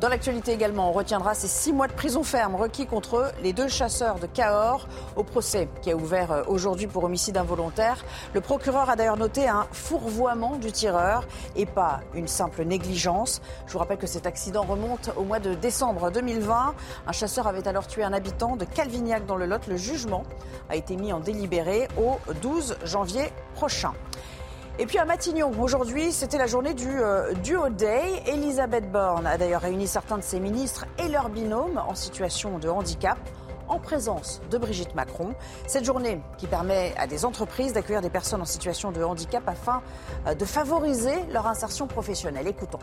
Dans 0.00 0.08
l'actualité 0.08 0.52
également, 0.52 0.88
on 0.88 0.92
retiendra 0.92 1.34
ces 1.34 1.46
six 1.46 1.74
mois 1.74 1.86
de 1.86 1.92
prison 1.92 2.22
ferme 2.22 2.54
requis 2.54 2.86
contre 2.86 3.34
les 3.42 3.52
deux 3.52 3.68
chasseurs 3.68 4.18
de 4.18 4.26
Cahors 4.26 4.88
au 5.14 5.24
procès 5.24 5.68
qui 5.82 5.90
a 5.90 5.96
ouvert 5.96 6.32
euh, 6.32 6.42
aujourd'hui 6.46 6.86
pour 6.86 7.04
homicide 7.04 7.36
involontaire. 7.36 8.02
Le 8.32 8.40
procureur 8.40 8.88
a 8.88 8.96
d'ailleurs 8.96 9.18
noté 9.18 9.46
un 9.46 9.66
fourvoiement 9.72 10.56
du 10.56 10.72
tireur 10.72 11.28
et 11.54 11.66
pas 11.66 12.00
une 12.14 12.28
simple 12.28 12.64
négligence. 12.64 13.42
Je 13.66 13.74
vous 13.74 13.78
rappelle 13.78 13.98
que 13.98 14.06
cet 14.06 14.26
accident 14.26 14.62
remonte 14.62 15.10
au 15.18 15.24
mois 15.24 15.38
de 15.38 15.52
décembre 15.52 16.10
2020. 16.10 16.74
Un 17.06 17.12
chasseur 17.12 17.46
avait 17.46 17.68
alors 17.68 17.86
tué 17.86 18.02
un 18.02 18.14
habitant 18.14 18.56
de 18.56 18.64
Calvignac 18.64 19.26
dans 19.26 19.36
le 19.36 19.44
Lot. 19.44 19.66
Le 19.66 19.76
jugement 19.76 20.22
a 20.70 20.76
été 20.76 20.96
mis 20.96 21.12
en 21.12 21.20
délibéré 21.20 21.88
au 21.98 22.16
12 22.40 22.78
janvier 22.86 23.30
prochain. 23.54 23.92
Et 24.80 24.86
puis 24.86 24.96
à 24.96 25.04
Matignon, 25.04 25.52
aujourd'hui, 25.60 26.10
c'était 26.10 26.38
la 26.38 26.46
journée 26.46 26.72
du 26.72 26.88
euh, 26.88 27.34
Duo 27.34 27.68
Day. 27.68 28.22
Elisabeth 28.26 28.90
Borne 28.90 29.26
a 29.26 29.36
d'ailleurs 29.36 29.60
réuni 29.60 29.86
certains 29.86 30.16
de 30.16 30.22
ses 30.22 30.40
ministres 30.40 30.86
et 30.98 31.08
leurs 31.08 31.28
binômes 31.28 31.76
en 31.86 31.94
situation 31.94 32.58
de 32.58 32.66
handicap 32.70 33.18
en 33.68 33.78
présence 33.78 34.40
de 34.50 34.56
Brigitte 34.56 34.94
Macron. 34.94 35.34
Cette 35.66 35.84
journée 35.84 36.22
qui 36.38 36.46
permet 36.46 36.94
à 36.96 37.06
des 37.06 37.26
entreprises 37.26 37.74
d'accueillir 37.74 38.00
des 38.00 38.08
personnes 38.08 38.40
en 38.40 38.46
situation 38.46 38.90
de 38.90 39.02
handicap 39.02 39.46
afin 39.46 39.82
euh, 40.26 40.34
de 40.34 40.46
favoriser 40.46 41.26
leur 41.30 41.46
insertion 41.46 41.86
professionnelle. 41.86 42.48
Écoutons. 42.48 42.78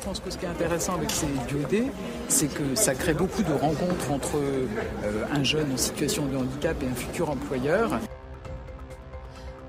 Je 0.00 0.04
pense 0.04 0.20
que 0.20 0.28
ce 0.28 0.36
qui 0.36 0.44
est 0.44 0.50
intéressant 0.50 0.96
avec 0.96 1.10
ces 1.10 1.26
Day, 1.70 1.86
c'est 2.28 2.52
que 2.52 2.74
ça 2.74 2.94
crée 2.94 3.14
beaucoup 3.14 3.42
de 3.42 3.54
rencontres 3.54 4.12
entre 4.12 4.36
euh, 4.36 4.66
un 5.32 5.42
jeune 5.42 5.72
en 5.72 5.78
situation 5.78 6.26
de 6.26 6.36
handicap 6.36 6.76
et 6.82 6.86
un 6.86 6.94
futur 6.94 7.30
employeur. 7.30 7.98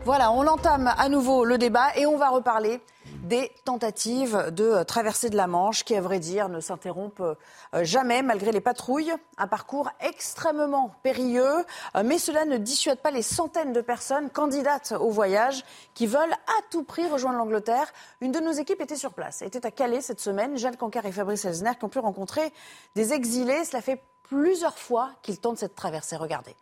Voilà, 0.06 0.32
on 0.32 0.46
entame 0.46 0.94
à 1.00 1.10
nouveau 1.10 1.46
le 1.46 1.58
débat 1.58 1.88
et 1.96 2.06
on 2.06 2.16
va 2.16 2.30
reparler 2.30 2.80
des 3.24 3.52
tentatives 3.64 4.52
de 4.52 4.84
traversée 4.84 5.32
de 5.32 5.36
la 5.36 5.48
Manche 5.48 5.84
qui, 5.84 5.96
à 5.96 6.02
vrai 6.02 6.20
dire, 6.20 6.48
ne 6.48 6.60
s'interrompent 6.60 7.24
euh, 7.74 7.84
jamais 7.84 8.22
malgré 8.22 8.52
les 8.52 8.62
patrouilles. 8.62 9.12
Un 9.40 9.48
parcours 9.48 9.90
extrêmement 10.02 10.94
périlleux, 11.02 11.66
euh, 11.96 12.04
mais 12.06 12.20
cela 12.20 12.46
ne 12.46 12.58
dissuade 12.58 13.00
pas 13.00 13.10
les 13.10 13.24
centaines 13.24 13.74
de 13.74 13.82
personnes 13.82 14.30
candidates 14.30 14.92
au 14.92 15.10
voyage 15.10 15.64
qui 15.96 16.06
veulent 16.06 16.34
à 16.34 16.62
tout 16.70 16.84
prix 16.84 17.08
rejoindre 17.08 17.40
l'Angleterre. 17.40 17.92
Une 18.22 18.32
de 18.32 18.40
nos 18.40 18.52
équipes 18.52 18.82
était 18.82 18.96
sur 18.96 19.12
place, 19.12 19.42
était 19.42 19.66
à 19.66 19.72
Calais 19.72 20.02
cette 20.02 20.22
semaine. 20.22 20.56
Jeanne 20.56 20.78
Cancar 20.78 21.08
et 21.08 21.12
Fabrice 21.12 21.46
Elsner 21.46 21.72
qui 21.80 21.86
ont 21.86 21.90
pu 21.90 21.98
rencontrer 21.98 22.54
des 22.94 23.12
exilés. 23.12 23.66
Cela 23.66 23.82
fait 23.82 24.04
plusieurs 24.22 24.78
fois 24.78 25.10
qu'ils 25.24 25.40
tentent 25.40 25.58
cette 25.58 25.74
traversée. 25.74 26.16
Regardez. 26.16 26.56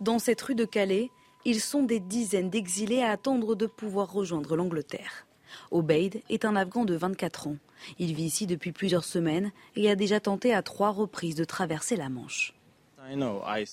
Dans 0.00 0.18
cette 0.18 0.42
rue 0.42 0.54
de 0.54 0.66
Calais, 0.66 1.12
ils 1.44 1.60
sont 1.60 1.82
des 1.82 2.00
dizaines 2.00 2.50
d'exilés 2.50 3.02
à 3.02 3.10
attendre 3.10 3.54
de 3.54 3.66
pouvoir 3.66 4.12
rejoindre 4.12 4.56
l'Angleterre. 4.56 5.26
Obeid 5.70 6.22
est 6.28 6.44
un 6.44 6.56
Afghan 6.56 6.84
de 6.84 6.94
24 6.94 7.48
ans. 7.48 7.56
Il 7.98 8.14
vit 8.14 8.24
ici 8.24 8.46
depuis 8.46 8.72
plusieurs 8.72 9.04
semaines 9.04 9.52
et 9.76 9.90
a 9.90 9.96
déjà 9.96 10.20
tenté 10.20 10.54
à 10.54 10.62
trois 10.62 10.90
reprises 10.90 11.34
de 11.34 11.44
traverser 11.44 11.96
la 11.96 12.08
Manche. 12.08 12.54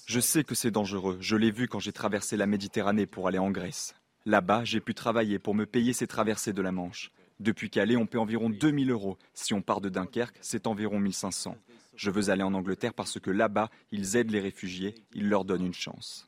Je 0.07 0.19
sais 0.19 0.43
que 0.43 0.55
c'est 0.55 0.71
dangereux. 0.71 1.17
Je 1.21 1.35
l'ai 1.35 1.51
vu 1.51 1.67
quand 1.67 1.79
j'ai 1.79 1.91
traversé 1.91 2.35
la 2.35 2.47
Méditerranée 2.47 3.05
pour 3.05 3.27
aller 3.27 3.37
en 3.37 3.51
Grèce. 3.51 3.95
Là-bas, 4.25 4.63
j'ai 4.65 4.81
pu 4.81 4.93
travailler 4.93 5.39
pour 5.39 5.55
me 5.55 5.65
payer 5.65 5.93
ces 5.93 6.07
traversées 6.07 6.53
de 6.53 6.61
la 6.61 6.71
Manche. 6.71 7.11
Depuis 7.39 7.69
Calais, 7.69 7.95
on 7.95 8.05
paie 8.05 8.17
environ 8.17 8.49
2000 8.49 8.91
euros. 8.91 9.17
Si 9.33 9.53
on 9.53 9.61
part 9.61 9.79
de 9.79 9.87
Dunkerque, 9.87 10.37
c'est 10.41 10.67
environ 10.67 10.99
1500. 10.99 11.55
Je 11.99 12.11
veux 12.11 12.29
aller 12.29 12.43
en 12.43 12.53
Angleterre 12.53 12.93
parce 12.93 13.19
que 13.19 13.29
là-bas, 13.29 13.69
ils 13.91 14.15
aident 14.15 14.31
les 14.31 14.39
réfugiés, 14.39 14.95
ils 15.13 15.27
leur 15.27 15.43
donnent 15.43 15.65
une 15.65 15.73
chance. 15.73 16.25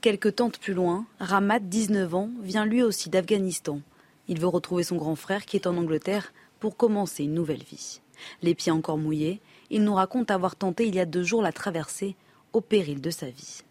Quelques 0.00 0.34
tentes 0.34 0.58
plus 0.58 0.74
loin, 0.74 1.06
Ramat, 1.20 1.60
19 1.60 2.14
ans, 2.16 2.30
vient 2.42 2.66
lui 2.66 2.82
aussi 2.82 3.10
d'Afghanistan. 3.10 3.80
Il 4.26 4.40
veut 4.40 4.48
retrouver 4.48 4.82
son 4.82 4.96
grand 4.96 5.14
frère 5.14 5.46
qui 5.46 5.54
est 5.54 5.68
en 5.68 5.76
Angleterre 5.76 6.32
pour 6.58 6.76
commencer 6.76 7.22
une 7.22 7.34
nouvelle 7.34 7.62
vie. 7.62 8.00
Les 8.42 8.56
pieds 8.56 8.72
encore 8.72 8.98
mouillés, 8.98 9.40
il 9.70 9.84
nous 9.84 9.94
raconte 9.94 10.32
avoir 10.32 10.56
tenté 10.56 10.88
il 10.88 10.96
y 10.96 11.00
a 11.00 11.06
deux 11.06 11.22
jours 11.22 11.40
la 11.40 11.52
traversée 11.52 12.16
au 12.52 12.60
péril 12.60 13.00
de 13.00 13.10
sa 13.10 13.30
vie. 13.30 13.62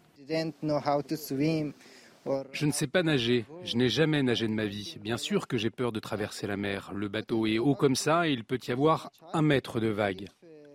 Je 2.52 2.66
ne 2.66 2.72
sais 2.72 2.86
pas 2.86 3.02
nager. 3.02 3.44
Je 3.64 3.76
n'ai 3.76 3.88
jamais 3.88 4.22
nagé 4.22 4.46
de 4.46 4.52
ma 4.52 4.66
vie. 4.66 4.96
Bien 5.00 5.16
sûr 5.16 5.46
que 5.46 5.56
j'ai 5.56 5.70
peur 5.70 5.92
de 5.92 6.00
traverser 6.00 6.46
la 6.46 6.56
mer. 6.56 6.92
Le 6.94 7.08
bateau 7.08 7.46
est 7.46 7.58
haut 7.58 7.74
comme 7.74 7.96
ça 7.96 8.28
et 8.28 8.32
il 8.32 8.44
peut 8.44 8.58
y 8.66 8.70
avoir 8.70 9.10
un 9.32 9.42
mètre 9.42 9.80
de 9.80 9.88
vague. 9.88 10.28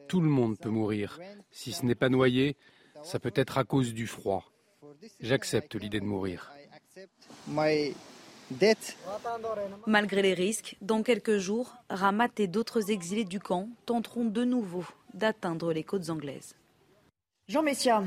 Tout 0.08 0.22
le 0.22 0.30
monde 0.30 0.58
peut 0.58 0.70
mourir. 0.70 1.20
Si 1.52 1.72
ce 1.72 1.86
n'est 1.86 1.96
pas 1.96 2.10
noyé, 2.10 2.56
ça 3.04 3.20
peut 3.20 3.34
être 3.36 3.58
à 3.58 3.64
cause 3.64 3.94
du 3.94 4.08
froid. 4.08 4.46
J'accepte 5.20 5.76
l'idée 5.76 6.00
de 6.00 6.06
mourir. 6.06 6.52
Malgré 9.88 10.22
les 10.22 10.34
risques, 10.34 10.78
dans 10.82 11.04
quelques 11.04 11.38
jours, 11.38 11.76
Ramat 11.90 12.30
et 12.38 12.48
d'autres 12.48 12.92
exilés 12.92 13.26
du 13.26 13.40
camp 13.40 13.70
tenteront 13.86 14.26
de 14.26 14.44
nouveau 14.44 14.86
d'atteindre 15.14 15.74
les 15.74 15.84
côtes 15.84 16.10
anglaises. 16.10 16.56
Jean 17.48 17.64
Messia, 17.64 18.04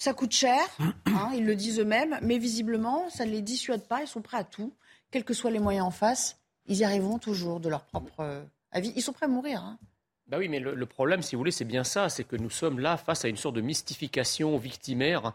ça 0.00 0.14
coûte 0.14 0.32
cher, 0.32 0.60
hein, 1.06 1.30
ils 1.34 1.44
le 1.44 1.54
disent 1.54 1.78
eux-mêmes, 1.78 2.18
mais 2.22 2.38
visiblement, 2.38 3.08
ça 3.10 3.24
ne 3.24 3.30
les 3.30 3.42
dissuade 3.42 3.86
pas, 3.86 4.02
ils 4.02 4.08
sont 4.08 4.22
prêts 4.22 4.38
à 4.38 4.44
tout, 4.44 4.74
quels 5.12 5.24
que 5.24 5.34
soient 5.34 5.52
les 5.52 5.60
moyens 5.60 5.86
en 5.86 5.90
face, 5.92 6.40
ils 6.66 6.78
y 6.78 6.84
arriveront 6.84 7.18
toujours 7.18 7.60
de 7.60 7.68
leur 7.68 7.84
propre 7.84 8.20
euh, 8.20 8.42
avis. 8.72 8.92
Ils 8.96 9.02
sont 9.02 9.12
prêts 9.12 9.26
à 9.26 9.28
mourir. 9.28 9.62
Hein. 9.62 9.78
Bah 10.26 10.38
oui, 10.38 10.48
mais 10.48 10.58
le, 10.58 10.74
le, 10.74 10.86
problème, 10.86 11.22
si 11.22 11.36
vous 11.36 11.40
voulez, 11.40 11.52
c'est 11.52 11.64
bien 11.64 11.84
ça, 11.84 12.08
c'est 12.08 12.24
que 12.24 12.36
nous 12.36 12.50
sommes 12.50 12.80
là 12.80 12.96
face 12.96 13.24
à 13.24 13.28
une 13.28 13.36
sorte 13.36 13.56
de 13.56 13.60
mystification 13.60 14.56
victimaire 14.56 15.34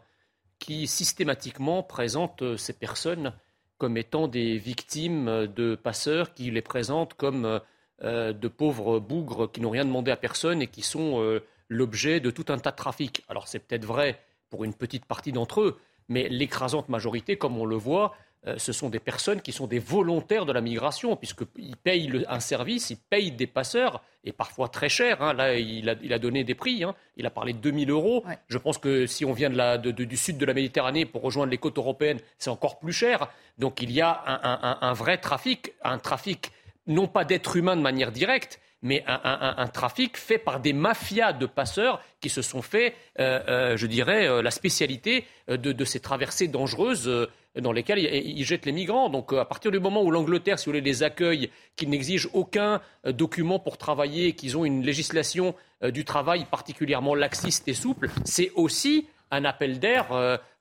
qui 0.60 0.88
systématiquement 0.88 1.84
présente 1.84 2.42
euh, 2.42 2.58
ces 2.58 2.74
personnes 2.74 3.34
comme 3.78 3.98
étant 3.98 4.28
des 4.28 4.58
victimes 4.58 5.48
de 5.48 5.76
passeurs, 5.76 6.34
qui 6.34 6.50
les 6.50 6.62
présentent 6.62 7.14
comme 7.14 7.60
euh, 8.04 8.34
de 8.34 8.48
pauvres 8.50 9.00
bougres 9.00 9.50
qui 9.50 9.62
n'ont 9.62 9.70
rien 9.70 9.86
demandé 9.86 10.12
à 10.12 10.18
personne 10.18 10.62
et 10.62 10.68
qui 10.68 10.82
sont 10.82 11.22
euh, 11.22 11.46
l'objet 11.70 12.20
de 12.20 12.30
tout 12.30 12.46
un 12.50 12.58
tas 12.58 12.72
de 12.72 12.76
trafics. 12.76 13.24
Alors 13.30 13.48
c'est 13.48 13.60
peut-être 13.60 13.86
vrai 13.86 14.20
pour 14.50 14.64
une 14.64 14.74
petite 14.74 15.06
partie 15.06 15.32
d'entre 15.32 15.62
eux, 15.62 15.80
mais 16.10 16.30
l'écrasante 16.30 16.90
majorité, 16.90 17.38
comme 17.38 17.58
on 17.58 17.66
le 17.66 17.76
voit, 17.76 18.14
euh, 18.48 18.56
ce 18.58 18.72
sont 18.72 18.90
des 18.90 19.00
personnes 19.00 19.42
qui 19.42 19.52
sont 19.52 19.66
des 19.66 19.80
volontaires 19.80 20.46
de 20.46 20.54
la 20.54 20.62
migration, 20.62 21.16
puisqu'ils 21.16 21.76
payent 21.78 22.08
le, 22.08 22.32
un 22.32 22.40
service, 22.40 22.92
ils 22.92 22.98
payent 22.98 23.32
des 23.32 23.48
passeurs, 23.48 24.04
et 24.24 24.32
parfois 24.32 24.68
très 24.68 24.90
cher. 24.90 25.22
Hein. 25.22 25.34
Là, 25.34 25.56
il 25.58 25.90
a, 25.90 25.96
il 26.02 26.14
a, 26.14 26.20
donné 26.20 26.44
des 26.44 26.54
prix. 26.54 26.84
Hein. 26.84 26.96
Il 27.18 27.26
a 27.26 27.32
parlé 27.32 27.54
de 27.54 27.60
2000 27.60 27.90
euros. 27.90 28.24
Ouais. 28.28 28.38
Je 28.48 28.58
pense 28.58 28.78
que 28.78 29.08
si 29.08 29.26
on 29.26 29.34
vient 29.34 29.50
de 29.50 29.58
la, 29.58 29.78
de, 29.78 29.92
de, 29.92 30.04
du 30.04 30.18
sud 30.18 30.38
de 30.38 30.46
la 30.46 30.54
Méditerranée 30.54 31.06
pour 31.06 31.22
rejoindre 31.24 31.52
les 31.52 31.58
côtes 31.58 31.78
européennes, 31.78 32.20
c'est 32.38 32.50
encore 32.50 32.80
plus 32.80 32.94
cher. 32.94 33.30
Donc 33.58 33.82
il 33.82 33.92
y 33.92 34.02
a 34.02 34.24
un, 34.26 34.60
un, 34.62 34.78
un 34.82 34.94
vrai 34.94 35.18
trafic, 35.18 35.74
un 35.84 35.98
trafic 35.98 36.52
non 36.88 37.08
pas 37.08 37.26
d'êtres 37.26 37.56
humains 37.58 37.76
de 37.76 37.82
manière 37.82 38.12
directe, 38.12 38.60
mais 38.86 39.04
un, 39.08 39.68
trafic 39.68 40.16
fait 40.16 40.38
par 40.38 40.60
des 40.60 40.72
mafias 40.72 41.34
de 41.34 41.48
passeurs 41.48 42.04
qui 42.22 42.30
se 42.30 42.44
sont 42.44 42.62
fait, 42.62 42.94
euh, 43.20 43.40
euh, 43.48 43.78
je 43.78 43.88
dirais, 43.88 44.28
euh, 44.28 44.44
la 44.44 44.52
spécialité 44.52 45.26
de, 45.48 45.86
ces 45.86 46.00
traversées 46.00 46.48
dangereuses 46.48 47.28
dans 47.60 47.72
lesquelles 47.72 47.98
ils, 47.98 48.46
jettent 48.46 48.68
les 48.68 48.72
migrants. 48.72 49.10
Donc 49.10 49.34
à 49.34 49.46
partir 49.46 49.72
du 49.72 49.80
moment 49.80 50.04
où 50.04 50.12
l'Angleterre, 50.12 50.60
si 50.60 50.66
vous 50.66 50.74
voulez, 50.74 50.82
les 50.82 51.02
accueille, 51.02 51.50
qu'ils 51.76 51.90
n'exigent 51.90 52.30
aucun 52.34 52.80
document 53.08 53.58
pour 53.58 53.80
travailler, 53.80 54.34
qu'ils 54.34 54.56
ont 54.56 54.66
une 54.66 54.84
législation 54.84 55.56
du 55.84 56.06
travail 56.06 56.46
particulièrement 56.46 57.16
laxiste 57.16 57.68
et 57.68 57.74
souple, 57.74 58.10
c'est 58.24 58.52
aussi 58.54 59.08
un 59.32 59.46
appel 59.46 59.80
d'air 59.80 60.08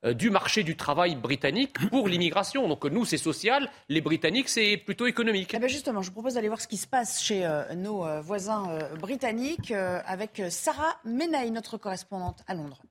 euh, 0.04 0.12
du 0.12 0.30
marché 0.30 0.62
du 0.62 0.76
travail 0.76 1.16
britannique 1.16 1.78
pour 1.90 2.08
l'immigration. 2.08 2.68
Donc 2.68 2.84
nous, 2.84 3.04
c'est 3.04 3.16
social, 3.16 3.70
les 3.88 4.00
Britanniques, 4.00 4.48
c'est 4.48 4.76
plutôt 4.76 5.06
économique. 5.06 5.52
Eh 5.54 5.58
bien 5.58 5.68
justement, 5.68 6.02
je 6.02 6.08
vous 6.08 6.14
propose 6.14 6.34
d'aller 6.34 6.48
voir 6.48 6.60
ce 6.60 6.68
qui 6.68 6.76
se 6.76 6.86
passe 6.86 7.22
chez 7.22 7.44
euh, 7.44 7.74
nos 7.74 8.04
euh, 8.04 8.20
voisins 8.20 8.78
britanniques 9.00 9.72
avec 9.72 10.42
Sarah 10.50 10.96
Menaille, 11.04 11.50
notre 11.50 11.78
correspondante 11.78 12.42
à 12.46 12.54
Londres. 12.54 12.82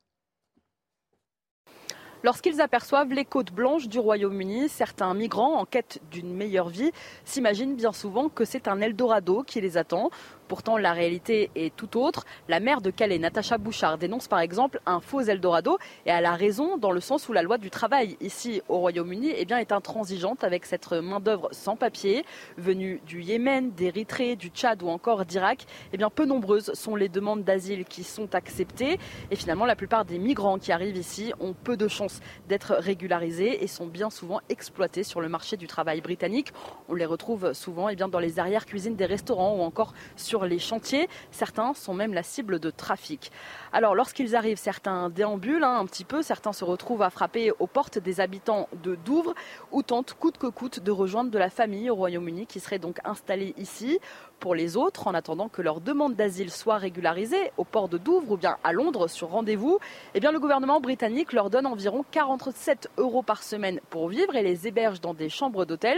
Lorsqu'ils 2.23 2.61
aperçoivent 2.61 3.11
les 3.11 3.25
côtes 3.25 3.51
blanches 3.51 3.89
du 3.89 3.99
Royaume-Uni, 3.99 4.69
certains 4.69 5.13
migrants 5.13 5.59
en 5.59 5.65
quête 5.65 5.99
d'une 6.09 6.33
meilleure 6.33 6.69
vie 6.69 6.91
s'imaginent 7.25 7.75
bien 7.75 7.91
souvent 7.91 8.29
que 8.29 8.45
c'est 8.45 8.69
un 8.69 8.79
Eldorado 8.79 9.43
qui 9.43 9.59
les 9.59 9.75
attend. 9.75 10.09
Pourtant, 10.47 10.77
la 10.77 10.93
réalité 10.93 11.49
est 11.55 11.75
tout 11.75 11.97
autre. 11.97 12.25
La 12.47 12.59
maire 12.59 12.81
de 12.81 12.91
Calais, 12.91 13.17
Natacha 13.17 13.57
Bouchard, 13.57 13.97
dénonce 13.97 14.27
par 14.27 14.39
exemple 14.39 14.79
un 14.85 14.99
faux 14.99 15.21
Eldorado 15.21 15.77
et 16.05 16.09
elle 16.09 16.25
a 16.25 16.35
raison 16.35 16.77
dans 16.77 16.91
le 16.91 16.99
sens 16.99 17.29
où 17.29 17.33
la 17.33 17.41
loi 17.41 17.57
du 17.57 17.69
travail 17.69 18.17
ici 18.21 18.61
au 18.67 18.79
Royaume-Uni 18.79 19.31
eh 19.35 19.45
bien, 19.45 19.57
est 19.57 19.71
intransigeante 19.71 20.43
avec 20.43 20.65
cette 20.65 20.91
main-d'œuvre 20.91 21.49
sans 21.51 21.75
papier 21.75 22.25
venue 22.57 23.01
du 23.05 23.21
Yémen, 23.21 23.71
d'Érythrée, 23.71 24.35
du 24.35 24.47
Tchad 24.49 24.83
ou 24.83 24.89
encore 24.89 25.25
d'Irak. 25.25 25.65
Eh 25.93 25.97
bien, 25.97 26.09
peu 26.09 26.25
nombreuses 26.25 26.73
sont 26.73 26.95
les 26.95 27.09
demandes 27.09 27.43
d'asile 27.43 27.85
qui 27.85 28.03
sont 28.03 28.35
acceptées 28.35 28.99
et 29.31 29.35
finalement, 29.35 29.65
la 29.65 29.75
plupart 29.75 30.05
des 30.05 30.19
migrants 30.19 30.57
qui 30.57 30.71
arrivent 30.71 30.97
ici 30.97 31.33
ont 31.39 31.53
peu 31.53 31.77
de 31.77 31.87
chances 31.87 32.19
d'être 32.47 32.73
régularisés 32.73 33.63
et 33.63 33.67
sont 33.67 33.87
bien 33.87 34.09
souvent 34.09 34.41
exploités 34.49 35.03
sur 35.03 35.21
le 35.21 35.29
marché 35.29 35.57
du 35.57 35.67
travail 35.67 36.01
britannique. 36.01 36.51
On 36.89 36.95
les 36.95 37.05
retrouve 37.05 37.53
souvent 37.53 37.89
eh 37.89 37.95
bien, 37.95 38.07
dans 38.07 38.19
les 38.19 38.39
arrières-cuisines 38.39 38.95
des 38.95 39.05
restaurants 39.05 39.55
ou 39.55 39.61
encore 39.61 39.93
sur 40.15 40.32
les 40.41 40.59
chantiers. 40.59 41.07
Certains 41.31 41.73
sont 41.73 41.93
même 41.93 42.13
la 42.13 42.23
cible 42.23 42.59
de 42.59 42.69
trafic. 42.69 43.31
Alors 43.75 43.95
lorsqu'ils 43.95 44.35
arrivent, 44.35 44.59
certains 44.59 45.09
déambulent 45.09 45.63
hein, 45.63 45.79
un 45.79 45.87
petit 45.87 46.03
peu, 46.03 46.21
certains 46.21 46.53
se 46.53 46.63
retrouvent 46.63 47.01
à 47.01 47.09
frapper 47.09 47.51
aux 47.57 47.65
portes 47.65 47.97
des 47.97 48.19
habitants 48.19 48.69
de 48.83 48.93
Douvres 48.93 49.33
ou 49.71 49.81
tentent 49.81 50.13
coûte 50.13 50.37
que 50.37 50.45
coûte 50.45 50.81
de 50.81 50.91
rejoindre 50.91 51.31
de 51.31 51.39
la 51.39 51.49
famille 51.49 51.89
au 51.89 51.95
Royaume-Uni 51.95 52.45
qui 52.45 52.59
serait 52.59 52.77
donc 52.77 52.99
installée 53.03 53.55
ici. 53.57 53.97
Pour 54.39 54.53
les 54.53 54.77
autres, 54.77 55.07
en 55.07 55.15
attendant 55.15 55.47
que 55.47 55.63
leur 55.63 55.81
demande 55.81 56.15
d'asile 56.15 56.51
soit 56.51 56.77
régularisée 56.77 57.51
au 57.57 57.63
port 57.63 57.89
de 57.89 57.97
Douvres 57.97 58.33
ou 58.33 58.37
bien 58.37 58.57
à 58.63 58.73
Londres 58.73 59.07
sur 59.07 59.29
rendez-vous, 59.29 59.79
eh 60.13 60.19
bien 60.19 60.31
le 60.31 60.39
gouvernement 60.39 60.79
britannique 60.79 61.33
leur 61.33 61.49
donne 61.49 61.65
environ 61.65 62.05
47 62.11 62.91
euros 62.97 63.23
par 63.23 63.41
semaine 63.41 63.79
pour 63.89 64.07
vivre 64.07 64.35
et 64.35 64.43
les 64.43 64.67
héberge 64.67 65.01
dans 65.01 65.15
des 65.15 65.29
chambres 65.29 65.65
d'hôtel. 65.65 65.97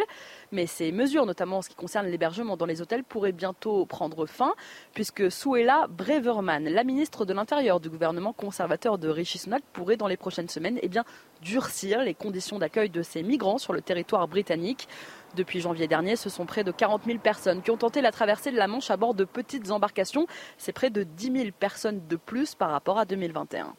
Mais 0.53 0.65
ces 0.65 0.93
mesures, 0.93 1.25
notamment 1.25 1.57
en 1.57 1.61
ce 1.61 1.69
qui 1.69 1.75
concerne 1.75 2.07
l'hébergement 2.07 2.55
dans 2.55 2.67
les 2.67 2.81
hôtels, 2.81 3.03
pourraient 3.03 3.33
bientôt 3.33 3.85
prendre 3.85 4.27
fin, 4.27 4.53
puisque 4.93 5.29
Suella 5.29 5.87
Breverman, 5.89 6.69
la 6.69 6.83
ministre 6.85 7.25
de 7.25 7.33
l'Intérieur 7.33 7.64
du 7.79 7.89
gouvernement 7.89 8.31
conservateur 8.31 8.99
de 8.99 9.09
Rishi 9.09 9.39
Sunak, 9.39 9.63
pourrait 9.73 9.97
dans 9.97 10.07
les 10.07 10.17
prochaines 10.17 10.49
semaines 10.49 10.79
eh 10.83 10.89
durcir 11.41 12.01
les 12.01 12.13
conditions 12.13 12.59
d'accueil 12.59 12.91
de 12.91 13.01
ces 13.01 13.23
migrants 13.23 13.57
sur 13.57 13.73
le 13.73 13.81
territoire 13.81 14.27
britannique. 14.27 14.87
Depuis 15.35 15.61
janvier 15.61 15.87
dernier, 15.87 16.15
ce 16.15 16.29
sont 16.29 16.45
près 16.45 16.63
de 16.63 16.71
40 16.71 17.05
000 17.05 17.17
personnes 17.17 17.63
qui 17.63 17.71
ont 17.71 17.77
tenté 17.77 18.01
la 18.01 18.11
traversée 18.11 18.51
de 18.51 18.57
la 18.57 18.67
Manche 18.67 18.91
à 18.91 18.97
bord 18.97 19.15
de 19.15 19.25
petites 19.25 19.71
embarcations. 19.71 20.27
C'est 20.57 20.73
près 20.73 20.91
de 20.91 21.03
10 21.03 21.31
000 21.31 21.45
personnes 21.59 22.07
de 22.07 22.15
plus 22.15 22.53
par 22.53 22.69
rapport 22.69 22.99
à 22.99 23.05
2021. 23.05 23.73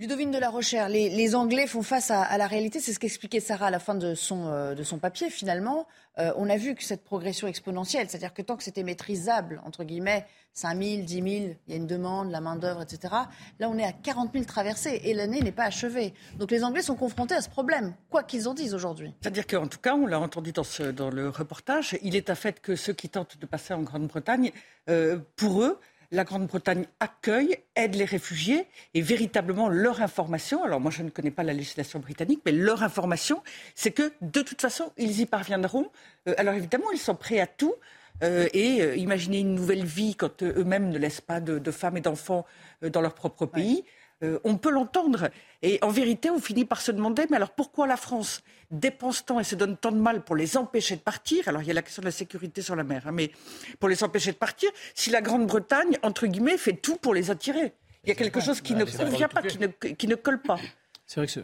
Ludovine 0.00 0.30
de 0.30 0.38
la 0.38 0.50
Rochère, 0.50 0.88
les, 0.88 1.34
Anglais 1.36 1.66
font 1.66 1.82
face 1.82 2.10
à, 2.10 2.36
la 2.36 2.46
réalité. 2.46 2.80
C'est 2.80 2.92
ce 2.92 2.98
qu'expliquait 2.98 3.40
Sarah 3.40 3.66
à 3.66 3.70
la 3.70 3.78
fin 3.78 3.94
de 3.94 4.14
son, 4.14 4.48
euh, 4.48 4.74
de 4.74 4.82
son 4.82 4.98
papier. 4.98 5.30
Finalement, 5.30 5.86
euh, 6.18 6.32
on 6.36 6.50
a 6.50 6.56
vu 6.56 6.74
que 6.74 6.82
cette 6.82 7.04
progression 7.04 7.46
exponentielle, 7.46 8.08
c'est-à-dire 8.08 8.34
que 8.34 8.42
tant 8.42 8.56
que 8.56 8.64
c'était 8.64 8.82
maîtrisable, 8.82 9.60
entre 9.64 9.84
guillemets, 9.84 10.26
5 10.54 10.82
000, 10.82 11.02
10 11.02 11.14
000, 11.14 11.26
il 11.26 11.56
y 11.68 11.72
a 11.72 11.76
une 11.76 11.86
demande, 11.86 12.30
la 12.30 12.40
main-d'œuvre, 12.40 12.82
etc. 12.82 13.14
Là, 13.58 13.70
on 13.70 13.78
est 13.78 13.84
à 13.84 13.92
40 13.92 14.32
000 14.32 14.44
traversées 14.44 15.00
et 15.04 15.14
l'année 15.14 15.40
n'est 15.40 15.52
pas 15.52 15.64
achevée. 15.64 16.12
Donc 16.36 16.50
les 16.50 16.64
Anglais 16.64 16.82
sont 16.82 16.96
confrontés 16.96 17.34
à 17.34 17.40
ce 17.40 17.48
problème, 17.48 17.94
quoi 18.10 18.22
qu'ils 18.22 18.48
en 18.48 18.54
disent 18.54 18.74
aujourd'hui. 18.74 19.14
C'est-à-dire 19.20 19.46
qu'en 19.46 19.66
tout 19.66 19.78
cas, 19.78 19.94
on 19.94 20.06
l'a 20.06 20.20
entendu 20.20 20.52
dans, 20.52 20.64
dans, 20.92 21.10
le 21.10 21.28
reportage, 21.30 21.96
il 22.02 22.16
est 22.16 22.28
à 22.28 22.34
fait 22.34 22.60
que 22.60 22.76
ceux 22.76 22.92
qui 22.92 23.08
tentent 23.08 23.38
de 23.38 23.46
passer 23.46 23.72
en 23.72 23.82
Grande-Bretagne, 23.82 24.52
euh, 24.90 25.18
pour 25.36 25.62
eux, 25.62 25.78
la 26.12 26.24
Grande-Bretagne 26.24 26.84
accueille, 27.00 27.56
aide 27.74 27.94
les 27.94 28.04
réfugiés 28.04 28.66
et 28.92 29.00
véritablement 29.00 29.68
leur 29.68 30.02
information, 30.02 30.62
alors 30.62 30.78
moi 30.78 30.90
je 30.90 31.02
ne 31.02 31.08
connais 31.08 31.30
pas 31.30 31.42
la 31.42 31.54
législation 31.54 31.98
britannique, 31.98 32.42
mais 32.44 32.52
leur 32.52 32.82
information, 32.82 33.42
c'est 33.74 33.92
que 33.92 34.12
de 34.20 34.42
toute 34.42 34.60
façon, 34.60 34.92
ils 34.98 35.20
y 35.20 35.26
parviendront. 35.26 35.90
Euh, 36.28 36.34
alors 36.36 36.54
évidemment, 36.54 36.92
ils 36.92 36.98
sont 36.98 37.16
prêts 37.16 37.40
à 37.40 37.46
tout. 37.46 37.74
Euh, 38.22 38.46
et 38.52 38.82
euh, 38.82 38.94
imaginer 38.94 39.40
une 39.40 39.54
nouvelle 39.54 39.84
vie 39.84 40.14
quand 40.14 40.42
eux-mêmes 40.42 40.90
ne 40.90 40.98
laissent 40.98 41.22
pas 41.22 41.40
de, 41.40 41.58
de 41.58 41.70
femmes 41.70 41.96
et 41.96 42.02
d'enfants 42.02 42.44
dans 42.82 43.00
leur 43.00 43.14
propre 43.14 43.46
pays. 43.46 43.76
Ouais. 43.76 43.84
Euh, 44.22 44.38
on 44.44 44.56
peut 44.56 44.70
l'entendre. 44.70 45.30
Et 45.62 45.78
en 45.82 45.88
vérité, 45.88 46.30
on 46.30 46.38
finit 46.38 46.64
par 46.64 46.80
se 46.80 46.92
demander, 46.92 47.26
mais 47.30 47.36
alors 47.36 47.50
pourquoi 47.50 47.86
la 47.86 47.96
France 47.96 48.42
dépense 48.70 49.24
tant 49.24 49.40
et 49.40 49.44
se 49.44 49.54
donne 49.54 49.76
tant 49.76 49.92
de 49.92 49.98
mal 49.98 50.22
pour 50.22 50.36
les 50.36 50.56
empêcher 50.56 50.96
de 50.96 51.00
partir? 51.00 51.48
Alors 51.48 51.62
il 51.62 51.68
y 51.68 51.70
a 51.70 51.74
la 51.74 51.82
question 51.82 52.02
de 52.02 52.06
la 52.06 52.12
sécurité 52.12 52.62
sur 52.62 52.76
la 52.76 52.84
mer, 52.84 53.02
hein, 53.06 53.12
mais 53.12 53.32
pour 53.80 53.88
les 53.88 54.02
empêcher 54.04 54.32
de 54.32 54.36
partir, 54.36 54.70
si 54.94 55.10
la 55.10 55.20
Grande-Bretagne, 55.20 55.98
entre 56.02 56.26
guillemets, 56.26 56.56
fait 56.56 56.74
tout 56.74 56.96
pour 56.96 57.14
les 57.14 57.30
attirer. 57.30 57.74
Il 58.04 58.08
y 58.08 58.12
a 58.12 58.14
quelque 58.14 58.40
chose 58.40 58.60
qui 58.60 58.74
ne 58.74 58.84
convient 58.84 59.28
pas, 59.28 59.42
qui 59.42 59.58
ne, 59.58 59.66
qui 59.66 60.06
ne 60.06 60.14
colle 60.14 60.42
pas. 60.42 60.58
C'est 61.06 61.20
vrai 61.20 61.26
que. 61.26 61.40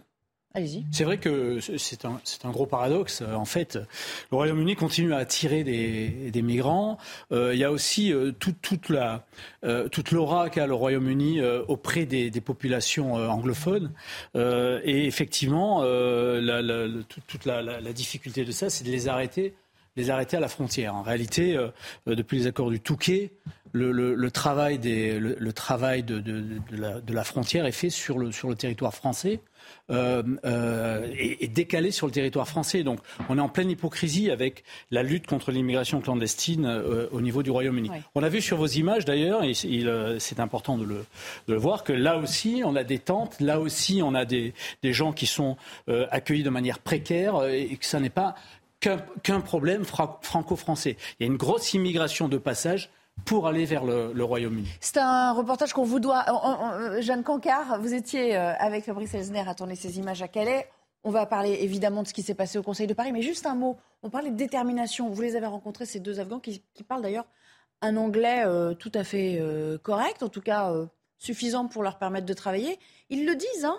C'est 0.90 1.04
vrai 1.04 1.18
que 1.18 1.58
c'est 1.60 2.04
un, 2.04 2.50
gros 2.50 2.66
paradoxe. 2.66 3.22
En 3.22 3.44
fait, 3.44 3.78
le 4.30 4.36
Royaume-Uni 4.36 4.76
continue 4.76 5.12
à 5.12 5.18
attirer 5.18 5.62
des, 5.62 6.42
migrants. 6.42 6.98
Euh, 7.32 7.54
il 7.54 7.60
y 7.60 7.64
a 7.64 7.70
aussi 7.70 8.12
euh, 8.12 8.32
toute, 8.32 8.88
la, 8.88 9.26
euh, 9.64 9.88
l'aura 10.10 10.48
qu'a 10.48 10.66
le 10.66 10.74
Royaume-Uni 10.74 11.40
auprès 11.68 12.06
des, 12.06 12.30
populations 12.40 13.14
anglophones. 13.14 13.92
et 14.34 15.06
effectivement, 15.06 15.82
la, 15.82 16.62
la, 16.62 16.88
toute 17.26 17.44
la, 17.44 17.92
difficulté 17.92 18.44
de 18.44 18.52
ça, 18.52 18.70
c'est 18.70 18.84
de 18.84 18.90
les 18.90 19.08
arrêter 19.08 19.54
les 19.96 20.10
arrêter 20.10 20.36
à 20.36 20.40
la 20.40 20.46
frontière. 20.46 20.94
En 20.94 21.02
réalité, 21.02 21.58
depuis 22.06 22.38
les 22.38 22.46
accords 22.46 22.70
du 22.70 22.78
Touquet, 22.78 23.32
le, 23.72 24.28
travail, 24.30 24.78
de, 24.78 25.20
la, 26.70 27.00
la, 27.06 27.24
frontière 27.24 27.66
est 27.66 27.72
fait 27.72 27.90
sur 27.90 28.18
le 28.18 28.54
territoire 28.54 28.94
français 28.94 29.40
euh, 29.90 30.22
euh, 30.44 31.08
est, 31.18 31.48
décalé 31.48 31.90
sur 31.90 32.06
le 32.06 32.12
territoire 32.12 32.46
français. 32.46 32.82
Donc 32.82 33.00
on 33.28 33.38
est 33.38 33.40
en 33.40 33.48
pleine 33.48 33.70
hypocrisie 33.70 34.30
avec 34.30 34.64
la 34.90 35.02
lutte 35.02 35.26
contre 35.26 35.50
l'immigration 35.50 36.00
clandestine 36.00 36.66
euh, 36.66 37.06
au 37.10 37.20
niveau 37.20 37.42
du 37.42 37.50
Royaume-Uni. 37.50 37.90
On 38.14 38.22
a 38.22 38.28
vu 38.28 38.42
sur 38.42 38.58
vos 38.58 38.66
images 38.66 39.04
d'ailleurs, 39.04 39.44
et 39.44 39.54
c'est 39.54 40.40
important 40.40 40.76
de 40.76 40.84
le, 40.84 41.04
de 41.48 41.54
le, 41.54 41.58
voir, 41.58 41.84
que 41.84 41.92
là 41.92 42.18
aussi 42.18 42.62
on 42.64 42.76
a 42.76 42.84
des 42.84 42.98
tentes, 42.98 43.40
là 43.40 43.60
aussi 43.60 44.00
on 44.02 44.14
a 44.14 44.24
des, 44.24 44.52
des 44.82 44.92
gens 44.92 45.12
qui 45.12 45.26
sont 45.26 45.56
accueillis 46.10 46.42
de 46.42 46.50
manière 46.50 46.78
précaire 46.78 47.44
et 47.46 47.76
que 47.76 47.86
ça 47.86 48.00
n'est 48.00 48.10
pas 48.10 48.34
qu'un 48.80 49.40
problème 49.40 49.84
franco-français. 49.84 50.96
Il 51.18 51.26
y 51.26 51.28
a 51.28 51.32
une 51.32 51.38
grosse 51.38 51.74
immigration 51.74 52.28
de 52.28 52.38
passage 52.38 52.90
pour 53.24 53.46
aller 53.46 53.64
vers 53.64 53.84
le, 53.84 54.22
Royaume-Uni. 54.22 54.68
C'est 54.80 54.98
un 54.98 55.32
reportage 55.32 55.72
qu'on 55.72 55.84
vous 55.84 56.00
doit. 56.00 56.24
Euh, 56.28 57.00
Jeanne 57.00 57.22
Cancard, 57.22 57.80
vous 57.80 57.94
étiez 57.94 58.36
euh, 58.36 58.54
avec 58.58 58.84
Fabrice 58.84 59.14
Elsner 59.14 59.44
à 59.46 59.54
tourner 59.54 59.76
ces 59.76 59.98
images 59.98 60.22
à 60.22 60.28
Calais. 60.28 60.68
On 61.04 61.10
va 61.10 61.26
parler 61.26 61.58
évidemment 61.60 62.02
de 62.02 62.08
ce 62.08 62.14
qui 62.14 62.22
s'est 62.22 62.34
passé 62.34 62.58
au 62.58 62.62
Conseil 62.62 62.86
de 62.86 62.94
Paris, 62.94 63.12
mais 63.12 63.22
juste 63.22 63.46
un 63.46 63.54
mot. 63.54 63.76
On 64.02 64.10
parlait 64.10 64.30
de 64.30 64.36
détermination. 64.36 65.08
Vous 65.08 65.22
les 65.22 65.36
avez 65.36 65.46
rencontrés, 65.46 65.86
ces 65.86 66.00
deux 66.00 66.20
Afghans, 66.20 66.40
qui, 66.40 66.62
parlent 66.86 67.02
d'ailleurs 67.02 67.26
un 67.80 67.96
anglais 67.96 68.42
euh, 68.44 68.74
tout 68.74 68.92
à 68.94 69.04
fait 69.04 69.40
correct, 69.82 70.22
en 70.22 70.28
tout 70.28 70.42
cas 70.42 70.72
suffisant 71.18 71.66
pour 71.66 71.82
leur 71.82 71.98
permettre 71.98 72.26
de 72.26 72.34
travailler. 72.34 72.78
Ils 73.10 73.26
le 73.26 73.34
disent, 73.34 73.64
hein, 73.64 73.78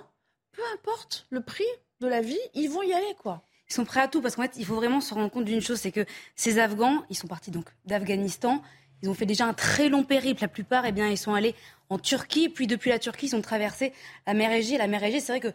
peu 0.52 0.62
importe 0.74 1.28
le 1.30 1.42
prix 1.42 1.68
de 2.00 2.08
la 2.08 2.22
vie, 2.22 2.40
ils 2.54 2.70
vont 2.70 2.82
y 2.82 2.94
aller, 2.94 3.16
quoi 3.22 3.42
ils 3.70 3.74
sont 3.74 3.86
prêts 3.86 4.02
à 4.02 4.08
tout 4.08 4.22
parce 4.22 4.36
qu'en 4.36 4.42
fait, 4.44 4.54
il 4.58 4.66
faut 4.66 4.76
vraiment 4.76 5.00
se 5.00 5.14
rendre 5.14 5.30
compte 5.30 5.46
d'une 5.46 5.62
chose, 5.62 5.80
c'est 5.80 5.92
que 5.92 6.06
ces 6.36 6.60
Afghans, 6.60 7.04
ils 7.10 7.16
sont 7.16 7.28
partis 7.28 7.52
donc 7.52 7.66
d'Afghanistan, 7.86 8.62
ils 9.02 9.10
ont 9.10 9.14
fait 9.14 9.26
déjà 9.26 9.46
un 9.46 9.54
très 9.54 9.90
long 9.90 10.04
périple. 10.04 10.42
La 10.42 10.48
plupart, 10.48 10.86
eh 10.86 10.92
bien, 10.92 11.08
ils 11.08 11.18
sont 11.18 11.34
allés 11.34 11.56
en 11.90 11.98
Turquie, 11.98 12.50
puis 12.50 12.68
depuis 12.68 12.90
la 12.90 13.00
Turquie, 13.00 13.28
ils 13.28 13.36
ont 13.36 13.42
traversé 13.42 13.94
la 14.28 14.34
mer 14.34 14.52
Égée. 14.52 14.78
La 14.78 14.88
mer 14.88 15.04
Égée, 15.04 15.20
c'est 15.20 15.32
vrai 15.32 15.40
que 15.40 15.54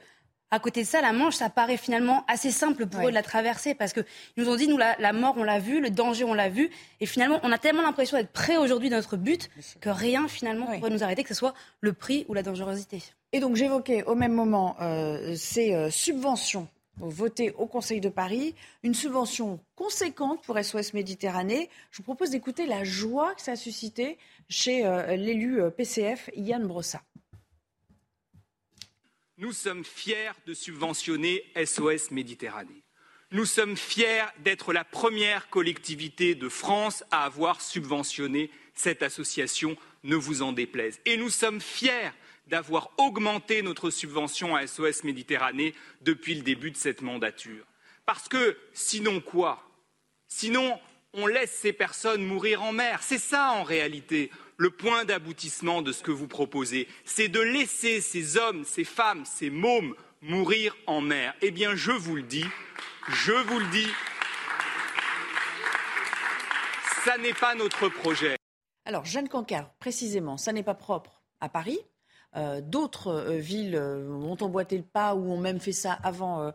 à 0.50 0.60
côté 0.60 0.82
de 0.82 0.86
ça, 0.86 1.00
la 1.00 1.12
Manche, 1.12 1.34
ça 1.34 1.50
paraît 1.50 1.76
finalement 1.76 2.24
assez 2.28 2.52
simple 2.52 2.86
pour 2.86 3.04
eux 3.04 3.10
de 3.10 3.14
la 3.14 3.24
traverser 3.24 3.74
parce 3.74 3.92
qu'ils 3.92 4.04
nous 4.36 4.48
ont 4.48 4.54
dit, 4.54 4.68
nous, 4.68 4.78
la, 4.78 5.12
mort, 5.12 5.34
on 5.36 5.42
l'a 5.42 5.58
vu, 5.58 5.80
le 5.80 5.90
danger, 5.90 6.22
on 6.22 6.34
l'a 6.34 6.48
vu. 6.48 6.70
Et 7.00 7.06
finalement, 7.06 7.40
on 7.42 7.50
a 7.50 7.58
tellement 7.58 7.82
l'impression 7.82 8.16
d'être 8.16 8.30
prêts 8.30 8.56
aujourd'hui 8.56 8.88
dans 8.88 8.96
notre 8.96 9.16
but 9.16 9.50
que 9.80 9.88
rien, 9.90 10.28
finalement, 10.28 10.70
ne 10.70 10.78
pourrait 10.78 10.90
nous 10.90 11.02
arrêter, 11.02 11.24
que 11.24 11.30
ce 11.30 11.34
soit 11.34 11.54
le 11.80 11.92
prix 11.92 12.24
ou 12.28 12.34
la 12.34 12.44
dangerosité. 12.44 13.02
Et 13.32 13.40
donc, 13.40 13.56
j'évoquais 13.56 14.04
au 14.04 14.14
même 14.14 14.32
moment 14.32 14.76
euh, 14.80 15.34
ces 15.34 15.74
euh, 15.74 15.90
subventions 15.90 16.68
voté 16.98 17.52
au 17.52 17.66
Conseil 17.66 18.00
de 18.00 18.08
Paris, 18.08 18.54
une 18.82 18.94
subvention 18.94 19.60
conséquente 19.74 20.42
pour 20.44 20.58
SOS 20.58 20.94
Méditerranée. 20.94 21.68
Je 21.90 21.98
vous 21.98 22.02
propose 22.04 22.30
d'écouter 22.30 22.66
la 22.66 22.84
joie 22.84 23.34
que 23.34 23.42
ça 23.42 23.52
a 23.52 23.56
suscité 23.56 24.18
chez 24.48 24.86
euh, 24.86 25.16
l'élu 25.16 25.60
euh, 25.60 25.70
PCF 25.70 26.30
Yann 26.36 26.66
Brossa. 26.66 27.02
Nous 29.36 29.52
sommes 29.52 29.84
fiers 29.84 30.32
de 30.46 30.54
subventionner 30.54 31.42
SOS 31.56 32.12
Méditerranée. 32.12 32.84
Nous 33.32 33.46
sommes 33.46 33.76
fiers 33.76 34.26
d'être 34.44 34.72
la 34.72 34.84
première 34.84 35.48
collectivité 35.48 36.36
de 36.36 36.48
France 36.48 37.02
à 37.10 37.24
avoir 37.24 37.60
subventionné 37.60 38.50
cette 38.74 39.02
association, 39.02 39.76
ne 40.04 40.14
vous 40.14 40.42
en 40.42 40.52
déplaise. 40.52 41.00
Et 41.04 41.16
nous 41.16 41.30
sommes 41.30 41.60
fiers 41.60 42.12
d'avoir 42.46 42.90
augmenté 42.98 43.62
notre 43.62 43.90
subvention 43.90 44.54
à 44.54 44.66
SOS 44.66 45.04
Méditerranée 45.04 45.74
depuis 46.02 46.34
le 46.34 46.42
début 46.42 46.70
de 46.70 46.76
cette 46.76 47.02
mandature. 47.02 47.64
Parce 48.06 48.28
que 48.28 48.58
sinon 48.72 49.20
quoi? 49.20 49.62
Sinon, 50.26 50.78
on 51.14 51.26
laisse 51.26 51.52
ces 51.52 51.72
personnes 51.72 52.24
mourir 52.24 52.62
en 52.62 52.72
mer. 52.72 53.02
C'est 53.02 53.18
ça 53.18 53.52
en 53.52 53.62
réalité 53.62 54.30
le 54.56 54.70
point 54.70 55.04
d'aboutissement 55.04 55.82
de 55.82 55.92
ce 55.92 56.02
que 56.02 56.10
vous 56.10 56.28
proposez. 56.28 56.88
C'est 57.04 57.28
de 57.28 57.40
laisser 57.40 58.00
ces 58.00 58.36
hommes, 58.36 58.64
ces 58.64 58.84
femmes, 58.84 59.24
ces 59.24 59.50
mômes 59.50 59.94
mourir 60.22 60.76
en 60.86 61.00
mer. 61.00 61.34
Eh 61.42 61.50
bien, 61.50 61.74
je 61.74 61.92
vous 61.92 62.16
le 62.16 62.22
dis, 62.22 62.46
je 63.08 63.32
vous 63.32 63.58
le 63.58 63.66
dis, 63.66 63.88
ça 67.04 67.18
n'est 67.18 67.34
pas 67.34 67.54
notre 67.54 67.88
projet. 67.88 68.36
Alors, 68.86 69.04
Jeanne 69.04 69.28
Cancard, 69.28 69.72
précisément, 69.74 70.36
ça 70.36 70.52
n'est 70.52 70.62
pas 70.62 70.74
propre 70.74 71.22
à 71.40 71.48
Paris, 71.48 71.78
euh, 72.36 72.60
d'autres 72.60 73.08
euh, 73.08 73.36
villes 73.36 73.76
euh, 73.76 74.08
ont 74.10 74.36
emboîté 74.40 74.76
le 74.76 74.82
pas 74.82 75.14
ou 75.14 75.32
ont 75.32 75.38
même 75.38 75.60
fait 75.60 75.72
ça 75.72 75.92
avant 76.02 76.52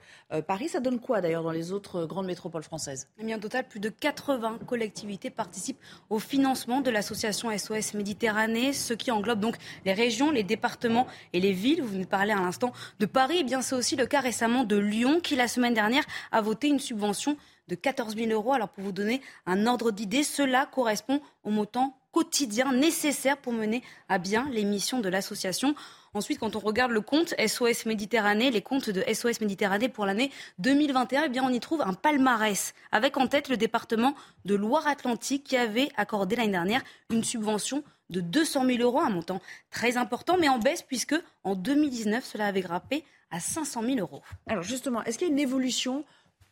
Paris. 0.48 0.70
Ça 0.70 0.80
donne 0.80 1.00
quoi 1.00 1.22
d'ailleurs 1.22 1.44
dans 1.44 1.52
les 1.52 1.72
autres 1.72 2.06
grandes 2.06 2.26
métropoles 2.26 2.64
françaises? 2.64 3.08
Eh 3.20 3.24
bien, 3.24 3.38
Au 3.38 3.40
total, 3.40 3.68
plus 3.68 3.80
de 3.80 3.90
80 3.90 4.60
collectivités 4.68 5.30
participent 5.30 5.80
au 6.10 6.20
financement 6.20 6.82
de 6.82 6.90
l'association 6.90 7.56
SOS 7.56 7.94
Méditerranée, 7.94 8.74
ce 8.74 8.94
qui 8.94 9.12
englobe 9.12 9.40
donc 9.40 9.56
les 9.86 9.94
régions, 9.94 10.32
les 10.32 10.44
départements 10.44 11.08
et 11.34 11.40
les 11.40 11.54
villes. 11.54 11.82
Vous 11.82 11.90
venez 11.90 12.04
de 12.04 12.10
parler 12.10 12.32
à 12.32 12.38
l'instant 12.38 12.72
de 13.00 13.06
Paris. 13.06 13.38
Eh 13.40 13.44
bien, 13.44 13.62
c'est 13.62 13.76
aussi 13.76 13.96
le 13.96 14.06
cas 14.06 14.20
récemment 14.20 14.64
de 14.64 14.78
Lyon 14.78 15.20
qui, 15.22 15.36
la 15.36 15.48
semaine 15.48 15.74
dernière, 15.74 16.04
a 16.32 16.42
voté 16.42 16.68
une 16.68 16.80
subvention 16.80 17.38
de 17.70 17.76
14 17.76 18.18
000 18.18 18.32
euros. 18.32 18.54
Alors, 18.54 18.70
pour 18.70 18.84
vous 18.84 18.92
donner 18.92 19.22
un 19.46 19.66
ordre 19.68 19.92
d'idée, 19.92 20.24
cela 20.24 20.66
correspond 20.66 21.22
au 21.44 21.52
montant 21.52 21.96
quotidien 22.12 22.74
nécessaire 22.74 23.38
pour 23.38 23.54
mener 23.54 23.84
à 24.10 24.18
bien 24.18 24.50
les 24.52 24.66
missions 24.66 25.00
de 25.00 25.10
l'association. 25.10 25.76
Ensuite, 26.16 26.40
quand 26.40 26.56
on 26.56 26.60
regarde 26.60 26.92
le 26.92 27.02
compte 27.02 27.36
SOS 27.40 27.86
Méditerranée, 27.86 28.50
les 28.50 28.64
comptes 28.64 28.90
de 28.90 29.04
SOS 29.14 29.42
Méditerranée 29.42 29.90
pour 29.90 30.08
l'année 30.08 30.32
2021, 30.58 31.26
eh 31.26 31.30
bien, 31.30 31.44
on 31.44 31.50
y 31.50 31.60
trouve 31.60 31.82
un 31.82 31.94
palmarès 31.94 32.74
avec 32.92 33.16
en 33.18 33.28
tête 33.28 33.48
le 33.48 33.58
département 33.58 34.16
de 34.46 34.56
Loire-Atlantique 34.56 35.44
qui 35.44 35.56
avait 35.56 35.90
accordé 35.96 36.36
l'année 36.36 36.54
dernière 36.54 36.82
une 37.12 37.24
subvention 37.24 37.84
de 38.10 38.22
200 38.22 38.66
000 38.66 38.80
euros, 38.80 39.02
un 39.02 39.12
montant 39.12 39.40
très 39.70 39.98
important, 39.98 40.38
mais 40.40 40.50
en 40.50 40.58
baisse 40.58 40.82
puisque 40.82 41.16
en 41.44 41.54
2019, 41.54 42.26
cela 42.26 42.48
avait 42.48 42.62
grappé 42.62 43.04
à 43.30 43.40
500 43.40 43.84
000 43.84 44.00
euros. 44.00 44.24
Alors 44.48 44.64
justement, 44.64 45.04
est-ce 45.04 45.20
qu'il 45.20 45.28
y 45.28 45.30
a 45.30 45.34
une 45.34 45.40
évolution 45.40 46.04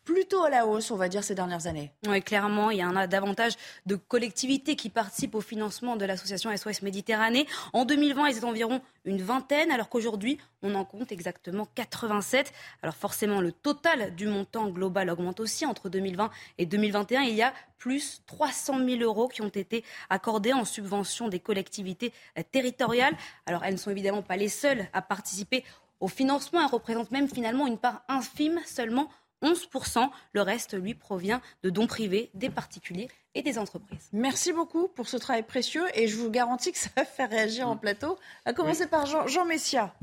plutôt 0.08 0.42
à 0.42 0.50
la 0.50 0.66
hausse, 0.66 0.90
on 0.90 0.96
va 0.96 1.10
dire, 1.10 1.22
ces 1.22 1.36
dernières 1.36 1.68
années. 1.68 1.92
Oui, 2.08 2.22
clairement, 2.22 2.72
il 2.72 2.78
y 2.78 2.84
en 2.86 2.96
a 2.96 3.08
davantage 3.08 3.56
de 3.86 3.96
collectivités 3.96 4.78
qui 4.78 4.90
participent 4.90 5.36
au 5.36 5.42
financement 5.42 5.98
de 5.98 6.06
l'association 6.06 6.56
SOS 6.56 6.82
Méditerranée. 6.82 7.46
En 7.74 7.84
2020, 7.84 8.30
ils 8.30 8.38
étaient 8.38 8.46
environ 8.46 8.80
une 9.04 9.22
vingtaine, 9.22 9.70
alors 9.70 9.90
qu'aujourd'hui, 9.90 10.38
on 10.62 10.76
en 10.76 10.86
compte 10.86 11.12
exactement 11.12 11.68
87. 11.76 12.54
Alors 12.84 12.96
forcément, 12.96 13.42
le 13.42 13.52
total 13.52 14.16
du 14.16 14.28
montant 14.28 14.70
global 14.70 15.10
augmente 15.10 15.42
aussi. 15.42 15.66
Entre 15.66 15.90
2020 15.90 16.30
et 16.58 16.66
2021, 16.66 17.24
il 17.24 17.36
y 17.36 17.42
a 17.42 17.54
plus 17.78 18.22
300 18.28 18.80
000 18.86 19.02
euros 19.02 19.28
qui 19.28 19.42
ont 19.42 19.50
été 19.50 19.84
accordés 20.10 20.54
en 20.54 20.64
subvention 20.64 21.28
des 21.28 21.42
collectivités 21.42 22.14
territoriales. 22.54 23.16
Alors 23.46 23.66
elles 23.66 23.74
ne 23.74 23.80
sont 23.80 23.92
évidemment 23.92 24.22
pas 24.22 24.38
les 24.38 24.48
seules 24.48 24.88
à 24.94 25.02
participer 25.02 25.66
au 26.00 26.08
financement. 26.08 26.62
Elles 26.62 26.72
représentent 26.72 27.12
même 27.12 27.28
finalement 27.28 27.68
une 27.68 27.78
part 27.78 28.04
infime 28.08 28.62
seulement 28.66 29.10
11%. 29.42 30.10
Le 30.34 30.42
reste, 30.42 30.74
lui, 30.74 30.94
provient 30.94 31.42
de 31.64 31.70
dons 31.70 31.88
privés 31.88 32.30
des 32.34 32.50
particuliers 32.50 33.08
et 33.36 33.42
des 33.42 33.58
entreprises. 33.58 34.10
Merci 34.14 34.52
beaucoup 34.52 34.88
pour 34.88 35.08
ce 35.08 35.18
travail 35.18 35.44
précieux 35.44 35.86
et 35.94 36.08
je 36.08 36.16
vous 36.16 36.30
garantis 36.30 36.72
que 36.72 36.78
ça 36.78 36.90
va 36.96 37.06
faire 37.06 37.30
réagir 37.30 37.68
en 37.68 37.78
plateau. 37.78 38.18
À 38.46 38.54
commencer 38.54 38.88
par 38.88 39.06
Jean, 39.06 39.28
Jean 39.28 39.46
Messia. 39.46 39.94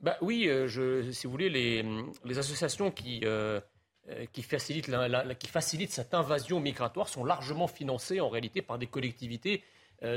Bah, 0.00 0.16
oui, 0.20 0.48
euh, 0.48 0.68
je, 0.68 1.10
si 1.10 1.26
vous 1.26 1.32
voulez, 1.32 1.50
les, 1.50 1.84
les 2.24 2.38
associations 2.38 2.90
qui, 2.90 3.20
euh, 3.24 3.60
euh, 4.08 4.26
qui, 4.32 4.42
facilitent 4.42 4.90
qui 5.38 5.48
facilitent 5.48 5.92
cette 5.92 6.14
invasion 6.14 6.60
migratoire 6.60 7.08
sont 7.08 7.24
largement 7.24 7.66
financées 7.66 8.20
en 8.20 8.28
réalité 8.28 8.62
par 8.62 8.78
des 8.78 8.86
collectivités 8.86 9.62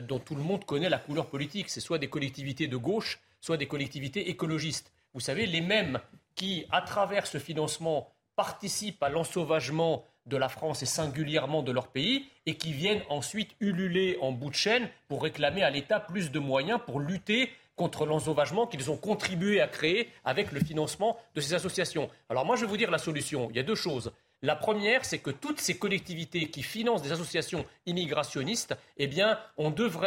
dont 0.04 0.20
tout 0.20 0.36
le 0.36 0.44
monde 0.44 0.64
connaît 0.64 0.90
la 0.90 1.00
couleur 1.00 1.26
politique. 1.26 1.68
C'est 1.72 1.80
soit 1.80 1.98
des 1.98 2.08
collectivités 2.08 2.68
de 2.68 2.78
gauche, 2.78 3.20
soit 3.40 3.58
des 3.58 3.66
collectivités 3.66 4.30
écologistes. 4.30 4.92
Vous 5.16 5.20
savez, 5.20 5.48
les 5.48 5.62
mêmes 5.62 6.00
qui, 6.36 6.66
à 6.70 6.84
travers 6.84 7.26
ce 7.26 7.40
financement, 7.40 8.14
participent 8.36 9.02
à 9.04 9.10
l'ensauvagement 9.10 10.06
de 10.26 10.38
la 10.38 10.50
France 10.50 10.84
et 10.84 10.86
singulièrement 10.86 11.64
de 11.64 11.72
leur 11.72 11.88
pays, 11.88 12.26
et 12.46 12.56
qui 12.56 12.74
viennent 12.74 13.02
ensuite 13.10 13.56
ululer 13.60 14.18
en 14.22 14.32
bout 14.32 14.50
de 14.50 14.56
chaîne 14.56 14.90
pour 15.08 15.24
réclamer 15.24 15.64
à 15.64 15.70
l'État 15.70 16.00
plus 16.00 16.32
de 16.32 16.40
moyens 16.40 16.80
pour 16.86 17.00
lutter 17.00 17.50
contre 17.76 18.06
l'ensauvagement 18.06 18.68
qu'ils 18.68 18.92
ont 18.92 18.98
contribué 18.98 19.62
à 19.62 19.68
créer 19.68 20.10
avec 20.24 20.52
le 20.52 20.60
financement 20.60 21.18
de 21.34 21.42
ces 21.42 21.54
associations. 21.56 22.10
Alors 22.30 22.46
moi, 22.46 22.56
je 22.56 22.62
vais 22.62 22.68
vous 22.68 22.78
dire 22.78 22.92
la 22.92 23.00
solution. 23.00 23.48
Il 23.50 23.56
y 23.56 23.60
a 23.60 23.64
deux 23.64 23.76
choses. 23.76 24.12
La 24.44 24.56
première, 24.56 25.06
c'est 25.06 25.20
que 25.20 25.32
toutes 25.32 25.60
ces 25.60 25.78
collectivités 25.78 26.50
qui 26.50 26.64
financent 26.64 27.02
des 27.02 27.12
associations 27.12 27.66
immigrationnistes, 27.86 28.76
eh 28.98 29.10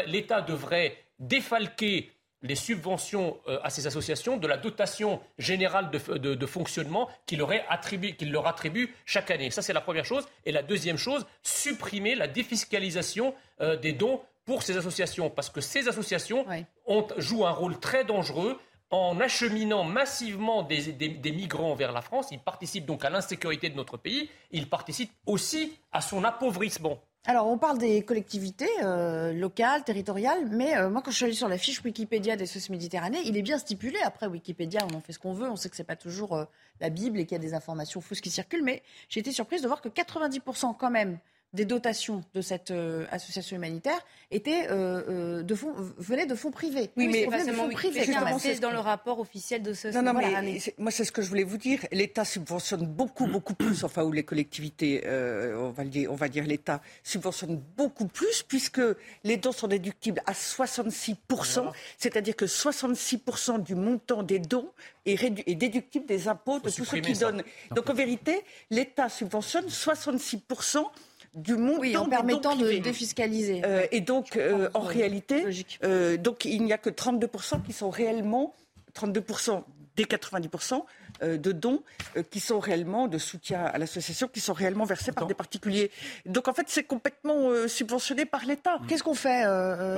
l'État 0.07 0.41
devrait 0.43 0.97
défalquer 1.19 2.13
les 2.45 2.55
subventions 2.55 3.39
euh, 3.49 3.59
à 3.65 3.71
ces 3.71 3.87
associations 3.87 4.37
de 4.37 4.47
la 4.47 4.59
dotation 4.59 5.21
générale 5.39 5.91
de, 5.91 6.47
fonctionnement 6.47 7.09
qui 7.27 7.37
leur, 7.37 7.51
attribue, 7.69 8.15
leur 8.21 8.47
attribue 8.47 8.95
chaque 9.07 9.31
année. 9.31 9.51
Ça, 9.51 9.63
c'est 9.63 9.73
la 9.73 9.81
première 9.81 10.05
chose. 10.05 10.29
Et 10.45 10.53
la 10.53 10.63
deuxième 10.63 10.99
chose, 10.99 11.27
supprimer 11.43 12.15
la 12.15 12.29
défiscalisation 12.29 13.35
euh, 13.61 13.77
des 13.77 13.93
dons 13.93 14.21
pour 14.45 14.63
ces 14.63 14.77
associations. 14.77 15.31
Parce 15.31 15.49
que 15.49 15.63
ces 15.63 15.89
associations 15.89 16.45
ont, 16.87 17.07
jouent 17.17 17.47
un 17.47 17.51
rôle 17.51 17.81
très 17.81 18.05
dangereux 18.05 18.59
en 18.91 19.19
acheminant 19.21 19.83
massivement 19.83 20.63
des, 20.63 20.93
des, 20.93 21.33
migrants 21.33 21.75
vers 21.75 21.93
la 21.93 22.03
France. 22.03 22.29
Ils 22.31 22.39
participent 22.39 22.85
donc 22.85 23.05
à 23.07 23.11
l'insécurité 23.11 23.71
de 23.71 23.75
notre 23.75 23.97
pays. 23.97 24.29
Ils 24.51 24.69
participent 24.69 25.15
aussi 25.27 25.79
à 25.93 26.03
son 26.03 26.23
appauvrissement. 26.25 27.01
Alors, 27.27 27.47
on 27.47 27.57
parle 27.57 27.79
des 27.79 28.03
collectivités 28.03 28.69
euh, 28.83 29.33
locales, 29.33 29.83
territoriales, 29.83 30.47
mais 30.51 30.77
euh, 30.77 30.91
moi, 30.91 31.01
quand 31.01 31.11
je 31.11 31.17
suis 31.17 31.25
allée 31.25 31.33
sur 31.33 31.49
la 31.49 31.57
fiche 31.57 31.83
Wikipédia 31.83 32.37
des 32.37 32.45
Sociétés 32.45 32.75
Méditerranée, 32.75 33.21
il 33.25 33.39
est 33.39 33.43
bien 33.43 33.57
stipulé. 33.57 33.99
Après, 34.05 34.27
Wikipédia, 34.27 34.87
on 34.93 34.95
en 34.95 35.01
fait 35.01 35.15
ce 35.15 35.19
qu'on 35.19 35.33
veut. 35.33 35.49
On 35.49 35.57
sait 35.57 35.71
que 35.71 35.77
c'est 35.77 35.85
pas 35.85 35.97
toujours 35.97 36.37
euh, 36.37 36.45
la 36.83 36.91
Bible 36.91 37.19
et 37.19 37.25
qu'il 37.25 37.35
y 37.35 37.41
a 37.41 37.43
des 37.43 37.55
informations 37.55 38.03
fausses 38.03 38.21
qui 38.21 38.29
circulent, 38.29 38.63
mais 38.63 38.83
j'ai 39.09 39.21
été 39.21 39.33
surprise 39.33 39.63
de 39.63 39.67
voir 39.67 39.81
que 39.81 39.89
90% 39.89 40.77
quand 40.77 40.91
même 40.91 41.19
des 41.55 41.65
dotations 41.65 42.23
de 42.35 42.41
cette 42.41 42.71
euh, 42.71 43.07
association 43.11 43.57
humanitaire 43.57 43.99
étaient, 44.31 44.69
euh, 44.71 45.03
euh, 45.09 45.43
de 45.43 45.55
fonds, 45.55 45.73
venaient 45.99 46.27
de 46.27 46.35
fonds 46.35 46.51
privés. 46.51 46.91
Oui, 46.97 47.09
mais 47.09 47.27
pas 47.27 47.45
seulement 47.45 47.69
privés. 47.71 48.05
C'est 48.39 48.61
dans 48.61 48.71
le 48.71 48.79
rapport 48.79 49.21
officiel 49.21 49.63
de 49.63 49.73
ce. 49.73 49.89
Non, 49.89 50.03
non, 50.03 50.13
mais 50.13 50.59
moi 50.79 50.91
c'est 50.91 51.05
ce 51.05 51.13
que 51.13 51.23
je 51.23 51.29
voulais 51.29 51.45
vous 51.45 51.59
dire. 51.59 51.81
L'État 51.93 52.25
subventionne 52.25 52.87
beaucoup, 52.87 53.27
beaucoup 53.27 53.55
plus. 53.55 53.85
Enfin, 53.85 54.03
ou 54.03 54.13
les 54.13 54.25
collectivités, 54.25 55.03
on 55.07 55.71
va 55.71 55.85
dire, 55.85 56.13
on 56.13 56.17
va 56.17 56.29
dire 56.29 56.45
l'État 56.45 56.83
subventionne 57.03 57.63
beaucoup 57.77 58.09
plus 58.09 58.43
puisque 58.43 58.83
les 59.23 59.37
dons 59.37 59.53
sont 59.53 59.69
déductibles 59.69 60.21
à 60.27 60.33
66% 60.33 61.73
c'est-à-dire 61.99 62.37
que 62.37 62.45
66% 62.45 63.63
du 63.63 63.75
montant 63.75 64.23
des 64.23 64.39
dons 64.39 64.71
est, 65.07 65.23
est 65.23 65.55
déductible 65.55 66.07
des 66.07 66.29
impôts 66.29 66.59
de 66.59 66.71
tous 66.71 66.85
ceux 66.85 67.01
qui 67.01 67.15
donnent. 67.15 67.43
Donc 67.75 67.89
en 67.91 67.95
vérité, 67.95 68.43
l'État 68.71 69.09
subventionne 69.09 69.69
66 69.69 70.43
du 71.35 71.57
montant 71.57 71.81
oui, 71.81 71.97
en 71.97 72.07
permettant 72.07 72.57
de 72.57 72.79
défiscaliser. 72.79 73.63
Euh, 73.65 73.87
et 73.91 74.01
donc, 74.01 74.37
euh, 74.37 74.69
en 74.75 74.81
réalité, 74.81 75.45
euh, 75.83 76.17
donc 76.17 76.45
il 76.45 76.65
n'y 76.65 76.73
a 76.73 76.79
que 76.79 76.91
32% 76.91 77.63
qui 77.63 77.73
sont 77.73 77.91
réellement, 77.91 78.55
32% 78.95 79.65
des 79.97 80.05
90% 80.05 80.85
de 81.23 81.53
dons 81.53 81.85
qui 82.33 82.41
sont 82.41 82.59
réellement 82.59 83.07
de 83.07 83.19
soutien 83.19 83.65
à 83.65 83.79
l'association, 83.79 84.27
qui 84.27 84.41
sont 84.41 84.53
réellement 84.53 84.85
versés 84.85 85.13
par 85.13 85.29
des 85.29 85.35
particuliers. 85.35 85.93
Donc 86.27 86.49
en 86.49 86.53
fait, 86.53 86.65
c'est 86.67 86.83
complètement 86.83 87.51
subventionné 87.69 88.25
par 88.25 88.45
l'État. 88.45 88.79
Qu'est-ce 88.89 89.05
qu'on 89.05 89.15
fait, 89.15 89.45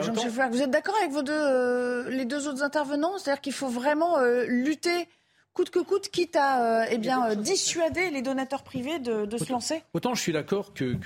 Jean-Michel 0.02 0.30
Vous 0.50 0.60
êtes 0.60 0.70
d'accord 0.70 0.94
avec 1.00 1.10
vos 1.10 1.22
deux, 1.22 2.10
les 2.10 2.26
deux 2.26 2.46
autres 2.46 2.62
intervenants? 2.62 3.16
C'est-à-dire 3.16 3.40
qu'il 3.40 3.54
faut 3.54 3.68
vraiment 3.68 4.18
lutter 4.46 5.08
coûte 5.56 5.70
que 5.70 5.78
coûte, 5.78 6.10
quitte 6.10 6.36
à 6.36 6.82
euh, 6.82 6.86
eh 6.90 6.98
bien, 6.98 7.30
euh, 7.30 7.34
dissuader 7.34 8.10
les 8.10 8.20
donateurs 8.20 8.62
privés 8.62 8.98
de, 8.98 9.26
se 9.38 9.50
lancer. 9.50 9.82
Autant 9.94 10.14
je 10.14 10.20
suis 10.20 10.32
d'accord 10.32 10.74
que, 10.74 10.96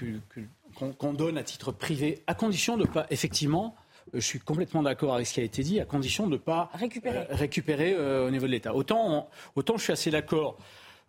qu'on, 0.99 1.13
donne 1.13 1.39
à 1.39 1.45
titre 1.45 1.71
privé, 1.71 2.25
à 2.27 2.35
condition 2.35 2.77
de 2.77 2.85
pas, 2.85 3.07
effectivement, 3.11 3.77
euh, 4.09 4.21
je 4.21 4.27
suis 4.27 4.41
complètement 4.41 4.83
d'accord 4.83 5.15
avec 5.15 5.29
ce 5.29 5.35
qui 5.35 5.41
a 5.41 5.45
été 5.45 5.63
dit, 5.63 5.79
à 5.79 5.85
condition 5.85 6.27
de 6.27 6.33
ne 6.33 6.37
pas 6.37 6.69
récupérer, 6.75 7.27
récupérer 7.31 7.97
au 7.97 8.31
niveau 8.31 8.47
de 8.47 8.51
l'État. 8.51 8.75
Autant, 8.75 9.29
autant 9.55 9.77
je 9.77 9.85
suis 9.85 9.93
assez 9.93 10.11
d'accord 10.11 10.59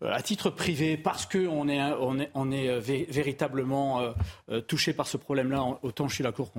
à 0.10 0.22
titre 0.22 0.49
privé, 0.49 0.97
parce 0.97 1.26
qu'on 1.26 1.68
est, 1.68 1.82
on 1.99 2.20
est, 2.20 2.32
on 2.34 2.52
est 2.52 2.70
euh, 2.70 2.80
véritablement 2.80 4.02
euh, 4.49 4.62
touché 4.62 4.93
par 4.93 5.08
ce 5.08 5.18
problème-là, 5.18 5.64
autant 5.84 6.08
je 6.08 6.16
suis 6.16 6.24
d'accord 6.24 6.52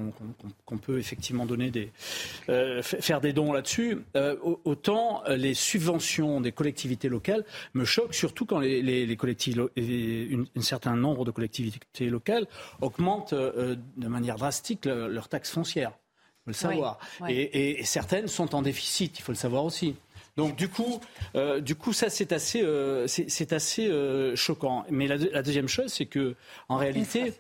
qu'on 0.64 0.78
peut 0.78 0.98
effectivement 0.98 1.46
donner 1.46 1.70
des, 1.70 1.90
faire 2.82 3.20
des 3.20 3.32
dons 3.32 3.52
là-dessus, 3.52 4.04
autant 4.64 5.22
les 5.28 5.54
subventions 5.54 6.40
des 6.40 6.52
collectivités 6.52 7.08
locales 7.08 7.44
me 7.74 7.84
choquent, 7.84 8.14
surtout 8.14 8.46
quand 8.46 8.60
les, 8.60 8.82
les, 8.82 9.16
collectivités, 9.16 10.38
un 10.56 10.60
certain 10.62 10.96
nombre 10.96 11.24
de 11.24 11.30
collectivités 11.30 12.08
locales 12.08 12.46
augmentent 12.80 13.34
de 13.34 14.08
manière 14.08 14.36
drastique 14.36 14.86
leurs 14.86 15.28
taxes 15.28 15.50
foncières. 15.50 15.92
Il 16.46 16.54
faut 16.54 16.68
le 16.68 16.72
savoir. 16.72 16.98
et 17.28 17.84
certaines 17.84 18.28
sont 18.28 18.54
en 18.54 18.62
déficit, 18.62 19.18
il 19.18 19.22
faut 19.22 19.32
le 19.32 19.36
savoir 19.36 19.64
aussi. 19.64 19.94
Donc 20.36 20.56
du 20.56 20.68
coup, 20.68 21.00
euh, 21.34 21.60
du 21.60 21.74
coup, 21.74 21.92
ça 21.92 22.08
c'est 22.08 22.32
assez, 22.32 22.62
euh, 22.62 23.06
c'est 23.06 23.52
assez 23.52 23.88
euh, 23.88 24.34
choquant. 24.34 24.84
Mais 24.90 25.06
la, 25.06 25.16
la 25.16 25.42
deuxième 25.42 25.68
chose, 25.68 25.92
c'est 25.92 26.06
que 26.06 26.34
en 26.68 26.76
réalité, 26.76 27.34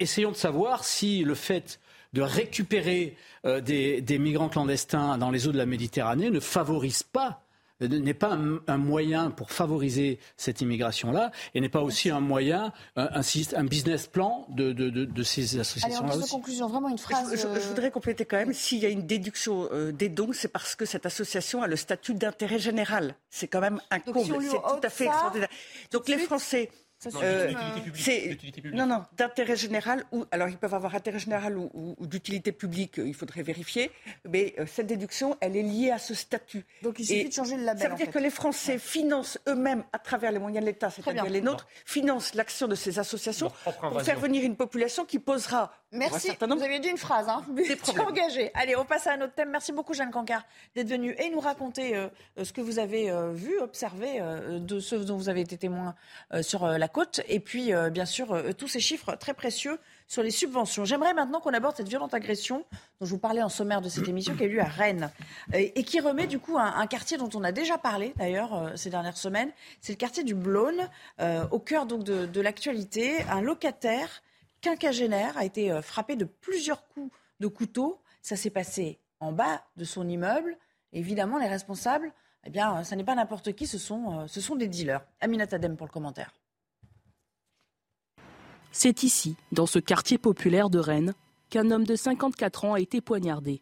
essayons 0.00 0.30
de 0.30 0.36
savoir 0.36 0.84
si 0.84 1.24
le 1.24 1.34
fait 1.34 1.80
de 2.12 2.20
récupérer 2.20 3.16
des, 3.44 4.02
des, 4.02 4.18
migrants 4.18 4.50
clandestins 4.50 5.16
dans 5.16 5.30
les 5.30 5.48
eaux 5.48 5.52
de 5.52 5.56
la 5.56 5.64
Méditerranée 5.64 6.30
ne 6.30 6.40
favorise 6.40 7.02
pas 7.02 7.41
n'est 7.86 8.14
pas 8.14 8.38
un, 8.66 8.76
moyen 8.76 9.30
pour 9.30 9.50
favoriser 9.50 10.18
cette 10.36 10.60
immigration-là 10.60 11.30
et 11.54 11.60
n'est 11.60 11.68
pas 11.68 11.82
aussi 11.82 12.10
un 12.10 12.20
moyen, 12.20 12.72
un, 12.96 13.20
un 13.56 13.64
business 13.64 14.06
plan 14.06 14.46
de, 14.50 14.72
de, 14.72 14.90
de, 14.90 15.22
ces 15.22 15.58
associations-là. 15.58 16.16
En 16.16 16.26
conclusion, 16.26 16.68
vraiment 16.68 16.88
une 16.88 16.98
phrase. 16.98 17.34
Je, 17.34 17.46
euh, 17.46 17.58
voudrais 17.68 17.90
compléter 17.90 18.24
quand 18.24 18.36
même, 18.36 18.52
s'il 18.52 18.78
y 18.78 18.86
a 18.86 18.88
une 18.88 19.06
déduction 19.06 19.68
euh, 19.72 19.92
des 19.92 20.08
dons, 20.08 20.32
c'est 20.32 20.48
parce 20.48 20.74
que 20.74 20.84
cette 20.84 21.06
association 21.06 21.62
a 21.62 21.66
le 21.66 21.76
statut 21.76 22.14
d'intérêt 22.14 22.58
général. 22.58 23.14
C'est 23.30 23.48
quand 23.48 23.60
même 23.60 23.80
un 23.90 24.00
comble. 24.00 24.42
c'est 24.42 24.56
tout 24.56 24.80
à 24.82 24.90
fait 24.90 25.06
extraordinaire. 25.06 25.48
Donc 25.90 26.08
les 26.08 26.18
Français 26.18 26.70
euh, 26.72 26.91
non, 28.72 28.86
non, 28.86 29.04
d'intérêt 29.16 29.56
général 29.56 30.04
ou 30.12 30.24
alors 30.30 30.48
ils 30.48 30.56
peuvent 30.56 30.74
avoir 30.74 30.94
intérêt 30.94 31.18
général 31.18 31.56
ou, 31.58 31.96
d'utilité 32.00 32.52
publique, 32.52 32.98
il 32.98 33.14
faudrait 33.14 33.42
vérifier. 33.42 33.90
Mais 34.28 34.54
euh, 34.58 34.66
cette 34.66 34.86
déduction, 34.86 35.36
elle 35.40 35.56
est 35.56 35.62
liée 35.62 35.90
à 35.90 35.98
ce 35.98 36.14
statut. 36.14 36.64
Donc 36.82 36.98
il 36.98 37.06
suffit 37.06 37.28
de 37.28 37.32
changer 37.32 37.56
le 37.56 37.64
label. 37.64 37.82
Ça 37.82 37.88
veut 37.88 37.96
dire 37.96 38.10
que 38.10 38.18
les 38.18 38.30
Français 38.30 38.78
financent 38.78 39.38
eux-mêmes, 39.48 39.84
à 39.92 39.98
travers 39.98 40.32
les 40.32 40.38
moyens 40.38 40.64
de 40.64 40.70
l'État, 40.70 40.90
c'est-à-dire 40.90 41.28
les 41.28 41.40
nôtres, 41.40 41.66
financent 41.84 42.34
l'action 42.34 42.68
de 42.68 42.74
ces 42.74 42.98
associations 42.98 43.50
pour 43.64 44.02
faire 44.02 44.18
venir 44.18 44.44
une 44.44 44.56
population 44.56 45.04
qui 45.04 45.18
posera. 45.18 45.72
Merci. 45.92 46.30
Vous 46.40 46.62
aviez 46.62 46.80
dit 46.80 46.88
une 46.88 46.96
phrase, 46.96 47.28
hein. 47.28 47.44
Vous 47.48 48.00
engagé. 48.00 48.50
Allez, 48.54 48.76
on 48.76 48.84
passe 48.84 49.06
à 49.06 49.12
un 49.12 49.20
autre 49.20 49.34
thème. 49.34 49.50
Merci 49.50 49.72
beaucoup, 49.72 49.92
Jeanne 49.92 50.10
Cancard, 50.10 50.44
d'être 50.74 50.88
venue 50.88 51.14
et 51.18 51.28
nous 51.28 51.40
raconter 51.40 51.96
euh, 51.96 52.08
ce 52.42 52.52
que 52.52 52.60
vous 52.60 52.78
avez 52.78 53.12
vu, 53.32 53.58
observé 53.60 54.20
de 54.58 54.80
ce 54.80 54.96
dont 54.96 55.16
vous 55.16 55.28
avez 55.28 55.42
été 55.42 55.58
témoin 55.58 55.94
sur 56.40 56.66
la 56.66 56.88
côte. 56.92 57.20
Et 57.28 57.40
puis, 57.40 57.74
euh, 57.74 57.90
bien 57.90 58.04
sûr, 58.04 58.32
euh, 58.32 58.52
tous 58.52 58.68
ces 58.68 58.80
chiffres 58.80 59.16
très 59.16 59.34
précieux 59.34 59.78
sur 60.06 60.22
les 60.22 60.30
subventions. 60.30 60.84
J'aimerais 60.84 61.14
maintenant 61.14 61.40
qu'on 61.40 61.52
aborde 61.54 61.76
cette 61.76 61.88
violente 61.88 62.14
agression 62.14 62.64
dont 63.00 63.06
je 63.06 63.10
vous 63.10 63.18
parlais 63.18 63.42
en 63.42 63.48
sommaire 63.48 63.80
de 63.80 63.88
cette 63.88 64.06
émission 64.06 64.36
qui 64.36 64.44
a 64.44 64.46
eu 64.46 64.50
lieu 64.50 64.60
à 64.60 64.64
Rennes 64.64 65.10
et, 65.52 65.82
qui 65.84 66.00
remet 66.00 66.26
du 66.26 66.38
coup 66.38 66.58
un, 66.58 66.86
quartier 66.86 67.16
dont 67.16 67.30
on 67.34 67.42
a 67.42 67.50
déjà 67.50 67.78
parlé 67.78 68.12
d'ailleurs 68.16 68.54
euh, 68.54 68.76
ces 68.76 68.90
dernières 68.90 69.16
semaines. 69.16 69.50
C'est 69.80 69.94
le 69.94 69.96
quartier 69.96 70.22
du 70.22 70.34
Blône, 70.34 70.88
au 71.50 71.58
cœur 71.58 71.86
donc 71.86 72.04
de, 72.04 72.26
de 72.26 72.40
l'actualité. 72.40 73.22
Un 73.30 73.40
locataire 73.40 74.22
quinquagénaire 74.60 75.36
a 75.36 75.44
été 75.44 75.80
frappé 75.82 76.14
de 76.14 76.24
plusieurs 76.24 76.86
coups 76.88 77.10
de 77.40 77.46
couteau. 77.48 78.00
Ça 78.20 78.36
s'est 78.36 78.50
passé 78.50 79.00
en 79.18 79.32
bas 79.32 79.64
de 79.76 79.84
son 79.84 80.08
immeuble. 80.08 80.56
Évidemment, 80.92 81.38
les 81.38 81.48
responsables, 81.48 82.12
eh 82.44 82.50
bien, 82.50 82.84
ça 82.84 82.96
n'est 82.96 83.04
pas 83.04 83.14
n'importe 83.14 83.52
qui, 83.54 83.66
ce 83.66 83.78
sont, 83.78 84.26
ce 84.28 84.40
sont 84.40 84.56
des 84.56 84.68
dealers. 84.68 85.04
Aminat 85.20 85.46
Adem 85.52 85.76
pour 85.76 85.86
le 85.86 85.92
commentaire. 85.92 86.32
C'est 88.74 89.02
ici, 89.02 89.36
dans 89.52 89.66
ce 89.66 89.78
quartier 89.78 90.16
populaire 90.16 90.70
de 90.70 90.78
Rennes, 90.78 91.12
qu'un 91.50 91.70
homme 91.70 91.84
de 91.84 91.94
54 91.94 92.64
ans 92.64 92.74
a 92.74 92.80
été 92.80 93.02
poignardé. 93.02 93.60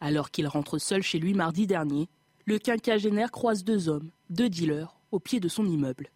Alors 0.00 0.30
qu'il 0.30 0.46
rentre 0.46 0.78
seul 0.78 1.02
chez 1.02 1.18
lui 1.18 1.34
mardi 1.34 1.66
dernier, 1.66 2.08
le 2.44 2.60
quinquagénaire 2.60 3.32
croise 3.32 3.64
deux 3.64 3.88
hommes, 3.88 4.10
deux 4.30 4.48
dealers, 4.48 4.96
au 5.10 5.18
pied 5.18 5.40
de 5.40 5.48
son 5.48 5.66
immeuble. 5.66 6.10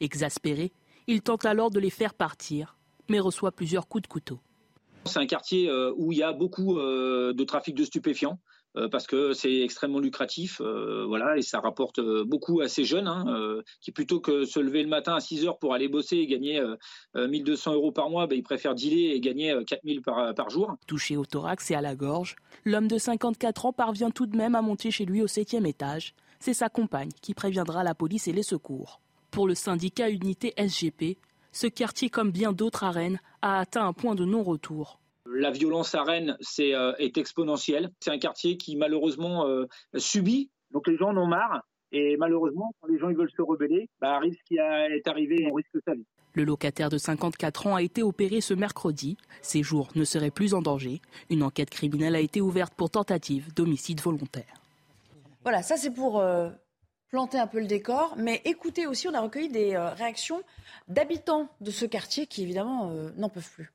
Exaspéré, 0.00 0.72
il 1.06 1.22
tente 1.22 1.46
alors 1.46 1.70
de 1.70 1.80
les 1.80 1.88
faire 1.88 2.12
partir, 2.12 2.76
mais 3.08 3.18
reçoit 3.18 3.50
plusieurs 3.50 3.88
coups 3.88 4.02
de 4.02 4.08
couteau. 4.08 4.38
C'est 5.06 5.18
un 5.18 5.26
quartier 5.26 5.68
euh, 5.70 5.90
où 5.96 6.12
il 6.12 6.18
y 6.18 6.22
a 6.22 6.32
beaucoup 6.32 6.78
euh, 6.78 7.32
de 7.32 7.44
trafic 7.44 7.74
de 7.74 7.84
stupéfiants. 7.84 8.38
Euh, 8.76 8.88
parce 8.88 9.06
que 9.06 9.32
c'est 9.32 9.60
extrêmement 9.60 10.00
lucratif, 10.00 10.60
euh, 10.60 11.04
voilà, 11.06 11.36
et 11.36 11.42
ça 11.42 11.60
rapporte 11.60 12.00
euh, 12.00 12.24
beaucoup 12.24 12.60
à 12.60 12.68
ces 12.68 12.84
jeunes 12.84 13.06
hein, 13.06 13.24
qui 13.80 13.92
plutôt 13.92 14.20
que 14.20 14.44
se 14.44 14.58
lever 14.58 14.82
le 14.82 14.88
matin 14.88 15.14
à 15.14 15.20
6 15.20 15.46
heures 15.46 15.58
pour 15.58 15.74
aller 15.74 15.88
bosser 15.88 16.16
et 16.16 16.26
gagner 16.26 16.62
1200 17.14 17.74
euros 17.74 17.92
par 17.92 18.10
mois, 18.10 18.26
ben, 18.26 18.36
ils 18.36 18.42
préfèrent 18.42 18.74
dealer 18.74 19.12
et 19.14 19.20
gagner 19.20 19.56
4000 19.66 20.02
par, 20.02 20.34
par 20.34 20.50
jour. 20.50 20.74
Touché 20.86 21.16
au 21.16 21.24
thorax 21.24 21.70
et 21.70 21.74
à 21.74 21.80
la 21.80 21.94
gorge, 21.94 22.36
l'homme 22.64 22.88
de 22.88 22.98
54 22.98 23.66
ans 23.66 23.72
parvient 23.72 24.10
tout 24.10 24.26
de 24.26 24.36
même 24.36 24.54
à 24.54 24.62
monter 24.62 24.90
chez 24.90 25.04
lui 25.04 25.22
au 25.22 25.26
septième 25.26 25.66
étage. 25.66 26.14
C'est 26.40 26.54
sa 26.54 26.68
compagne 26.68 27.10
qui 27.22 27.34
préviendra 27.34 27.84
la 27.84 27.94
police 27.94 28.28
et 28.28 28.32
les 28.32 28.42
secours. 28.42 29.00
Pour 29.30 29.46
le 29.46 29.54
syndicat 29.54 30.10
Unité 30.10 30.52
SGP, 30.56 31.18
ce 31.52 31.66
quartier, 31.66 32.10
comme 32.10 32.32
bien 32.32 32.52
d'autres 32.52 32.84
à 32.84 32.90
Rennes, 32.90 33.20
a 33.42 33.60
atteint 33.60 33.86
un 33.86 33.92
point 33.92 34.14
de 34.14 34.24
non-retour. 34.24 34.98
La 35.34 35.50
violence 35.50 35.94
à 35.94 36.02
Rennes 36.02 36.36
euh, 36.60 36.94
est 36.98 37.18
exponentielle. 37.18 37.90
C'est 38.00 38.10
un 38.10 38.18
quartier 38.18 38.56
qui 38.56 38.76
malheureusement 38.76 39.46
euh, 39.46 39.66
subit, 39.96 40.50
donc 40.70 40.86
les 40.86 40.96
gens 40.96 41.08
en 41.08 41.16
ont 41.16 41.26
marre. 41.26 41.62
Et 41.92 42.16
malheureusement, 42.16 42.72
quand 42.80 42.88
les 42.88 42.98
gens 42.98 43.08
ils 43.08 43.16
veulent 43.16 43.30
se 43.36 43.42
rebeller, 43.42 43.88
bah, 44.00 44.18
risque 44.18 44.40
qui 44.46 44.56
est 44.56 45.06
arrivé, 45.06 45.46
on 45.50 45.54
risque 45.54 45.76
sa 45.84 45.94
vie. 45.94 46.06
Le 46.34 46.42
locataire 46.42 46.88
de 46.88 46.98
54 46.98 47.68
ans 47.68 47.76
a 47.76 47.82
été 47.82 48.02
opéré 48.02 48.40
ce 48.40 48.54
mercredi. 48.54 49.16
Ses 49.40 49.62
jours 49.62 49.88
ne 49.94 50.04
seraient 50.04 50.32
plus 50.32 50.54
en 50.54 50.62
danger. 50.62 51.00
Une 51.30 51.44
enquête 51.44 51.70
criminelle 51.70 52.16
a 52.16 52.20
été 52.20 52.40
ouverte 52.40 52.74
pour 52.74 52.90
tentative 52.90 53.54
d'homicide 53.54 54.00
volontaire. 54.00 54.60
Voilà, 55.44 55.62
ça 55.62 55.76
c'est 55.76 55.92
pour 55.92 56.18
euh, 56.18 56.50
planter 57.10 57.38
un 57.38 57.46
peu 57.46 57.60
le 57.60 57.66
décor. 57.66 58.14
Mais 58.16 58.42
écoutez 58.44 58.88
aussi, 58.88 59.06
on 59.06 59.14
a 59.14 59.20
recueilli 59.20 59.48
des 59.48 59.74
euh, 59.74 59.90
réactions 59.90 60.42
d'habitants 60.88 61.48
de 61.60 61.70
ce 61.70 61.84
quartier 61.84 62.26
qui 62.26 62.42
évidemment 62.42 62.90
euh, 62.90 63.10
n'en 63.16 63.28
peuvent 63.28 63.50
plus. 63.52 63.70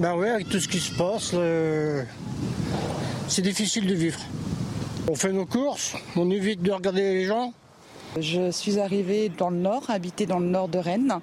Ben 0.00 0.16
oui, 0.16 0.28
avec 0.28 0.48
tout 0.48 0.58
ce 0.58 0.66
qui 0.66 0.80
se 0.80 0.94
passe, 0.94 1.34
c'est 3.28 3.42
difficile 3.42 3.86
de 3.86 3.92
vivre. 3.92 4.18
On 5.10 5.14
fait 5.14 5.30
nos 5.30 5.44
courses, 5.44 5.94
on 6.16 6.30
évite 6.30 6.62
de 6.62 6.72
regarder 6.72 7.02
les 7.02 7.26
gens. 7.26 7.52
Je 8.18 8.50
suis 8.50 8.78
arrivée 8.78 9.28
dans 9.28 9.50
le 9.50 9.58
nord, 9.58 9.90
habitée 9.90 10.24
dans 10.24 10.38
le 10.38 10.46
nord 10.46 10.68
de 10.68 10.78
Rennes. 10.78 11.20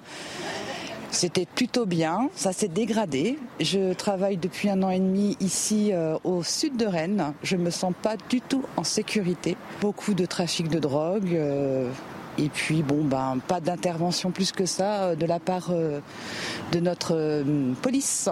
C'était 1.10 1.44
plutôt 1.44 1.86
bien, 1.86 2.30
ça 2.36 2.52
s'est 2.52 2.68
dégradé. 2.68 3.36
Je 3.58 3.94
travaille 3.94 4.36
depuis 4.36 4.70
un 4.70 4.80
an 4.84 4.90
et 4.90 5.00
demi 5.00 5.36
ici 5.40 5.90
euh, 5.92 6.16
au 6.22 6.44
sud 6.44 6.76
de 6.76 6.86
Rennes. 6.86 7.32
Je 7.42 7.56
ne 7.56 7.62
me 7.62 7.70
sens 7.70 7.92
pas 8.00 8.14
du 8.30 8.40
tout 8.40 8.62
en 8.76 8.84
sécurité. 8.84 9.56
Beaucoup 9.80 10.14
de 10.14 10.24
trafic 10.24 10.68
de 10.68 10.78
drogue. 10.78 11.34
Euh, 11.34 11.90
et 12.38 12.48
puis, 12.48 12.84
bon, 12.84 13.02
ben, 13.02 13.38
pas 13.48 13.58
d'intervention 13.58 14.30
plus 14.30 14.52
que 14.52 14.66
ça 14.66 15.02
euh, 15.02 15.14
de 15.16 15.26
la 15.26 15.40
part 15.40 15.72
de 15.72 16.78
notre 16.78 17.42
police. 17.82 18.28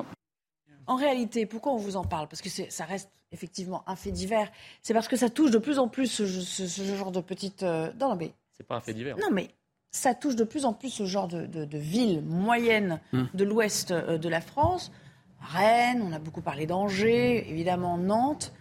En 0.87 0.97
réalité, 0.97 1.47
pourquoi 1.47 1.73
on 1.73 1.79
vous 1.79 1.97
en 1.97 2.05
parle? 2.05 2.29
Parce 2.29 2.43
que 2.43 2.49
ça 2.49 2.85
reste 2.85 3.11
effectivement 3.33 3.83
un 3.89 3.97
fait 3.97 4.13
divers. 4.13 4.51
C'est 4.83 4.95
parce 4.95 5.09
que 5.09 5.17
ça 5.17 5.31
touche 5.31 5.51
de 5.51 5.59
plus 5.59 5.79
en 5.79 5.89
plus 5.89 6.07
ce, 6.07 6.95
genre 6.97 7.13
de 7.13 7.21
petites. 7.21 7.63
Non, 7.63 8.17
mais. 8.17 8.33
C'est 8.57 8.67
pas 8.67 8.77
un 8.77 8.81
fait 8.81 8.95
divers. 8.95 9.17
Non, 9.19 9.31
mais 9.33 9.51
ça 9.97 10.15
touche 10.15 10.37
de 10.37 10.45
plus 10.45 10.65
en 10.65 10.73
plus 10.73 10.91
ce 10.91 11.07
genre 11.07 11.27
de, 11.27 11.47
de, 11.47 11.79
villes 11.79 12.23
moyennes 12.23 13.01
hmm. 13.13 13.25
de 13.35 13.45
l'ouest 13.45 13.91
euh, 13.91 14.19
de 14.19 14.29
la 14.29 14.41
France. 14.41 14.93
Rennes, 15.41 16.03
on 16.03 16.13
a 16.13 16.19
beaucoup 16.19 16.43
parlé 16.43 16.67
d'Angers, 16.67 17.49
évidemment 17.51 17.97
Nantes. 17.99 18.53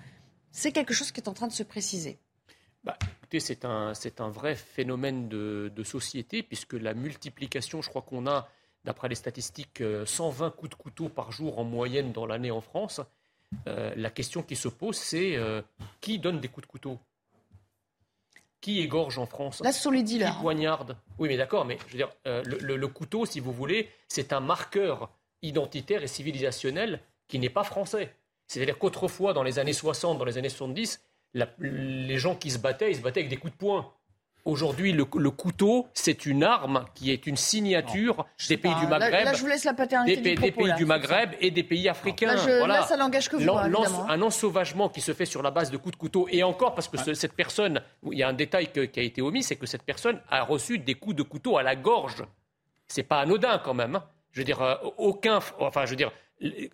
C'est 0.51 0.71
quelque 0.71 0.93
chose 0.93 1.11
qui 1.11 1.19
est 1.19 1.28
en 1.28 1.34
train 1.34 1.47
de 1.47 1.53
se 1.53 1.63
préciser. 1.63 2.19
Bah, 2.84 2.97
écoutez, 3.17 3.39
c'est 3.39 3.65
un, 3.65 3.93
c'est 3.93 4.21
un 4.21 4.30
vrai 4.30 4.55
phénomène 4.55 5.28
de, 5.28 5.71
de, 5.76 5.84
société, 5.84 6.43
puisque 6.43 6.73
la 6.73 6.93
multiplication, 6.93 7.82
je 7.82 7.89
crois 7.89 8.03
qu'on 8.03 8.28
a, 8.28 8.47
d'après 8.86 9.10
les 9.10 9.16
statistiques, 9.16 9.84
120 10.06 10.46
euh, 10.46 10.50
coups 10.52 10.70
de 10.70 10.76
couteau 10.76 11.10
par 11.10 11.32
jour 11.32 11.60
en 11.60 11.64
moyenne 11.64 12.12
dans 12.12 12.26
l'année 12.26 12.52
en 12.52 12.62
France. 12.62 13.02
Euh, 13.68 13.94
la 13.96 14.10
question 14.10 14.44
qui 14.44 14.56
se 14.56 14.68
pose, 14.68 14.96
c'est 14.96 15.38
qui 16.02 16.20
donne 16.20 16.40
des 16.40 16.48
coups 16.48 16.68
de 16.68 16.72
couteau? 16.72 17.00
Qui 18.62 18.80
égorge 18.80 19.20
en 19.20 19.26
France? 19.26 19.62
Là, 19.64 19.72
ce 19.72 19.82
sont 19.82 19.92
les 19.92 20.04
dealers. 20.04 20.36
Qui 20.36 20.42
poignarde? 20.42 20.98
Oui, 21.20 21.28
mais 21.28 21.38
d'accord, 21.38 21.66
mais 21.66 21.78
je 21.88 21.92
veux 21.92 21.98
dire, 21.98 22.12
euh, 22.26 22.44
le, 22.44 22.88
couteau, 22.88 23.26
si 23.26 23.40
vous 23.40 23.52
voulez, 23.52 23.90
c'est 24.08 24.34
un 24.34 24.40
marqueur 24.40 25.12
identitaire 25.42 26.04
et 26.04 26.08
civilisationnel 26.08 27.00
qui 27.28 27.38
n'est 27.40 27.50
pas 27.50 27.64
français. 27.64 28.14
C'est-à-dire 28.48 28.78
qu'autrefois, 28.78 29.34
dans 29.34 29.44
les 29.44 29.60
années 29.60 29.74
60, 29.74 30.18
dans 30.18 30.26
les 30.26 30.38
années 30.38 30.50
70, 30.50 31.02
les 31.60 32.18
gens 32.18 32.36
qui 32.36 32.50
se 32.50 32.58
battaient, 32.58 32.92
ils 32.92 32.98
se 32.98 33.02
battaient 33.02 33.22
avec 33.22 33.30
des 33.30 33.38
coups 33.38 33.54
de 33.54 33.58
poing. 33.58 33.92
Aujourd'hui, 34.46 34.91
le, 34.91 35.06
couteau, 35.06 35.88
c'est 35.96 36.28
une 36.28 36.43
arme 36.43 36.86
qui 36.93 37.12
est 37.12 37.26
une 37.26 37.36
signature 37.36 38.28
des 38.48 38.58
pays 38.58 38.76
du 38.76 38.86
Maghreb. 38.86 39.34
je 39.34 39.41
vous 39.41 39.48
laisse 39.48 39.64
la 39.64 39.74
paternité 39.74 40.22
des, 40.22 40.36
des 40.36 40.52
pays 40.52 40.74
du 40.76 40.86
Maghreb 40.86 41.32
et 41.41 41.50
des 41.50 41.64
pays 41.64 41.89
africains. 41.89 42.36
Là, 42.36 42.84
ça 42.84 42.96
n'engage 42.96 43.28
que 43.28 43.38
vous. 43.38 43.50
Hein, 43.50 44.06
un 44.08 44.22
ensauvagement 44.22 44.89
qui 44.89 45.02
se 45.02 45.14
fait 45.14 45.26
sur 45.26 45.41
la 45.41 45.50
base 45.50 45.72
de 45.72 45.78
coups 45.78 45.93
de 45.93 46.00
couteau. 46.00 46.28
Et 46.30 46.43
encore, 46.43 46.76
parce 46.76 46.88
que 46.88 47.16
cette 47.16 47.34
personne, 47.34 47.82
il 48.12 48.20
y 48.20 48.24
a 48.24 48.28
un 48.28 48.34
détail 48.34 48.68
qui 48.68 49.00
a 49.00 49.04
été 49.04 49.22
omis, 49.24 49.41
c'est 49.41 49.56
que 49.56 49.66
cette 49.66 49.84
personne 49.84 50.22
a 50.30 50.43
reçu 50.43 50.78
des 50.78 50.93
coups 50.93 51.16
de 51.16 51.24
couteau 51.24 51.58
à 51.58 51.64
la 51.64 51.76
gorge. 51.76 52.24
C'est 52.88 53.04
pas 53.04 53.22
anodin 53.22 53.60
quand 53.64 53.74
même. 53.74 53.96
Hein. 53.96 54.04
Je 54.32 54.41
veux 54.41 54.46
dire, 54.46 54.62
euh, 54.62 54.76
aucun. 54.98 55.39
Enfin, 55.60 55.86
je 55.86 55.89
veux 55.91 55.96
dire, 55.96 56.12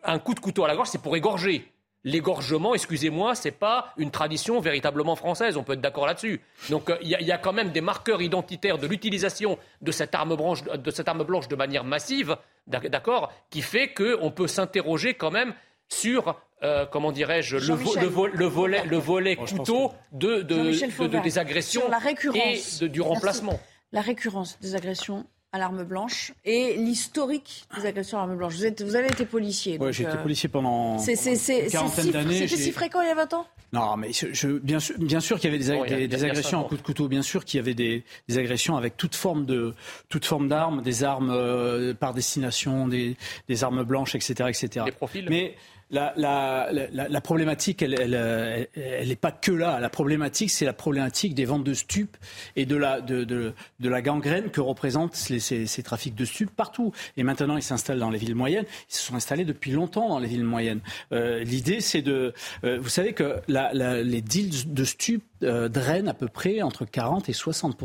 un 0.04 0.20
coup 0.20 0.34
de 0.34 0.42
couteau 0.42 0.66
à 0.66 0.68
la 0.68 0.76
gorge, 0.76 0.90
c'est 0.90 1.02
pour 1.02 1.16
égorger 1.16 1.72
l'égorgement, 2.04 2.74
excusez-moi, 2.74 3.36
c'est 3.36 3.52
pas 3.52 3.94
une 3.98 4.12
tradition 4.12 4.60
véritablement 4.60 5.16
française. 5.16 5.58
On 5.58 5.64
peut 5.64 5.74
être 5.74 5.82
d'accord 5.82 6.08
là-dessus. 6.08 6.42
Donc 6.70 6.90
euh, 6.90 6.98
il 7.02 7.10
y, 7.10 7.32
a 7.32 7.38
quand 7.38 7.54
même 7.54 7.72
des 7.72 7.82
marqueurs 7.82 8.22
identitaires 8.22 8.78
de 8.78 8.88
l'utilisation 8.88 9.58
de 9.82 9.92
cette 9.92 10.16
arme 10.16 10.36
blanche, 10.36 10.64
de 10.64 10.92
cette 10.92 11.08
arme 11.08 11.24
blanche 11.24 11.48
de 11.48 11.56
manière 11.56 11.84
massive, 11.84 12.38
d'accord, 12.68 13.32
qui 13.50 13.62
fait 13.62 13.94
qu'on 13.94 14.32
peut 14.32 14.48
s'interroger 14.48 15.14
quand 15.14 15.32
même 15.32 15.54
sur 15.90 16.36
euh, 16.64 16.86
comment 16.86 17.12
dirais-je, 17.12 17.58
le, 17.58 17.74
volet, 17.74 18.84
le 18.86 18.98
volet 18.98 19.36
couteau 19.36 19.92
de, 20.12 20.42
des 20.42 21.38
agressions 21.38 21.84
et 22.36 22.88
du 22.88 23.02
remplacement. 23.02 23.60
La 23.92 24.02
récurrence 24.02 24.60
des 24.62 24.76
agressions 24.76 25.26
à 25.54 25.58
l'arme 25.58 25.84
blanche 25.84 26.32
et 26.46 26.76
l'historique 26.78 27.66
des 27.76 27.86
agressions 27.86 28.18
à 28.18 28.22
l'arme 28.22 28.38
blanche. 28.38 28.54
Vous, 28.56 28.66
êtes, 28.66 28.82
vous 28.82 28.96
avez 28.96 29.08
été 29.08 29.26
policier. 29.26 29.78
Oui, 29.80 29.92
j'ai 29.92 30.04
été 30.04 30.14
euh, 30.14 30.24
policier 30.24 30.48
pendant 30.48 30.98
quarantaine 30.98 32.12
d'années. 32.12 32.48
C'était 32.48 32.62
si 32.62 32.72
fréquent 32.72 33.02
il 33.02 33.08
y 33.08 33.12
a 33.12 33.16
20 33.16 33.34
ans? 33.34 33.48
Non, 33.74 33.96
mais 33.98 34.12
je, 34.14 34.60
bien 34.60 34.80
sûr, 34.80 34.96
bien 34.98 35.20
sûr 35.20 35.40
qu'il 35.40 35.50
y 35.50 35.54
avait 35.54 36.08
des, 36.08 36.24
agressions 36.26 36.60
en 36.60 36.64
coup 36.64 36.76
de 36.76 36.82
couteau, 36.82 37.08
bien 37.08 37.22
sûr 37.22 37.46
qu'il 37.46 37.58
y 37.58 37.62
avait 37.62 37.74
des, 37.74 38.04
agressions 38.30 38.76
avec 38.78 38.98
toute 38.98 39.16
forme 39.16 39.46
de 39.46 39.74
toute 40.10 40.26
forme 40.26 40.48
d'armes, 40.48 40.82
des 40.82 41.04
armes 41.04 41.32
euh, 41.32 41.94
par 41.94 42.14
destination, 42.14 42.88
des, 42.88 43.16
des, 43.48 43.64
armes 43.64 43.84
blanches, 43.84 44.16
etc., 44.16 44.50
etc. 44.50 44.86
Des 44.86 44.92
profils. 44.92 45.26
Mais 45.30 45.56
la, 45.92 46.14
la, 46.16 46.70
la, 47.10 47.22
problématique, 47.22 47.82
elle 47.82 47.92
n'est 47.92 48.02
elle, 48.02 48.70
elle, 48.76 49.18
pas 49.18 49.32
que 49.32 49.52
là. 49.52 49.80
La 49.80 49.90
problématique, 49.90 50.50
c'est 50.50 50.66
la 50.66 50.74
problématique 50.74 51.36
des 51.36 51.46
ventes 51.46 51.64
de 51.64 51.74
stupes 51.74 52.18
et 52.56 52.66
de 52.66 52.76
la, 52.76 53.02
de, 53.02 53.24
de, 53.24 53.54
de 53.80 53.90
la 53.90 54.02
gangrène 54.02 54.50
que 54.50 54.62
représentent 54.62 55.16
ces, 55.16 55.40
ces, 55.40 55.84
trafics 55.84 56.16
de 56.16 56.26
stupes 56.26 56.52
partout. 56.52 56.94
Et 57.18 57.24
maintenant, 57.24 57.58
ils 57.58 57.64
s'installent 57.64 58.00
dans 58.00 58.10
les 58.10 58.20
villes 58.20 58.36
moyennes. 58.36 58.66
Ils 58.90 58.96
se 58.96 59.02
sont 59.02 59.16
installés 59.16 59.46
depuis 59.46 59.72
longtemps 59.72 60.08
dans 60.08 60.20
les 60.20 60.28
villes 60.28 60.44
moyennes. 60.44 60.82
Euh, 61.12 61.44
L'idée, 61.44 61.82
c'est 61.82 62.02
de... 62.02 62.34
Euh, 62.64 62.80
vous 62.80 62.90
savez 62.90 63.14
que 63.14 63.42
les 63.48 64.22
deals 64.22 64.74
de 64.74 64.84
stupes 64.84 65.24
euh, 65.44 65.70
drainent 65.70 66.08
à 66.08 66.14
peu 66.14 66.28
près 66.28 66.62
entre 66.62 66.86
40 66.86 67.30
et 67.30 67.34
60 67.34 67.78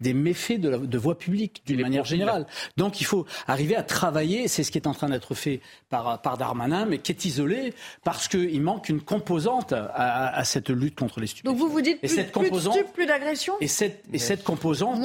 des 0.00 0.14
méfaits 0.14 0.60
de, 0.60 0.76
de 0.76 0.98
voie 0.98 1.18
publique 1.18 1.62
d'une 1.66 1.80
manière 1.80 2.04
générale. 2.04 2.46
Donc 2.76 3.00
il 3.00 3.04
faut 3.04 3.26
arriver 3.46 3.76
à 3.76 3.82
travailler, 3.82 4.48
c'est 4.48 4.62
ce 4.62 4.70
qui 4.70 4.78
est 4.78 4.86
en 4.86 4.94
train 4.94 5.08
d'être 5.08 5.34
fait 5.34 5.60
par, 5.88 6.20
par 6.22 6.38
Darmanin, 6.38 6.86
mais 6.86 6.98
qui 6.98 7.12
est 7.12 7.24
isolé 7.24 7.74
parce 8.04 8.28
qu'il 8.28 8.60
manque 8.62 8.88
une 8.88 9.00
composante 9.00 9.72
à, 9.72 10.44
cette 10.44 10.70
lutte 10.70 10.98
contre 10.98 11.20
les 11.20 11.26
stupéfiants. 11.26 11.52
Donc 11.52 11.60
vous 11.60 11.68
vous 11.68 11.80
dites 11.80 12.00
plus, 12.00 12.08
cette 12.08 12.32
composante, 12.32 12.76
plus 12.92 13.06
d'agression 13.06 13.54
Et 13.60 13.68
cette, 13.68 14.04
et 14.12 14.18
cette 14.18 14.44
composante, 14.44 15.00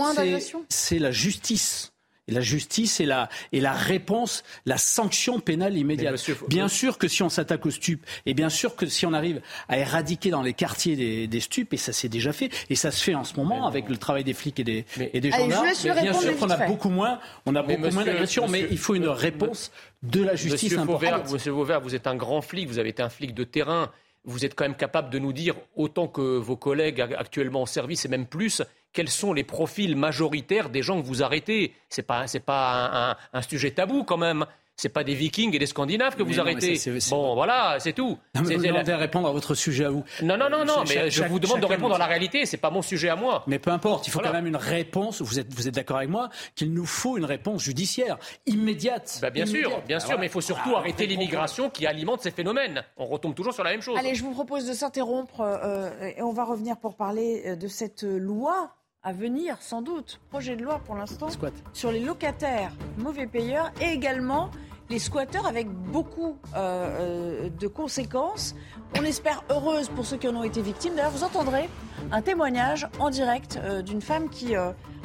c'est 0.70 1.00
la 1.00 1.12
justice. 1.12 1.92
Et 2.28 2.32
la 2.32 2.42
justice 2.42 3.00
et 3.00 3.06
la, 3.06 3.30
et 3.52 3.60
la 3.60 3.74
réponse, 3.74 4.44
la 4.66 4.78
sanction 4.78 5.40
pénale 5.40 5.78
immédiate. 5.78 6.20
bien 6.48 6.68
sûr 6.68 6.98
que 6.98 7.08
si 7.08 7.22
on 7.22 7.30
s'attaque 7.30 7.66
aux 7.66 7.72
stupes, 7.72 8.04
et 8.26 8.34
bien 8.34 8.50
sûr 8.50 8.76
que 8.76 8.88
si 8.88 9.06
on 9.06 9.14
arrive 9.14 9.42
à 9.70 9.78
éradiquer 9.78 10.32
dans 10.32 10.42
les 10.42 10.54
quartiers 10.54 10.96
des, 10.96 11.28
des 11.28 11.40
stupes, 11.40 11.74
et 11.74 11.78
ça 11.78 11.94
s'est 11.94 12.10
déjà 12.10 12.34
fait, 12.34 12.50
et 12.70 12.76
ça 12.76 12.90
se 12.90 13.04
fait 13.04 13.14
en 13.14 13.24
ce 13.24 13.36
moment 13.36 13.68
avec 13.68 13.90
le 13.90 13.98
travail 13.98 14.24
des 14.24 14.34
flics 14.34 14.60
et 14.60 14.64
des, 14.64 14.86
et 15.14 15.22
des 15.22 15.32
gendarmes, 15.32 15.68
bien 16.02 16.14
sûr 16.14 16.38
qu'on 16.38 16.50
a 16.50 16.66
beaucoup 16.66 16.90
moins, 16.90 17.20
on 17.46 17.56
a 17.56 17.62
beaucoup 17.62 17.92
moins 17.92 18.06
d'agressions, 18.06 18.48
mais 18.48 18.68
il 18.72 18.78
faut 18.78 18.96
une 18.96 19.08
réponse 19.08 19.72
de 20.02 20.24
la 20.24 20.36
justice 20.36 20.72
Monsieur 20.72 20.80
importante. 20.80 21.32
Monsieur 21.32 21.52
Vauvert, 21.52 21.82
vous 21.82 21.96
êtes 21.96 22.08
un 22.08 22.16
grand 22.16 22.42
flic, 22.42 22.68
vous 22.68 22.80
avez 22.80 22.90
été 22.90 23.02
un 23.02 23.10
flic 23.10 23.34
de 23.34 23.44
terrain 23.44 23.92
vous 24.26 24.46
êtes 24.46 24.56
quand 24.56 24.66
même 24.66 24.76
capable 24.76 25.10
de 25.10 25.20
nous 25.20 25.34
dire, 25.34 25.56
autant 25.76 26.08
que 26.08 26.38
vos 26.38 26.58
collègues 26.58 27.02
actuellement 27.02 27.62
en 27.64 27.66
service 27.66 28.06
et 28.06 28.08
même 28.08 28.26
plus, 28.26 28.62
quels 28.94 29.10
sont 29.10 29.34
les 29.34 29.44
profils 29.44 29.96
majoritaires 29.96 30.70
des 30.70 30.82
gens 30.82 31.02
que 31.02 31.06
vous 31.06 31.22
arrêtez. 31.22 31.74
Ce 31.90 32.02
n'est 32.02 32.06
pas, 32.06 32.26
pas 32.46 33.18
un, 33.34 33.42
sujet 33.42 33.72
tabou 33.72 34.04
quand 34.04 34.18
même 34.18 34.46
c'est 34.78 34.90
pas 34.90 35.04
des 35.04 35.14
Vikings 35.14 35.56
et 35.56 35.60
des 35.60 35.66
Scandinaves 35.66 36.16
que 36.16 36.24
vous 36.24 36.40
arrêtez. 36.40 36.78
bon, 37.10 37.34
voilà, 37.36 37.78
c'est 37.80 37.94
tout. 37.94 38.18
Non, 38.36 38.42
mais 38.42 38.56
vous 38.56 38.64
demandez 38.64 38.92
à 38.92 38.98
répondre 38.98 39.28
à 39.28 39.32
votre 39.32 39.56
sujet 39.56 39.86
à 39.86 39.90
vous. 39.90 40.04
Non, 40.22 40.38
non, 40.38 40.50
non, 40.50 40.66
non, 40.66 40.84
mais 40.88 41.10
je 41.10 41.24
vous 41.24 41.40
demande 41.40 41.62
de 41.62 41.66
répondre 41.66 41.96
à 41.96 41.98
la 41.98 42.06
réalité. 42.06 42.46
C'est 42.46 42.58
pas 42.58 42.70
mon 42.70 42.82
sujet 42.82 43.10
à 43.10 43.16
moi. 43.16 43.44
Mais 43.48 43.60
peu 43.60 43.72
importe, 43.72 44.08
il 44.08 44.12
faut 44.12 44.20
quand 44.20 44.34
même 44.34 44.48
une 44.48 44.56
réponse. 44.56 45.22
Vous 45.22 45.40
êtes, 45.40 45.54
vous 45.54 45.68
êtes 45.68 45.76
d'accord 45.76 45.98
avec 45.98 46.10
moi 46.10 46.30
qu'il 46.56 46.74
nous 46.74 46.86
faut 46.86 47.18
une 47.18 47.26
réponse 47.26 47.64
judiciaire 47.64 48.18
immédiate. 48.46 49.20
Bah, 49.22 49.30
bien 49.30 49.46
sûr, 49.46 49.82
bien 49.88 50.00
sûr, 50.00 50.20
mais 50.20 50.28
il 50.28 50.32
faut 50.32 50.42
surtout 50.42 50.74
ah, 50.76 50.80
arrêter 50.80 51.08
l'immigration 51.08 51.70
qui 51.70 51.86
alimente 51.86 52.22
ces 52.22 52.32
phénomènes. 52.32 52.84
On 52.98 53.06
retombe 53.06 53.36
toujours 53.36 53.54
sur 53.54 53.64
la 53.64 53.72
même 53.72 53.82
chose. 53.82 53.98
Allez, 53.98 54.16
je 54.16 54.24
vous 54.24 54.34
propose 54.34 54.68
de 54.68 54.74
s'interrompre 54.74 55.42
euh, 55.42 56.12
et 56.16 56.22
on 56.22 56.34
va 56.34 56.44
revenir 56.44 56.78
pour 56.78 56.96
parler 56.96 57.44
euh, 57.46 57.56
de 57.56 57.68
cette 57.68 58.04
loi 58.04 58.72
à 59.06 59.14
venir, 59.14 59.58
sans 59.62 59.84
doute, 59.84 60.20
projet 60.32 60.56
de 60.56 60.64
loi 60.64 60.80
pour 60.84 60.96
l'instant, 60.96 61.28
sur 61.74 61.92
les 61.92 62.00
locataires 62.00 62.72
mauvais 62.98 63.28
payeurs 63.28 63.72
et 63.80 63.94
également 63.94 64.50
les 64.90 65.00
squatteurs 65.00 65.46
avec 65.46 65.70
beaucoup 65.70 66.38
euh, 66.56 67.46
euh, 67.46 67.50
de 67.50 67.68
conséquences. 67.68 68.56
On 69.00 69.04
espère 69.04 69.44
heureuse 69.52 69.90
pour 69.90 70.06
ceux 70.06 70.18
qui 70.18 70.28
en 70.28 70.36
ont 70.36 70.44
été 70.44 70.62
victimes. 70.62 70.96
D'ailleurs, 70.96 71.12
vous 71.12 71.24
entendrez 71.24 71.70
un 72.12 72.22
témoignage 72.22 72.88
en 73.00 73.12
direct 73.12 73.60
euh, 73.64 73.84
d'une 73.84 74.02
femme 74.02 74.30
qui 74.30 74.56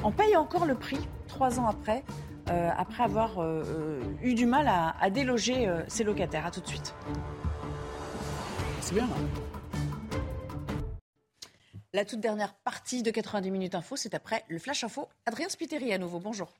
en 0.03 0.13
paye 0.13 0.35
encore 0.35 0.65
le 0.65 0.75
prix 0.75 1.01
trois 1.29 1.61
ans 1.61 1.69
après, 1.69 2.03
après 2.47 3.05
avoir 3.05 3.31
eu 4.23 4.35
du 4.35 4.47
mal 4.47 4.67
à, 4.67 4.97
à 5.01 5.11
déloger 5.11 5.71
ses 5.89 6.05
locataires. 6.05 6.47
A 6.47 6.51
tout 6.51 6.61
de 6.61 6.67
suite. 6.67 6.95
C'est 8.81 8.95
bien. 8.95 9.07
La 11.93 12.05
toute 12.05 12.21
dernière 12.21 12.55
partie 12.55 13.03
de 13.03 13.11
90 13.11 13.51
minutes 13.51 13.75
info, 13.75 13.97
c'est 13.97 14.15
après 14.15 14.45
le 14.47 14.61
Flash 14.61 14.85
Info. 14.85 15.09
Adrien 15.27 15.49
Spiteri 15.49 15.93
à 15.93 15.99
nouveau, 15.99 16.21
bonjour. 16.21 16.55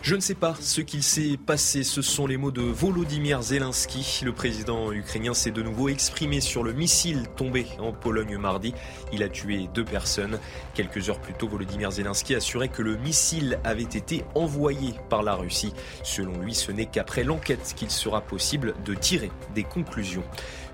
Je 0.00 0.14
ne 0.14 0.20
sais 0.20 0.34
pas 0.34 0.54
ce 0.60 0.82
qu'il 0.82 1.02
s'est 1.02 1.38
passé. 1.38 1.82
Ce 1.82 2.02
sont 2.02 2.26
les 2.26 2.36
mots 2.36 2.50
de 2.50 2.60
Volodymyr 2.60 3.42
Zelensky. 3.42 4.20
Le 4.22 4.32
président 4.32 4.92
ukrainien 4.92 5.32
s'est 5.32 5.50
de 5.50 5.62
nouveau 5.62 5.88
exprimé 5.88 6.42
sur 6.42 6.62
le 6.62 6.74
missile 6.74 7.26
tombé 7.36 7.66
en 7.78 7.92
Pologne 7.92 8.36
mardi. 8.36 8.74
Il 9.14 9.22
a 9.22 9.30
tué 9.30 9.68
deux 9.72 9.84
personnes. 9.84 10.38
Quelques 10.74 11.08
heures 11.08 11.20
plus 11.20 11.32
tôt, 11.32 11.48
Volodymyr 11.48 11.90
Zelensky 11.90 12.34
assurait 12.34 12.68
que 12.68 12.82
le 12.82 12.96
missile 12.96 13.58
avait 13.64 13.82
été 13.82 14.24
envoyé 14.34 14.94
par 15.08 15.22
la 15.22 15.34
Russie. 15.34 15.72
Selon 16.02 16.38
lui, 16.38 16.54
ce 16.54 16.70
n'est 16.70 16.84
qu'après 16.84 17.24
l'enquête 17.24 17.72
qu'il 17.74 17.90
sera 17.90 18.20
possible 18.20 18.74
de 18.84 18.94
tirer 18.94 19.30
des 19.54 19.64
conclusions. 19.64 20.24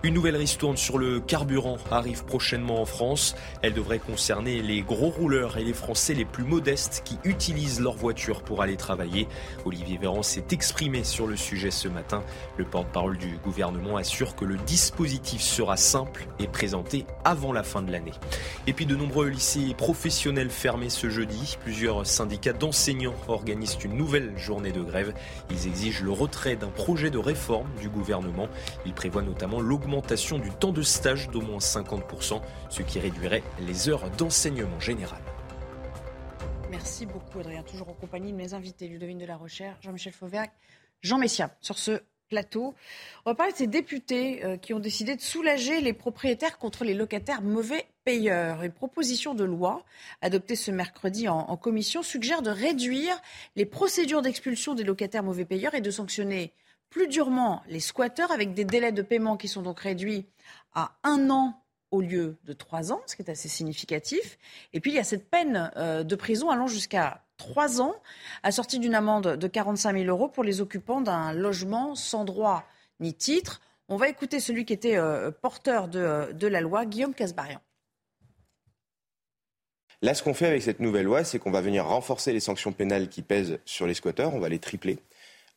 Une 0.02 0.14
nouvelle 0.14 0.36
ristourne 0.36 0.78
sur 0.78 0.96
le 0.96 1.20
carburant 1.20 1.76
arrive 1.90 2.24
prochainement 2.24 2.80
en 2.80 2.86
France. 2.86 3.36
Elle 3.60 3.74
devrait 3.74 3.98
concerner 3.98 4.62
les 4.62 4.80
gros 4.80 5.10
rouleurs 5.10 5.58
et 5.58 5.62
les 5.62 5.74
Français 5.74 6.14
les 6.14 6.24
plus 6.24 6.44
modestes 6.44 7.02
qui 7.04 7.18
utilisent 7.22 7.82
leur 7.82 7.96
voiture 7.96 8.40
pour 8.40 8.62
aller 8.62 8.78
travailler. 8.78 9.28
Olivier 9.66 9.98
Véran 9.98 10.22
s'est 10.22 10.46
exprimé 10.52 11.04
sur 11.04 11.26
le 11.26 11.36
sujet 11.36 11.70
ce 11.70 11.86
matin. 11.86 12.22
Le 12.56 12.64
porte-parole 12.64 13.18
du 13.18 13.36
gouvernement 13.44 13.98
assure 13.98 14.36
que 14.36 14.46
le 14.46 14.56
dispositif 14.56 15.42
sera 15.42 15.76
simple 15.76 16.26
et 16.38 16.46
présenté 16.46 17.04
avant 17.22 17.52
la 17.52 17.62
fin 17.62 17.82
de 17.82 17.92
l'année. 17.92 18.14
Et 18.66 18.72
puis 18.72 18.86
de 18.86 18.96
nombreux 18.96 19.28
lycées 19.28 19.74
professionnels 19.76 20.48
fermés 20.48 20.88
ce 20.88 21.10
jeudi. 21.10 21.58
Plusieurs 21.62 22.06
syndicats 22.06 22.54
d'enseignants 22.54 23.16
organisent 23.28 23.76
une 23.84 23.98
nouvelle 23.98 24.32
journée 24.38 24.72
de 24.72 24.80
grève. 24.80 25.12
Ils 25.50 25.66
exigent 25.66 26.02
le 26.02 26.12
retrait 26.12 26.56
d'un 26.56 26.68
projet 26.68 27.10
de 27.10 27.18
réforme 27.18 27.68
du 27.78 27.90
gouvernement. 27.90 28.48
Ils 28.86 28.94
prévoient 28.94 29.20
notamment 29.20 29.60
l'augmentation 29.60 29.89
augmentation 29.90 30.38
du 30.38 30.50
temps 30.50 30.70
de 30.70 30.82
stage 30.82 31.30
d'au 31.30 31.40
moins 31.40 31.58
50%, 31.58 32.40
ce 32.68 32.82
qui 32.82 33.00
réduirait 33.00 33.42
les 33.58 33.88
heures 33.88 34.08
d'enseignement 34.10 34.78
général. 34.78 35.20
Merci 36.70 37.06
beaucoup 37.06 37.40
Adrien, 37.40 37.64
toujours 37.64 37.88
en 37.88 37.94
compagnie 37.94 38.30
de 38.30 38.36
mes 38.36 38.54
invités, 38.54 38.86
Ludovine 38.86 39.18
de 39.18 39.26
la 39.26 39.36
Recherche, 39.36 39.78
Jean-Michel 39.82 40.12
Fauvergue, 40.12 40.50
Jean 41.02 41.18
Messia, 41.18 41.50
sur 41.60 41.76
ce 41.76 42.00
plateau. 42.28 42.72
On 43.24 43.30
va 43.30 43.34
parler 43.34 43.50
de 43.52 43.58
ces 43.58 43.66
députés 43.66 44.44
euh, 44.44 44.56
qui 44.56 44.72
ont 44.74 44.78
décidé 44.78 45.16
de 45.16 45.20
soulager 45.20 45.80
les 45.80 45.92
propriétaires 45.92 46.58
contre 46.58 46.84
les 46.84 46.94
locataires 46.94 47.42
mauvais 47.42 47.86
payeurs. 48.04 48.62
Une 48.62 48.70
proposition 48.70 49.34
de 49.34 49.42
loi 49.42 49.82
adoptée 50.22 50.54
ce 50.54 50.70
mercredi 50.70 51.28
en, 51.28 51.36
en 51.36 51.56
commission 51.56 52.04
suggère 52.04 52.42
de 52.42 52.50
réduire 52.50 53.20
les 53.56 53.66
procédures 53.66 54.22
d'expulsion 54.22 54.76
des 54.76 54.84
locataires 54.84 55.24
mauvais 55.24 55.44
payeurs 55.44 55.74
et 55.74 55.80
de 55.80 55.90
sanctionner 55.90 56.52
plus 56.90 57.08
durement 57.08 57.62
les 57.68 57.80
squatteurs 57.80 58.32
avec 58.32 58.52
des 58.52 58.64
délais 58.64 58.92
de 58.92 59.02
paiement 59.02 59.36
qui 59.36 59.48
sont 59.48 59.62
donc 59.62 59.80
réduits 59.80 60.26
à 60.74 60.92
un 61.04 61.30
an 61.30 61.62
au 61.90 62.00
lieu 62.00 62.36
de 62.44 62.52
trois 62.52 62.92
ans, 62.92 63.00
ce 63.06 63.16
qui 63.16 63.22
est 63.22 63.30
assez 63.30 63.48
significatif. 63.48 64.38
Et 64.72 64.80
puis 64.80 64.92
il 64.92 64.94
y 64.94 65.00
a 65.00 65.04
cette 65.04 65.28
peine 65.28 65.72
euh, 65.76 66.04
de 66.04 66.14
prison 66.14 66.50
allant 66.50 66.66
jusqu'à 66.66 67.24
trois 67.36 67.80
ans, 67.80 67.94
assortie 68.42 68.78
d'une 68.78 68.94
amende 68.94 69.36
de 69.36 69.46
45 69.48 69.96
000 69.96 70.04
euros 70.04 70.28
pour 70.28 70.44
les 70.44 70.60
occupants 70.60 71.00
d'un 71.00 71.32
logement 71.32 71.94
sans 71.94 72.24
droit 72.24 72.64
ni 73.00 73.14
titre. 73.14 73.60
On 73.88 73.96
va 73.96 74.08
écouter 74.08 74.38
celui 74.38 74.64
qui 74.64 74.72
était 74.72 74.96
euh, 74.96 75.30
porteur 75.30 75.88
de, 75.88 75.98
euh, 75.98 76.32
de, 76.32 76.46
la 76.46 76.60
loi, 76.60 76.86
Guillaume 76.86 77.14
Casbarian. 77.14 77.60
Là, 80.02 80.14
ce 80.14 80.22
qu'on 80.22 80.32
fait 80.32 80.46
avec 80.46 80.62
cette 80.62 80.80
nouvelle 80.80 81.06
loi, 81.06 81.24
c'est 81.24 81.38
qu'on 81.38 81.50
va 81.50 81.60
venir 81.60 81.86
renforcer 81.86 82.32
les 82.32 82.40
sanctions 82.40 82.72
pénales 82.72 83.08
qui 83.08 83.22
pèsent 83.22 83.58
sur 83.64 83.86
les 83.86 83.94
squatteurs, 83.94 84.34
on 84.34 84.38
va 84.38 84.48
les 84.48 84.58
tripler. 84.58 84.98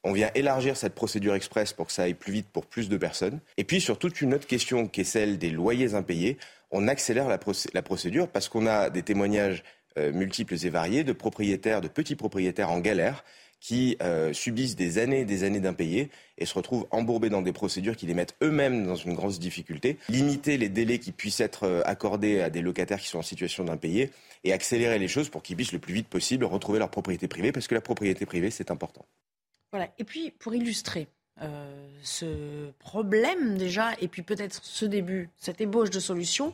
On 0.04 0.12
vient 0.12 0.30
élargir 0.36 0.76
cette 0.76 0.96
procédure 0.96 1.34
express 1.34 1.72
pour 1.72 1.88
que 1.88 1.94
ça 1.94 2.04
aille 2.04 2.14
plus 2.14 2.34
vite 2.34 2.48
pour 2.52 2.66
plus 2.66 2.90
de 2.90 2.98
personnes. 2.98 3.40
Et 3.58 3.64
puis 3.64 3.80
sur 3.80 3.98
toute 3.98 4.20
une 4.22 4.34
autre 4.34 4.48
question 4.48 4.88
qui 4.88 5.02
est 5.02 5.06
celle 5.06 5.38
des 5.38 5.50
loyers 5.50 5.94
impayés, 5.94 6.38
on 6.72 6.88
accélère 6.88 7.30
la, 7.30 7.38
procédure 7.38 8.28
parce 8.28 8.50
qu'on 8.50 8.66
a 8.66 8.90
des 8.90 9.04
témoignages 9.04 9.64
euh, 9.98 10.12
multiples 10.12 10.56
et 10.56 10.70
variés 10.70 11.04
de 11.04 11.14
propriétaires, 11.14 11.82
de 11.82 11.88
petits 11.88 12.16
propriétaires 12.16 12.72
en 12.72 12.80
galère 12.80 13.24
qui 13.64 13.96
euh, 14.02 14.34
subissent 14.34 14.76
des 14.76 14.98
années 14.98 15.22
et 15.22 15.26
des 15.26 15.46
années 15.46 15.62
d'impayés 15.62 16.10
et 16.38 16.46
se 16.46 16.54
retrouvent 16.54 16.86
embourbés 16.92 17.30
dans 17.30 17.42
des 17.42 17.54
procédures 17.54 17.96
qui 17.96 18.06
les 18.06 18.14
mettent 18.14 18.36
eux-mêmes 18.44 18.86
dans 18.86 18.98
une 18.98 19.14
grosse 19.14 19.40
difficulté. 19.40 19.98
Limiter 20.10 20.58
les 20.58 20.68
délais 20.68 21.00
qui 21.00 21.14
puissent 21.14 21.40
être 21.40 21.64
euh, 21.64 21.82
accordés 21.86 22.42
à 22.42 22.50
des 22.50 22.62
locataires 22.62 23.00
qui 23.00 23.08
sont 23.08 23.20
en 23.20 23.24
situation 23.24 23.64
d'impayés 23.64 24.10
et 24.44 24.52
accélérer 24.52 25.00
les 25.00 25.08
choses 25.08 25.30
pour 25.30 25.44
qu'ils 25.44 25.56
puissent 25.56 25.72
le 25.72 25.80
plus 25.80 25.94
vite 25.94 26.10
possible 26.10 26.44
retrouver 26.44 26.80
leur 26.80 26.90
propriété 26.90 27.30
privée 27.30 27.54
parce 27.54 27.70
que 27.70 27.76
la 27.76 27.80
propriété 27.82 28.26
privée, 28.26 28.52
c'est 28.52 28.70
important. 28.70 29.06
Voilà. 29.74 29.90
Et 29.98 30.04
puis, 30.04 30.30
pour 30.30 30.54
illustrer 30.54 31.08
euh, 31.42 31.88
ce 32.04 32.70
problème 32.78 33.58
déjà, 33.58 33.94
et 34.00 34.08
puis 34.08 34.22
peut-être 34.22 34.60
ce 34.64 34.86
début, 34.86 35.32
cette 35.40 35.62
ébauche 35.62 35.90
de 35.90 36.00
solution, 36.00 36.54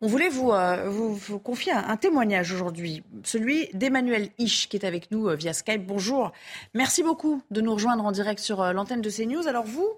on 0.00 0.08
voulait 0.08 0.28
vous, 0.28 0.50
euh, 0.50 1.16
confier 1.44 1.70
un, 1.70 1.96
témoignage 1.96 2.52
aujourd'hui, 2.52 3.04
celui 3.22 3.68
d'Emmanuel 3.72 4.30
Hisch, 4.38 4.68
qui 4.68 4.76
est 4.76 4.84
avec 4.84 5.12
nous 5.12 5.28
euh, 5.28 5.36
via 5.36 5.52
Skype. 5.52 5.86
Bonjour. 5.86 6.32
Merci 6.74 7.04
beaucoup 7.04 7.40
de 7.52 7.60
nous 7.60 7.72
rejoindre 7.72 8.04
en 8.04 8.10
direct 8.10 8.40
sur 8.40 8.60
l'antenne 8.72 9.00
de 9.00 9.10
CNews. 9.10 9.46
Alors 9.46 9.64
vous, 9.64 9.88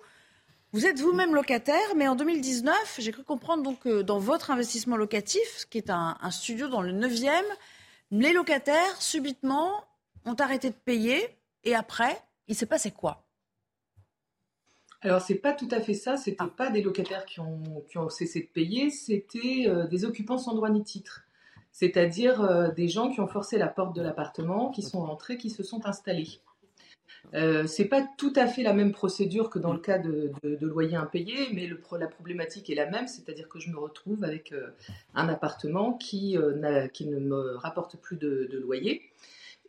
vous 0.74 0.84
êtes 0.84 1.00
vous-même 1.00 1.34
locataire, 1.34 1.94
mais 1.96 2.06
en 2.06 2.16
2019, 2.16 2.96
j'ai 2.98 3.12
cru 3.12 3.22
comprendre 3.22 3.62
donc 3.62 3.78
que 3.80 4.02
dans 4.02 4.18
votre 4.18 4.50
investissement 4.50 4.98
locatif, 4.98 5.64
qui 5.70 5.78
est 5.78 5.88
un, 5.88 6.18
un 6.20 6.30
studio 6.30 6.68
dans 6.68 6.82
le 6.82 6.92
9e, 6.92 7.30
les 8.10 8.34
locataires, 8.34 9.00
subitement, 9.00 9.72
ont 10.26 10.34
arrêté 10.34 10.68
de 10.68 10.74
payer 10.74 11.34
et 11.64 11.74
après, 11.74 12.22
il 12.48 12.54
s'est 12.54 12.66
passé 12.66 12.90
quoi? 12.90 13.24
Alors, 15.00 15.20
c'est 15.20 15.36
pas 15.36 15.52
tout 15.52 15.68
à 15.70 15.80
fait 15.80 15.94
ça. 15.94 16.16
C'était 16.16 16.36
ah. 16.40 16.48
pas 16.48 16.70
des 16.70 16.82
locataires 16.82 17.24
qui 17.24 17.38
ont, 17.38 17.62
ont 17.94 18.08
cessé 18.08 18.40
de 18.40 18.48
payer, 18.52 18.90
c'était 18.90 19.66
euh, 19.68 19.86
des 19.86 20.04
occupants 20.04 20.38
sans 20.38 20.54
droit 20.54 20.70
ni 20.70 20.82
titre. 20.82 21.24
C'est-à-dire 21.78 22.40
euh, 22.40 22.70
des 22.72 22.88
gens 22.88 23.10
qui 23.10 23.20
ont 23.20 23.28
forcé 23.28 23.56
la 23.58 23.68
porte 23.68 23.94
de 23.94 24.02
l'appartement, 24.02 24.70
qui 24.70 24.82
sont 24.82 25.00
rentrés, 25.00 25.38
qui 25.38 25.50
se 25.50 25.62
sont 25.62 25.86
installés. 25.86 26.40
Euh, 27.34 27.66
c'est 27.66 27.84
pas 27.84 28.06
tout 28.16 28.32
à 28.36 28.46
fait 28.46 28.62
la 28.62 28.72
même 28.72 28.90
procédure 28.90 29.50
que 29.50 29.58
dans 29.58 29.72
le 29.72 29.78
cas 29.78 29.98
de, 29.98 30.32
loyer 30.60 30.96
impayé, 30.96 31.50
mais 31.52 31.66
le, 31.66 31.80
la 31.98 32.08
problématique 32.08 32.70
est 32.70 32.74
la 32.74 32.86
même, 32.90 33.06
c'est-à-dire 33.06 33.48
que 33.48 33.60
je 33.60 33.70
me 33.70 33.78
retrouve 33.78 34.24
avec 34.24 34.52
euh, 34.52 34.70
un 35.14 35.28
appartement 35.28 35.92
qui, 35.92 36.36
qui, 36.92 37.06
ne 37.06 37.18
me 37.20 37.56
rapporte 37.56 37.96
plus 37.96 38.16
de, 38.16 38.58
loyer. 38.60 39.02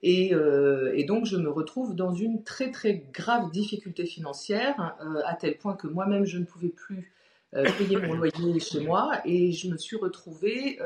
Euh, 0.04 0.94
et, 0.96 1.04
donc, 1.04 1.26
je 1.26 1.38
me 1.38 1.50
retrouve 1.50 1.96
dans 1.96 2.14
une 2.14 2.44
très, 2.44 2.72
très 2.72 3.04
grave 3.14 3.52
difficulté 3.52 4.06
financière, 4.06 4.96
euh, 5.02 5.22
à 5.26 5.36
tel 5.36 5.58
point 5.58 5.76
que 5.76 5.88
moi-même, 5.88 6.26
je 6.26 6.38
ne 6.38 6.46
pouvais 6.46 6.70
plus 6.70 7.12
euh, 7.56 7.66
payer 7.78 7.98
mon 7.98 8.16
loyer 8.16 8.60
chez 8.60 8.82
moi. 8.82 9.22
Et 9.26 9.52
je 9.52 9.70
me 9.70 9.78
suis 9.78 9.98
retrouvée 9.98 10.80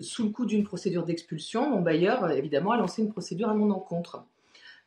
sous 0.00 0.24
le 0.24 0.30
coup 0.30 0.46
d'une 0.46 0.64
procédure 0.64 1.04
d'expulsion. 1.04 1.70
Mon 1.70 1.80
bailleur, 1.80 2.30
évidemment, 2.30 2.72
a 2.72 2.76
lancé 2.76 3.02
une 3.02 3.10
procédure 3.10 3.48
à 3.48 3.54
mon 3.54 3.70
encontre. 3.70 4.24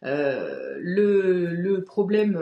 le, 0.04 1.80
problème 1.80 2.40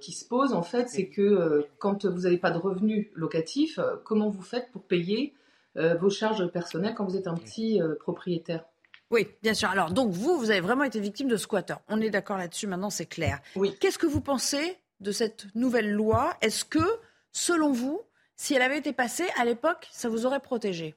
qui 0.00 0.12
se 0.12 0.24
pose, 0.24 0.52
en 0.52 0.62
fait, 0.62 0.88
c'est 0.88 1.06
que 1.06 1.64
quand 1.78 2.06
vous 2.06 2.22
n'avez 2.22 2.38
pas 2.38 2.50
de 2.50 2.58
revenus 2.58 3.08
locatifs, 3.14 3.78
comment 4.04 4.28
vous 4.28 4.42
faites 4.42 4.70
pour 4.72 4.82
payer 4.82 5.32
vos 5.76 6.10
charges 6.10 6.46
personnelles 6.50 6.94
quand 6.96 7.04
vous 7.04 7.16
êtes 7.16 7.28
un 7.28 7.36
petit 7.36 7.80
propriétaire? 8.00 8.64
Oui, 9.12 9.28
bien 9.42 9.54
sûr. 9.54 9.68
Alors, 9.68 9.90
donc, 9.92 10.10
vous, 10.10 10.38
vous 10.38 10.50
avez 10.50 10.60
vraiment 10.60 10.84
été 10.84 10.98
victime 10.98 11.28
de 11.28 11.36
squatteurs. 11.36 11.80
On 11.88 12.00
est 12.00 12.10
d'accord 12.10 12.38
là-dessus, 12.38 12.66
maintenant, 12.66 12.90
c'est 12.90 13.06
clair. 13.06 13.40
Oui. 13.54 13.76
Qu'est-ce 13.78 13.98
que 13.98 14.06
vous 14.06 14.22
pensez 14.22 14.78
de 15.00 15.12
cette 15.12 15.46
nouvelle 15.54 15.92
loi? 15.92 16.34
Est-ce 16.40 16.64
que, 16.64 16.98
selon 17.30 17.72
vous, 17.72 18.00
si 18.36 18.54
elle 18.54 18.62
avait 18.62 18.78
été 18.78 18.92
passée 18.92 19.28
à 19.38 19.44
l'époque, 19.44 19.88
ça 19.92 20.08
vous 20.08 20.26
aurait 20.26 20.40
protégé? 20.40 20.94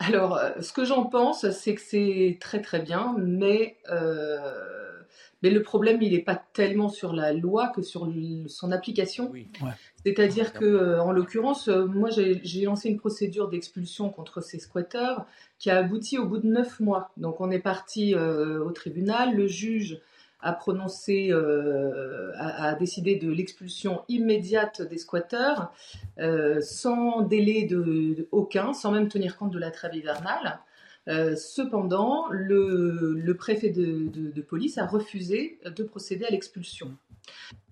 Alors, 0.00 0.36
euh, 0.36 0.50
ce 0.60 0.72
que 0.72 0.84
j'en 0.84 1.04
pense, 1.04 1.48
c'est 1.50 1.74
que 1.74 1.80
c'est 1.80 2.38
très 2.40 2.60
très 2.60 2.80
bien, 2.80 3.14
mais, 3.18 3.78
euh, 3.90 4.77
mais 5.42 5.50
le 5.50 5.62
problème, 5.62 6.02
il 6.02 6.12
n'est 6.12 6.22
pas 6.22 6.42
tellement 6.52 6.88
sur 6.88 7.12
la 7.12 7.32
loi 7.32 7.68
que 7.68 7.82
sur 7.82 8.08
son 8.48 8.72
application. 8.72 9.30
Oui. 9.32 9.48
C'est-à-dire 10.04 10.52
que, 10.52 10.64
euh, 10.64 11.02
en 11.02 11.12
l'occurrence, 11.12 11.68
moi, 11.68 12.10
j'ai 12.10 12.62
lancé 12.62 12.88
une 12.88 12.98
procédure 12.98 13.48
d'expulsion 13.48 14.10
contre 14.10 14.40
ces 14.40 14.58
squatteurs 14.58 15.26
qui 15.58 15.70
a 15.70 15.78
abouti 15.78 16.18
au 16.18 16.26
bout 16.26 16.38
de 16.38 16.46
neuf 16.46 16.80
mois. 16.80 17.10
Donc 17.16 17.40
on 17.40 17.50
est 17.50 17.58
parti 17.58 18.14
euh, 18.14 18.62
au 18.64 18.70
tribunal, 18.70 19.36
le 19.36 19.46
juge 19.46 20.00
a 20.40 20.52
prononcé, 20.52 21.28
euh, 21.32 22.30
a, 22.36 22.74
décidé 22.74 23.16
de 23.16 23.28
l'expulsion 23.30 24.02
immédiate 24.08 24.82
des 24.82 24.98
squatteurs, 24.98 25.72
euh, 26.20 26.60
sans 26.60 27.22
délai 27.22 27.64
de, 27.64 28.28
aucun, 28.30 28.72
sans 28.72 28.92
même 28.92 29.08
tenir 29.08 29.36
compte 29.36 29.50
de 29.50 29.58
la 29.58 29.72
trêve 29.72 29.96
hivernale. 29.96 30.60
Cependant, 31.36 32.26
le, 32.30 33.32
préfet 33.32 33.70
de, 33.70 34.40
police 34.42 34.78
a 34.78 34.86
refusé 34.86 35.58
de 35.64 35.82
procéder 35.82 36.24
à 36.24 36.30
l'expulsion. 36.30 36.96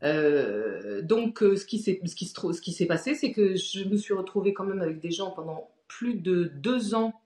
donc, 0.02 1.38
ce 1.40 1.64
qui 1.64 2.72
s'est 2.72 2.86
passé, 2.86 3.14
c'est 3.14 3.32
que 3.32 3.54
je 3.56 3.84
me 3.84 3.96
suis 3.96 4.14
retrouvée 4.14 4.52
quand 4.52 4.64
même 4.64 4.80
avec 4.80 5.00
des 5.00 5.10
gens 5.10 5.30
pendant 5.30 5.70
plus 5.88 6.14
de 6.14 6.44
deux 6.44 6.94
ans 6.94 7.20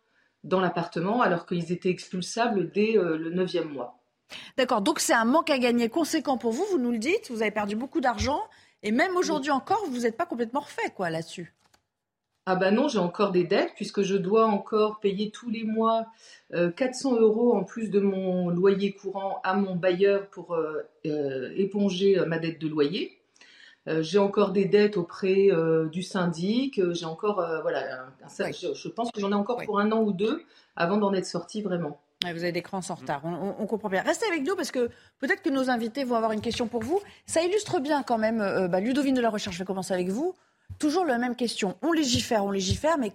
dans 0.44 0.60
l'appartement 0.60 1.20
alors 1.22 1.46
qu'ils 1.46 1.72
étaient 1.72 1.90
expulsables 1.90 2.70
dès 2.72 2.96
euh, 2.96 3.16
le 3.16 3.30
neuvième 3.30 3.68
mois. 3.68 3.98
D'accord, 4.56 4.80
donc 4.80 5.00
c'est 5.00 5.12
un 5.12 5.24
manque 5.24 5.50
à 5.50 5.58
gagner 5.58 5.88
conséquent 5.88 6.38
pour 6.38 6.52
vous, 6.52 6.64
vous 6.70 6.78
nous 6.78 6.92
le 6.92 6.98
dites, 6.98 7.30
vous 7.30 7.42
avez 7.42 7.50
perdu 7.50 7.76
beaucoup 7.76 8.00
d'argent 8.00 8.40
et 8.82 8.92
même 8.92 9.16
aujourd'hui 9.16 9.50
encore, 9.50 9.84
vous 9.88 10.00
n'êtes 10.00 10.16
pas 10.16 10.26
complètement 10.26 10.60
refait 10.60 10.90
quoi 10.94 11.10
là-dessus. 11.10 11.52
Ah 12.46 12.56
bah 12.56 12.70
non, 12.70 12.88
j'ai 12.88 12.98
encore 12.98 13.32
des 13.32 13.44
dettes 13.44 13.72
puisque 13.76 14.02
je 14.02 14.16
dois 14.16 14.46
encore 14.46 14.98
payer 15.00 15.30
tous 15.30 15.50
les 15.50 15.64
mois 15.64 16.06
400 16.52 17.14
euh, 17.14 17.20
euros 17.20 17.54
en 17.54 17.64
plus 17.64 17.90
de 17.90 18.00
mon 18.00 18.48
loyer 18.48 18.92
courant 18.92 19.40
à 19.44 19.54
mon 19.54 19.76
bailleur 19.76 20.26
pour 20.28 20.54
euh, 20.54 20.82
euh, 21.06 21.52
éponger 21.54 22.20
ma 22.26 22.38
dette 22.38 22.60
de 22.60 22.66
loyer. 22.66 23.18
j'ai 23.86 24.18
encore 24.18 24.52
des 24.52 24.64
dettes 24.64 24.96
auprès 24.96 25.48
du 25.92 26.02
syndic. 26.02 26.80
J'ai 26.92 27.06
encore, 27.06 27.36
voilà, 27.62 28.06
je, 28.22 28.88
pense 28.88 29.10
que 29.10 29.20
j'en 29.20 29.30
ai 29.30 29.34
encore 29.34 29.62
pour 29.64 29.78
un 29.78 29.92
an 29.92 30.00
ou 30.00 30.12
deux 30.12 30.42
avant 30.76 30.96
d'en 30.96 31.12
être 31.12 31.26
sorti 31.26 31.60
vraiment. 31.60 32.00
vous 32.22 32.42
avez 32.42 32.52
des 32.52 32.62
crans 32.62 32.80
en 32.88 32.94
retard, 32.94 33.22
on, 33.24 33.66
comprend 33.66 33.88
bien. 33.88 34.02
Restez 34.02 34.26
avec 34.26 34.46
nous 34.46 34.56
parce 34.56 34.70
que 34.70 34.90
peut-être 35.18 35.42
que 35.42 35.50
nos 35.50 35.70
invités 35.70 36.04
vont 36.04 36.14
avoir 36.14 36.32
une 36.32 36.40
question 36.40 36.68
pour 36.68 36.82
vous. 36.82 37.00
Ça 37.26 37.42
illustre 37.42 37.80
bien 37.80 38.02
quand 38.02 38.18
même, 38.18 38.68
bah, 38.68 38.80
Ludovine 38.80 39.14
de 39.14 39.20
la 39.20 39.30
Recherche, 39.30 39.56
je 39.56 39.62
vais 39.62 39.66
commencer 39.66 39.92
avec 39.92 40.08
vous. 40.08 40.34
Toujours 40.78 41.04
la 41.04 41.18
même 41.18 41.36
question. 41.36 41.76
On 41.82 41.92
légifère, 41.92 42.44
on 42.44 42.50
légifère, 42.50 42.98
mais 42.98 43.12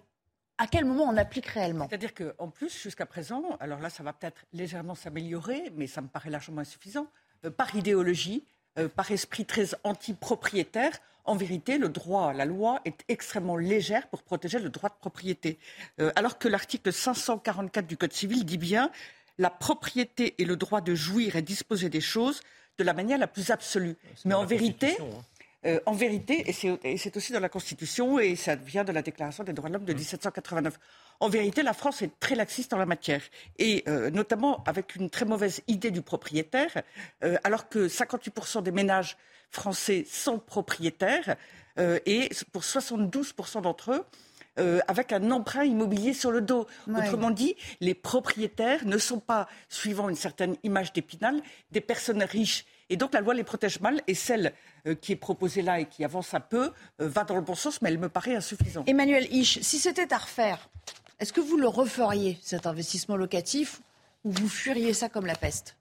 à 0.57 0.67
quel 0.67 0.85
moment 0.85 1.05
on 1.05 1.17
applique 1.17 1.47
réellement? 1.47 1.87
C'est-à-dire 1.89 2.13
qu'en 2.13 2.49
plus, 2.49 2.81
jusqu'à 2.81 3.05
présent, 3.05 3.43
alors 3.59 3.79
là, 3.79 3.89
ça 3.89 4.03
va 4.03 4.13
peut-être 4.13 4.45
légèrement 4.53 4.95
s'améliorer, 4.95 5.71
mais 5.75 5.87
ça 5.87 6.01
me 6.01 6.07
paraît 6.07 6.29
largement 6.29 6.61
insuffisant, 6.61 7.07
euh, 7.43 7.49
par 7.49 7.75
idéologie, 7.75 8.43
euh, 8.77 8.87
par 8.87 9.11
esprit 9.11 9.45
très 9.45 9.69
anti-propriétaire, 9.83 10.99
en 11.25 11.35
vérité, 11.35 11.77
le 11.79 11.89
droit, 11.89 12.33
la 12.33 12.45
loi 12.45 12.81
est 12.85 13.03
extrêmement 13.07 13.57
légère 13.57 14.07
pour 14.07 14.21
protéger 14.21 14.59
le 14.59 14.69
droit 14.69 14.89
de 14.89 14.95
propriété. 14.95 15.57
Euh, 15.99 16.11
alors 16.15 16.37
que 16.37 16.47
l'article 16.47 16.93
544 16.93 17.87
du 17.87 17.97
Code 17.97 18.13
civil 18.13 18.45
dit 18.45 18.59
bien 18.59 18.91
la 19.39 19.49
propriété 19.49 20.35
et 20.37 20.45
le 20.45 20.55
droit 20.55 20.81
de 20.81 20.93
jouir 20.93 21.35
et 21.35 21.41
disposer 21.41 21.89
des 21.89 22.01
choses 22.01 22.41
de 22.77 22.83
la 22.83 22.93
manière 22.93 23.17
la 23.17 23.27
plus 23.27 23.49
absolue. 23.49 23.97
Mais 24.23 24.35
en 24.35 24.45
vérité, 24.45 24.95
hein. 24.99 25.05
Euh, 25.65 25.79
en 25.87 25.93
vérité, 25.93 26.43
et 26.47 26.97
c'est 26.97 27.17
aussi 27.17 27.33
dans 27.33 27.39
la 27.39 27.49
Constitution 27.49 28.19
et 28.19 28.35
ça 28.35 28.55
vient 28.55 28.83
de 28.83 28.91
la 28.91 29.01
Déclaration 29.01 29.43
des 29.43 29.51
droits 29.51 29.69
de 29.69 29.73
l'homme 29.73 29.85
de 29.85 29.93
1789. 29.93 30.73
Mmh. 30.73 30.79
En 31.21 31.29
vérité, 31.29 31.63
la 31.63 31.73
France 31.73 32.03
est 32.03 32.19
très 32.19 32.35
laxiste 32.35 32.73
en 32.73 32.77
la 32.77 32.85
matière, 32.85 33.21
et 33.57 33.83
euh, 33.87 34.11
notamment 34.11 34.63
avec 34.65 34.95
une 34.95 35.09
très 35.09 35.25
mauvaise 35.25 35.61
idée 35.67 35.89
du 35.89 36.03
propriétaire, 36.03 36.83
euh, 37.23 37.37
alors 37.43 37.67
que 37.67 37.87
58% 37.87 38.61
des 38.61 38.71
ménages 38.71 39.17
français 39.49 40.05
sont 40.07 40.37
propriétaires, 40.39 41.35
et 41.77 42.29
pour 42.53 42.61
72% 42.61 43.61
d'entre 43.61 43.91
eux, 44.57 44.81
avec 44.87 45.11
un 45.11 45.29
emprunt 45.31 45.65
immobilier 45.65 46.13
sur 46.13 46.31
le 46.31 46.41
dos. 46.41 46.67
Autrement 46.87 47.31
dit, 47.31 47.55
les 47.81 47.93
propriétaires 47.93 48.85
ne 48.85 48.97
sont 48.97 49.19
pas, 49.19 49.47
suivant 49.67 50.07
une 50.07 50.15
certaine 50.15 50.55
image 50.63 50.93
d'épinal, 50.93 51.41
des 51.71 51.81
personnes 51.81 52.23
riches 52.23 52.65
et 52.89 52.97
donc 52.97 53.13
la 53.13 53.21
loi 53.21 53.33
les 53.33 53.43
protège 53.43 53.79
mal 53.79 54.01
et 54.07 54.13
celle 54.13 54.53
euh, 54.87 54.95
qui 54.95 55.11
est 55.11 55.17
proposée 55.17 55.61
là 55.61 55.79
et 55.79 55.85
qui 55.85 56.03
avance 56.03 56.33
un 56.33 56.39
peu 56.39 56.71
euh, 57.01 57.07
va 57.07 57.23
dans 57.23 57.35
le 57.35 57.41
bon 57.41 57.55
sens, 57.55 57.81
mais 57.81 57.89
elle 57.89 57.97
me 57.97 58.09
paraît 58.09 58.35
insuffisante. 58.35 58.87
Emmanuel 58.87 59.27
Hisch, 59.31 59.59
si 59.61 59.79
c'était 59.79 60.13
à 60.13 60.17
refaire, 60.17 60.69
est-ce 61.19 61.33
que 61.33 61.41
vous 61.41 61.57
le 61.57 61.67
referiez, 61.67 62.37
cet 62.41 62.67
investissement 62.67 63.15
locatif, 63.15 63.81
ou 64.23 64.31
vous 64.31 64.49
fuiriez 64.49 64.93
ça 64.93 65.09
comme 65.09 65.25
la 65.25 65.35
peste? 65.35 65.77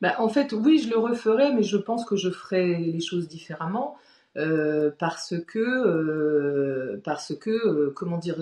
Bah, 0.00 0.16
En 0.18 0.28
fait, 0.28 0.52
oui, 0.52 0.78
je 0.78 0.90
le 0.90 0.98
referais, 0.98 1.52
mais 1.52 1.62
je 1.62 1.76
pense 1.76 2.04
que 2.04 2.16
je 2.16 2.30
ferais 2.30 2.78
les 2.78 3.00
choses 3.00 3.28
différemment. 3.28 3.96
Euh, 4.38 4.90
parce 4.98 5.34
que 5.46 5.58
euh, 5.58 6.98
parce 7.04 7.34
que 7.36 7.50
euh, 7.50 7.92
comment 7.94 8.16
dire 8.16 8.38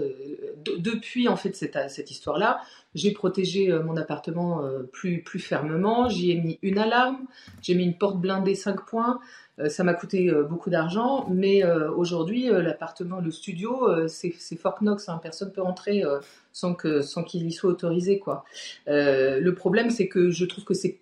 depuis 0.79 1.27
en 1.27 1.35
fait 1.35 1.57
cette, 1.57 1.77
cette 1.89 2.13
histoire 2.13 2.39
là 2.39 2.61
j'ai 2.95 3.11
protégé 3.11 3.73
mon 3.85 3.97
appartement 3.97 4.63
plus 4.93 5.23
plus 5.23 5.41
fermement. 5.41 6.09
J'y 6.09 6.33
ai 6.33 6.41
mis 6.41 6.59
une 6.63 6.79
alarme. 6.79 7.19
J'ai 7.63 7.75
mis 7.75 7.85
une 7.85 7.97
porte 7.97 8.21
blindée 8.21 8.55
5 8.55 8.85
points. 8.85 9.21
Ça 9.69 9.85
m'a 9.85 9.95
coûté 9.95 10.33
beaucoup 10.49 10.71
d'argent. 10.71 11.29
Mais 11.31 11.65
aujourd'hui 11.65 12.49
l'appartement 12.49 13.21
le 13.21 13.31
studio 13.31 14.09
c'est 14.09 14.33
Fort 14.57 14.79
Knox 14.81 15.09
hein, 15.09 15.21
personne 15.23 15.53
peut 15.53 15.63
rentrer 15.63 16.03
sans 16.53 16.75
que 16.75 17.01
sans 17.01 17.23
qu'il 17.23 17.47
y 17.47 17.53
soit 17.53 17.71
autorisé 17.71 18.19
quoi. 18.19 18.45
Le 18.89 19.51
problème 19.51 19.91
c'est 19.91 20.09
que 20.09 20.31
je 20.31 20.45
trouve 20.45 20.65
que 20.65 20.75
c'est 20.75 20.99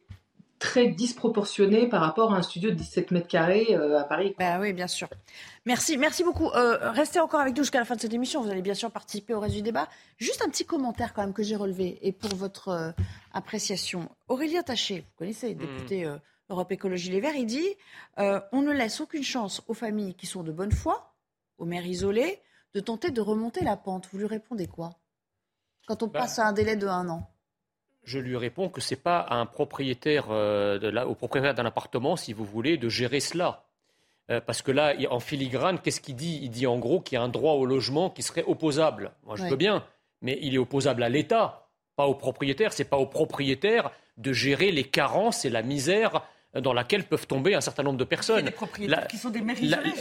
très 0.59 0.88
disproportionné 0.88 1.88
par 1.88 2.00
rapport 2.00 2.32
à 2.34 2.36
un 2.36 2.42
studio 2.42 2.70
de 2.70 2.74
17 2.74 3.11
mètres 3.11 3.28
carrés 3.28 3.68
euh, 3.70 3.98
à 3.98 4.04
Paris. 4.04 4.34
Ben 4.38 4.61
oui, 4.61 4.72
bien 4.72 4.86
sûr. 4.86 5.09
Merci, 5.64 5.96
merci 5.96 6.24
beaucoup. 6.24 6.48
Euh, 6.50 6.90
restez 6.90 7.20
encore 7.20 7.40
avec 7.40 7.56
nous 7.56 7.62
jusqu'à 7.62 7.78
la 7.78 7.84
fin 7.84 7.96
de 7.96 8.00
cette 8.00 8.12
émission. 8.12 8.42
Vous 8.42 8.50
allez 8.50 8.62
bien 8.62 8.74
sûr 8.74 8.90
participer 8.90 9.34
au 9.34 9.40
reste 9.40 9.54
du 9.54 9.62
débat. 9.62 9.88
Juste 10.16 10.42
un 10.42 10.48
petit 10.48 10.64
commentaire 10.64 11.14
quand 11.14 11.22
même 11.22 11.32
que 11.32 11.42
j'ai 11.42 11.56
relevé 11.56 11.98
et 12.02 12.12
pour 12.12 12.34
votre 12.34 12.68
euh, 12.68 12.90
appréciation. 13.32 14.09
Aurélien 14.28 14.62
Taché, 14.62 15.00
vous 15.00 15.16
connaissez, 15.16 15.54
hmm. 15.54 15.59
député 15.59 16.11
Europe 16.48 16.72
Écologie 16.72 17.11
Les 17.11 17.20
Verts, 17.20 17.36
il 17.36 17.46
dit 17.46 17.68
on 18.16 18.62
ne 18.62 18.72
laisse 18.72 19.00
aucune 19.00 19.22
chance 19.22 19.62
aux 19.68 19.74
familles 19.74 20.14
qui 20.14 20.26
sont 20.26 20.42
de 20.42 20.50
bonne 20.50 20.72
foi, 20.72 21.14
aux 21.59 21.66
mères 21.66 21.86
isolées, 21.86 22.40
de 22.74 22.80
tenter 22.80 23.11
de 23.11 23.20
remonter 23.20 23.64
la 23.64 23.76
pente. 23.76 24.09
Vous 24.11 24.18
lui 24.18 24.26
répondez 24.26 24.66
quoi? 24.66 24.90
Quand 25.86 26.02
on 26.02 26.06
bah. 26.06 26.20
passe 26.20 26.38
à 26.38 26.46
un 26.46 26.52
délai 26.52 26.76
de 26.76 26.86
un 26.86 27.09
an 27.09 27.30
je 28.09 28.18
lui 28.18 28.36
réponds 28.36 28.70
que 28.70 28.80
ce 28.80 28.94
n'est 28.94 29.00
pas 29.00 29.20
à 29.20 29.36
un 29.36 29.44
propriétaire, 29.44 30.28
euh, 30.30 31.04
au 31.04 31.14
propriétaire 31.14 31.54
d'un 31.54 31.66
appartement, 31.66 32.16
si 32.16 32.32
vous 32.32 32.44
voulez, 32.44 32.78
de 32.78 32.88
gérer 32.88 33.20
cela. 33.20 33.64
Euh, 34.30 34.40
parce 34.40 34.62
que 34.62 34.72
là, 34.72 34.94
en 35.11 35.20
filigrane, 35.20 35.78
qu'est-ce 35.78 36.00
qu'il 36.00 36.16
dit? 36.16 36.40
Il 36.42 36.50
dit 36.50 36.66
en 36.66 36.78
gros 36.78 37.00
qu'il 37.00 37.16
y 37.16 37.18
a 37.18 37.22
un 37.22 37.28
droit 37.28 37.52
au 37.52 37.66
logement 37.66 38.09
qui 38.09 38.22
serait 38.22 38.44
opposable. 38.46 39.12
Moi, 39.26 39.36
je 39.36 39.44
veux 39.44 39.56
bien, 39.56 39.84
mais 40.22 40.38
il 40.40 40.54
est 40.54 40.59
opposable 40.59 41.02
à 41.02 41.11
l'État, 41.11 41.68
pas 41.96 42.06
au 42.06 42.14
propriétaire. 42.14 42.72
Ce 42.72 42.82
n'est 42.82 42.88
pas 42.88 42.96
au 42.96 43.06
propriétaire 43.06 43.90
de 44.16 44.32
gérer 44.32 44.72
les 44.72 44.84
carences 44.84 45.44
et 45.44 45.50
la 45.50 45.62
misère 45.62 46.22
dans 46.54 46.72
laquelle 46.72 47.04
peuvent 47.04 47.26
tomber 47.26 47.54
un 47.54 47.61
certain 47.61 47.82
nombre 47.82 47.98
de 47.98 48.04
personnes. 48.04 48.46
des 48.46 48.50
propriétaires 48.50 49.06
qui 49.06 49.18
sont 49.18 49.28
des 49.28 49.42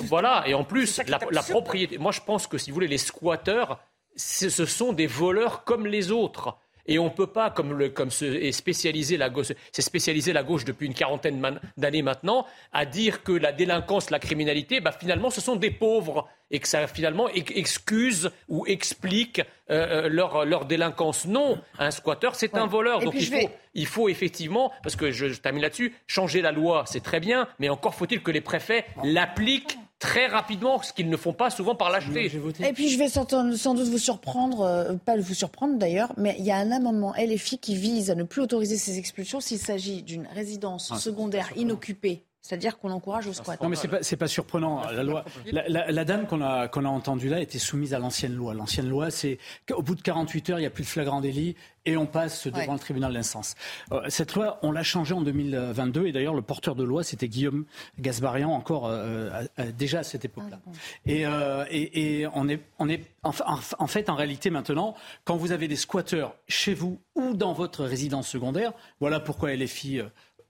Voilà, 0.04 0.44
et 0.48 0.54
en 0.54 0.64
plus, 0.64 1.02
la, 1.08 1.20
la, 1.30 1.44
propriété. 1.44 1.98
Moi, 1.98 2.14
je 2.14 2.22
pense 2.22 2.48
que 2.48 2.58
si 2.58 2.72
vous 2.72 2.76
voulez, 2.76 2.88
les 2.88 2.98
squatteurs, 2.98 3.80
ce 4.16 4.66
sont 4.66 4.94
des 4.94 5.08
voleurs 5.08 5.66
comme 5.66 5.86
les 5.86 6.12
autres. 6.12 6.58
Et 6.88 7.00
on 7.00 7.06
ne 7.06 7.10
peut 7.10 7.28
pas, 7.28 7.50
comme, 7.50 7.74
le, 7.74 7.90
comme 7.90 8.12
c'est 8.12 8.52
spécialisé 8.52 9.18
la 9.18 9.30
gauche, 9.30 9.48
c'est 9.72 9.82
spécialisé 9.82 10.34
la 10.34 10.44
gauche 10.44 10.66
depuis 10.66 10.88
une 10.88 10.94
quarantaine 10.94 11.60
d'années 11.76 12.02
maintenant, 12.02 12.46
à 12.72 12.86
dire 12.86 13.24
que 13.24 13.32
la 13.32 13.52
délinquance, 13.52 14.10
la 14.10 14.20
criminalité, 14.20 14.80
bah, 14.80 14.92
finalement, 14.92 15.30
ce 15.30 15.42
sont 15.42 15.56
des 15.56 15.72
pauvres 15.72 16.28
et 16.50 16.60
que 16.60 16.68
ça 16.68 16.88
finalement 16.88 17.28
excuse 17.30 18.32
ou 18.48 18.66
explique 18.68 19.42
euh, 19.70 20.06
euh, 20.06 20.10
leur, 20.10 20.46
leur, 20.46 20.66
délinquance. 20.66 21.26
Non, 21.26 21.60
un 21.78 21.92
squatteur, 21.92 22.36
c'est 22.36 22.56
un 22.56 22.68
voleur. 22.68 23.00
Donc 23.00 23.16
il 23.16 23.26
faut, 23.26 23.50
il 23.74 23.86
faut 23.86 24.10
effectivement, 24.10 24.72
parce 24.82 24.96
que 24.96 25.12
je, 25.12 25.28
je 25.28 25.42
termine 25.42 25.62
là-dessus, 25.62 25.94
changer 26.08 26.42
la 26.42 26.54
loi, 26.54 26.86
c'est 26.88 27.04
très 27.04 27.20
bien, 27.20 27.48
mais 27.60 27.68
encore 27.68 27.96
faut-il 27.96 28.24
que 28.24 28.32
les 28.32 28.42
préfets 28.42 28.86
l'appliquent 29.04 29.78
très 30.00 30.28
rapidement, 30.28 30.82
ce 30.82 30.94
qu'ils 30.94 31.10
ne 31.10 31.18
font 31.18 31.34
pas 31.34 31.50
souvent 31.50 31.76
par 31.76 31.90
l'acheter. 31.90 32.32
Et 32.60 32.74
puis 32.74 32.90
je 32.90 32.98
vais 32.98 33.10
sans, 33.10 33.26
doute 33.26 33.88
vous 33.88 33.98
surprendre, 33.98 34.62
euh, 34.62 34.94
pas 34.94 35.18
vous 35.18 35.34
surprendre 35.34 35.78
d'ailleurs, 35.78 36.14
mais 36.18 36.36
il 36.40 36.46
y 36.46 36.52
a 36.52 36.58
un 36.58 36.72
amendement 36.72 37.14
LFI 37.18 37.58
qui 37.58 37.76
vise 37.76 38.12
à 38.12 38.16
ne 38.16 38.24
plus 38.24 38.42
autoriser 38.42 38.78
ces 38.78 38.98
expulsions 39.00 39.40
s'il 39.40 39.60
s'agit 39.60 40.04
d'une 40.04 40.28
résidence 40.28 40.92
ah, 40.94 40.98
secondaire 40.98 41.52
inoccupée 41.56 42.24
c'est-à-dire 42.48 42.80
qu'on 42.80 42.92
encourage 42.92 43.28
au 43.28 43.34
squat. 43.34 43.62
Non, 43.62 43.68
mais 43.68 43.76
c'est 43.76 43.90
pas, 43.90 44.00
pas 44.00 44.28
surprenant. 44.28 44.82
La, 44.90 45.04
loi, 45.04 45.26
la, 45.52 46.06
dame 46.06 46.28
qu'on 46.28 46.42
a, 46.42 46.70
qu'on 46.70 46.86
a 46.86 46.88
entendue 46.88 47.28
là 47.28 47.42
était 47.42 47.60
soumise 47.60 47.94
à 47.94 48.00
l'ancienne 48.00 48.34
loi. 48.34 48.54
L'ancienne 48.54 48.88
loi, 48.88 49.12
c'est 49.12 49.38
qu'au 49.68 49.82
bout 49.82 49.96
de 49.96 50.02
48 50.02 50.52
heures, 50.52 50.60
il 50.60 50.62
n'y 50.62 50.68
a 50.68 50.70
plus 50.70 50.84
de 50.84 50.88
flagrant 50.88 51.20
délit 51.20 51.58
et 51.86 51.98
on 51.98 52.06
passe 52.06 52.48
devant 52.48 52.72
le 52.72 52.80
tribunal 52.80 53.12
d'instance. 53.14 53.56
Euh, 53.92 54.02
cette 54.08 54.34
loi, 54.34 54.60
on 54.62 54.72
l'a 54.72 54.84
changée 54.84 55.14
en 55.14 55.22
2022 55.22 56.08
et 56.08 56.14
d'ailleurs, 56.14 56.36
le 56.36 56.42
porteur 56.42 56.76
de 56.76 56.86
loi, 56.86 57.04
c'était 57.04 57.28
Guillaume 57.28 57.66
Gasbarian, 58.00 58.50
encore 58.50 58.88
euh, 58.88 59.44
déjà 59.78 60.00
à 60.00 60.04
cette 60.04 60.24
époque-là. 60.24 60.60
Ah, 60.66 60.72
et, 61.06 61.26
euh, 61.26 61.66
et, 61.70 62.22
et, 62.22 62.28
on 62.34 62.48
est, 62.48 62.62
on 62.80 62.88
est 62.88 63.04
en, 63.24 63.32
en, 63.78 63.88
fait, 63.88 64.10
en 64.10 64.16
réalité, 64.16 64.52
maintenant, 64.52 64.96
quand 65.26 65.36
vous 65.36 65.52
avez 65.52 65.68
des 65.68 65.76
squatteurs 65.76 66.36
chez 66.48 66.74
vous 66.74 67.02
ou 67.16 67.34
dans 67.34 67.52
votre 67.52 67.84
résidence 67.84 68.30
secondaire, 68.30 68.72
voilà 69.02 69.20
pourquoi 69.20 69.54
LFI 69.54 70.02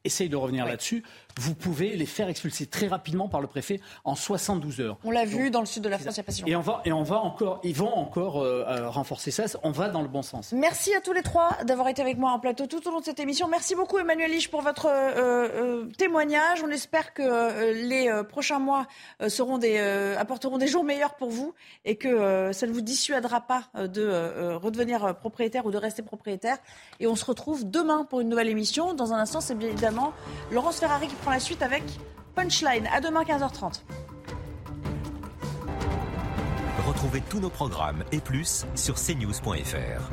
essaye 0.07 0.29
de 0.29 0.35
revenir 0.35 0.65
là-dessus, 0.65 1.03
vous 1.39 1.55
pouvez 1.55 1.95
les 1.95 2.05
faire 2.05 2.29
expulser 2.29 2.65
très 2.65 2.87
rapidement 2.87 3.27
par 3.29 3.41
le 3.41 3.47
préfet 3.47 3.79
en 4.03 4.15
72 4.15 4.81
heures. 4.81 4.97
On 5.03 5.11
l'a 5.11 5.25
vu 5.25 5.51
dans 5.51 5.59
le 5.59 5.65
sud 5.65 5.83
de 5.83 5.89
la 5.89 5.97
France 5.97 6.15
il 6.15 6.19
n'y 6.19 6.21
a 6.21 6.23
pas 6.23 6.31
si 6.31 6.41
longtemps. 6.41 6.51
Et 6.51 6.55
on 6.55 6.61
va, 6.61 6.81
et 6.85 6.91
on 6.91 7.03
va 7.03 7.19
encore, 7.19 7.59
ils 7.63 7.75
vont 7.75 7.93
encore 7.93 8.41
euh, 8.41 8.65
euh, 8.67 8.89
renforcer 8.89 9.31
ça. 9.31 9.45
On 9.63 9.71
va 9.71 9.89
dans 9.89 10.01
le 10.01 10.07
bon 10.07 10.21
sens. 10.21 10.51
Merci 10.51 10.93
à 10.93 11.01
tous 11.01 11.13
les 11.13 11.21
trois 11.21 11.57
d'avoir 11.63 11.87
été 11.87 12.01
avec 12.01 12.17
moi 12.17 12.31
en 12.31 12.39
plateau 12.39 12.65
tout 12.65 12.85
au 12.87 12.91
long 12.91 12.99
de 12.99 13.05
cette 13.05 13.19
émission. 13.19 13.47
Merci 13.47 13.75
beaucoup 13.75 13.99
Emmanuel 13.99 14.31
Lich 14.31 14.49
pour 14.49 14.61
votre 14.61 14.87
euh, 14.89 15.85
témoignage. 15.97 16.63
On 16.63 16.69
espère 16.69 17.13
que 17.13 17.73
les 17.73 18.11
prochains 18.29 18.59
mois 18.59 18.87
seront 19.27 19.57
des, 19.57 19.77
apporteront 20.17 20.57
des 20.57 20.67
jours 20.67 20.83
meilleurs 20.83 21.15
pour 21.15 21.29
vous 21.29 21.53
et 21.85 21.95
que 21.95 22.51
ça 22.53 22.67
ne 22.67 22.71
vous 22.71 22.81
dissuadera 22.81 23.41
pas 23.41 23.63
de 23.75 24.53
redevenir 24.55 25.15
propriétaire 25.17 25.65
ou 25.65 25.71
de 25.71 25.77
rester 25.77 26.01
propriétaire. 26.01 26.57
Et 26.99 27.07
on 27.07 27.15
se 27.15 27.25
retrouve 27.25 27.69
demain 27.69 28.05
pour 28.05 28.21
une 28.21 28.29
nouvelle 28.29 28.49
émission. 28.49 28.93
Dans 28.93 29.13
un 29.13 29.17
instant, 29.17 29.41
c'est 29.41 29.55
bien 29.55 29.69
évidemment 29.69 30.13
Laurence 30.51 30.79
Ferrari 30.79 31.07
qui 31.07 31.15
la 31.29 31.39
suite 31.39 31.61
avec 31.61 31.83
Punchline. 32.35 32.87
À 32.93 33.01
demain 33.01 33.23
15h30. 33.23 33.81
Retrouvez 36.87 37.21
tous 37.29 37.39
nos 37.39 37.49
programmes 37.49 38.03
et 38.11 38.19
plus 38.19 38.65
sur 38.75 38.95
cnews.fr. 38.95 40.11